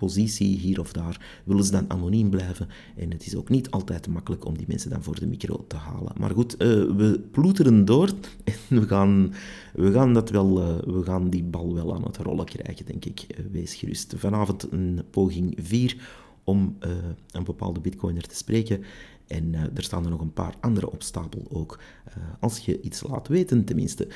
positie 0.00 0.56
hier 0.56 0.80
of 0.80 0.92
daar, 0.92 1.42
willen 1.44 1.64
ze 1.64 1.70
dan 1.70 1.90
anoniem 1.90 2.30
blijven. 2.30 2.68
En 2.96 3.10
het 3.10 3.26
is 3.26 3.36
ook 3.36 3.48
niet 3.48 3.70
altijd 3.70 4.08
makkelijk 4.08 4.44
om 4.44 4.56
die 4.56 4.66
mensen 4.68 4.90
dan 4.90 5.02
voor 5.02 5.20
de 5.20 5.26
micro 5.26 5.64
te 5.68 5.76
halen. 5.76 6.12
Maar 6.18 6.30
goed, 6.30 6.52
uh, 6.52 6.58
we 6.96 7.20
ploeteren 7.30 7.84
door 7.84 8.08
en 8.44 8.80
we 8.80 8.86
gaan, 8.86 9.32
we 9.74 9.92
gaan, 9.92 10.14
dat 10.14 10.30
wel, 10.30 10.60
uh, 10.60 10.94
we 10.94 11.02
gaan 11.02 11.30
die 11.30 11.42
bal 11.42 11.74
wel 11.74 11.94
aan 11.94 12.04
het 12.04 12.16
rollen 12.16 12.44
krijgen, 12.44 12.86
denk 12.86 13.04
ik. 13.04 13.26
Uh, 13.30 13.46
wees 13.52 13.74
gerust. 13.74 14.14
Vanavond 14.16 14.72
een 14.72 15.00
poging 15.10 15.58
4 15.62 15.96
om 16.44 16.76
een 17.30 17.44
bepaalde 17.44 17.80
bitcoiner 17.80 18.26
te 18.26 18.36
spreken. 18.36 18.82
En 19.26 19.54
er 19.54 19.82
staan 19.82 20.04
er 20.04 20.10
nog 20.10 20.20
een 20.20 20.32
paar 20.32 20.54
andere 20.60 20.90
op 20.90 21.02
stapel 21.02 21.46
ook. 21.48 21.78
als 22.40 22.58
je 22.58 22.80
iets 22.80 23.02
laat 23.02 23.28
weten, 23.28 23.64
tenminste. 23.64 24.08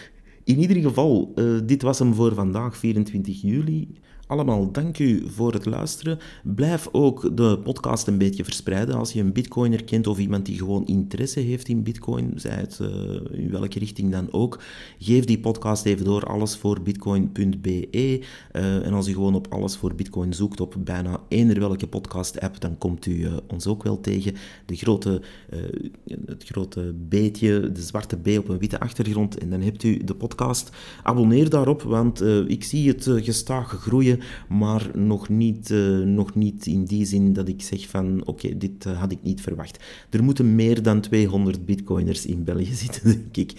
In 0.44 0.58
ieder 0.58 0.76
geval, 0.76 1.34
dit 1.64 1.82
was 1.82 1.98
hem 1.98 2.14
voor 2.14 2.34
vandaag, 2.34 2.76
24 2.76 3.40
juli. 3.40 3.88
Allemaal 4.26 4.72
dank 4.72 4.98
u 4.98 5.22
voor 5.26 5.52
het 5.52 5.66
luisteren. 5.66 6.18
Blijf 6.42 6.88
ook 6.92 7.36
de 7.36 7.58
podcast 7.58 8.06
een 8.06 8.18
beetje 8.18 8.44
verspreiden. 8.44 8.94
Als 8.94 9.12
je 9.12 9.20
een 9.20 9.32
bitcoiner 9.32 9.84
kent 9.84 10.06
of 10.06 10.18
iemand 10.18 10.46
die 10.46 10.58
gewoon 10.58 10.86
interesse 10.86 11.40
heeft 11.40 11.68
in 11.68 11.82
bitcoin, 11.82 12.32
zij 12.36 12.54
het 12.54 12.78
uh, 12.82 12.88
in 13.32 13.50
welke 13.50 13.78
richting 13.78 14.12
dan 14.12 14.32
ook, 14.32 14.62
geef 14.98 15.24
die 15.24 15.38
podcast 15.38 15.84
even 15.84 16.04
door, 16.04 16.22
allesvoorbitcoin.be. 16.22 17.88
Uh, 18.52 18.86
en 18.86 18.92
als 18.92 19.08
u 19.08 19.12
gewoon 19.12 19.34
op 19.34 19.46
Alles 19.52 19.76
voor 19.76 19.94
Bitcoin 19.94 20.34
zoekt 20.34 20.60
op 20.60 20.76
bijna 20.78 21.20
eender 21.28 21.58
welke 21.58 21.86
podcast-app, 21.86 22.60
dan 22.60 22.78
komt 22.78 23.06
u 23.06 23.12
uh, 23.12 23.32
ons 23.48 23.66
ook 23.66 23.82
wel 23.82 24.00
tegen. 24.00 24.34
De 24.66 24.76
grote, 24.76 25.22
het 26.26 26.44
grote 26.44 26.94
beetje, 27.08 27.72
de 27.72 27.82
zwarte 27.82 28.16
B 28.16 28.28
op 28.38 28.48
een 28.48 28.58
witte 28.58 28.80
achtergrond. 28.80 29.38
En 29.38 29.50
dan 29.50 29.60
hebt 29.60 29.82
u 29.82 30.04
de 30.04 30.14
podcast. 30.14 30.70
Abonneer 31.02 31.50
daarop, 31.50 31.82
want 31.82 32.22
ik 32.46 32.64
zie 32.64 32.88
het 32.88 33.08
gestaag 33.16 33.68
groeien 33.68 34.13
maar 34.48 34.90
nog 34.94 35.28
niet, 35.28 35.70
uh, 35.70 35.98
nog 35.98 36.34
niet 36.34 36.66
in 36.66 36.84
die 36.84 37.04
zin 37.04 37.32
dat 37.32 37.48
ik 37.48 37.62
zeg 37.62 37.88
van 37.88 38.26
oké, 38.26 38.58
dit 38.58 38.84
uh, 38.86 39.00
had 39.00 39.12
ik 39.12 39.18
niet 39.22 39.40
verwacht. 39.40 39.84
Er 40.10 40.24
moeten 40.24 40.54
meer 40.54 40.82
dan 40.82 41.00
200 41.00 41.64
bitcoiners 41.64 42.26
in 42.26 42.44
België 42.44 42.74
zitten, 42.84 43.10
denk 43.10 43.36
ik. 43.36 43.52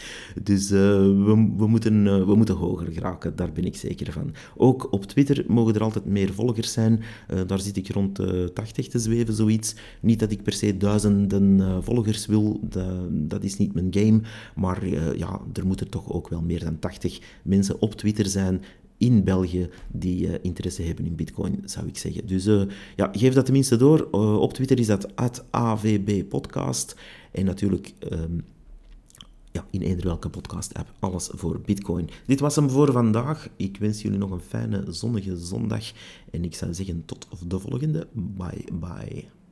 Dus 0.44 0.72
uh, 0.72 0.80
we, 1.00 1.54
we, 1.58 1.68
moeten, 1.68 2.28
we 2.28 2.36
moeten 2.36 2.56
hoger 2.56 2.92
geraken, 2.92 3.36
daar 3.36 3.52
ben 3.52 3.66
ik 3.66 3.76
zeker 3.76 4.12
van. 4.12 4.34
Ook 4.58 4.92
op 4.92 5.06
Twitter 5.06 5.44
mogen 5.48 5.76
er 5.76 5.84
altijd 5.84 6.06
meer 6.06 6.34
volgers 6.34 6.72
zijn. 6.72 7.02
daar 7.48 7.60
zit 7.60 7.78
ik 7.78 7.90
rond 7.90 8.20
80 8.54 8.88
te 8.88 9.00
zweven, 9.00 9.34
zoiets. 9.34 9.76
Niet 10.02 10.20
dat 10.20 10.32
ik 10.32 10.44
per 10.44 10.54
se 10.54 10.78
duizenden 10.78 11.84
volgers 11.84 12.26
wil, 12.26 12.60
dat, 12.62 13.30
dat, 13.30 13.44
is 13.44 13.58
niet 13.58 13.74
mijn 13.74 13.88
game. 13.90 14.22
Maar 14.56 14.88
ja, 15.18 15.42
er 15.54 15.66
moeten 15.66 15.90
toch 15.90 16.12
ook 16.12 16.30
wel 16.30 16.42
meer 16.42 16.64
dan 16.64 16.80
80 16.80 17.20
mensen 17.44 17.82
op 17.82 17.94
Twitter 17.94 18.26
zijn 18.26 18.62
in 18.98 19.24
België 19.24 19.70
die 19.92 20.28
uh, 20.28 20.34
interesse 20.42 20.82
hebben 20.82 21.06
in 21.06 21.16
Bitcoin, 21.16 21.62
zou 21.66 21.88
ik 21.88 21.98
zeggen. 21.98 22.28
Dus 22.28 22.48
uh, 22.48 22.64
ja, 22.96 23.10
geef 23.12 23.34
dat 23.34 23.46
tenminste 23.46 23.76
door. 23.76 24.08
Uh, 24.12 24.40
op 24.40 24.54
Twitter 24.54 24.80
is 24.80 24.88
dat 24.88 25.08
@avbpodcast 25.50 26.96
en 27.32 27.46
natuurlijk 27.46 27.94
um, 28.12 28.44
ja, 29.52 29.66
in 29.72 29.82
eender 29.82 30.06
welke 30.06 30.30
podcast-app 30.30 30.92
alles 31.00 31.30
voor 31.34 31.62
Bitcoin. 31.62 32.10
Dit 32.26 32.40
was 32.40 32.56
hem 32.56 32.70
voor 32.70 32.92
vandaag. 32.92 33.50
Ik 33.56 33.78
wens 33.78 34.02
jullie 34.02 34.18
nog 34.18 34.32
een 34.32 34.40
fijne 34.40 34.86
zonnige 34.88 35.38
zondag 35.38 35.92
en 36.32 36.44
ik 36.44 36.56
zou 36.56 36.74
zeggen 36.74 37.06
tot 37.06 37.28
de 37.48 37.60
volgende. 37.60 38.08
Bye 38.14 38.66
bye. 38.80 39.45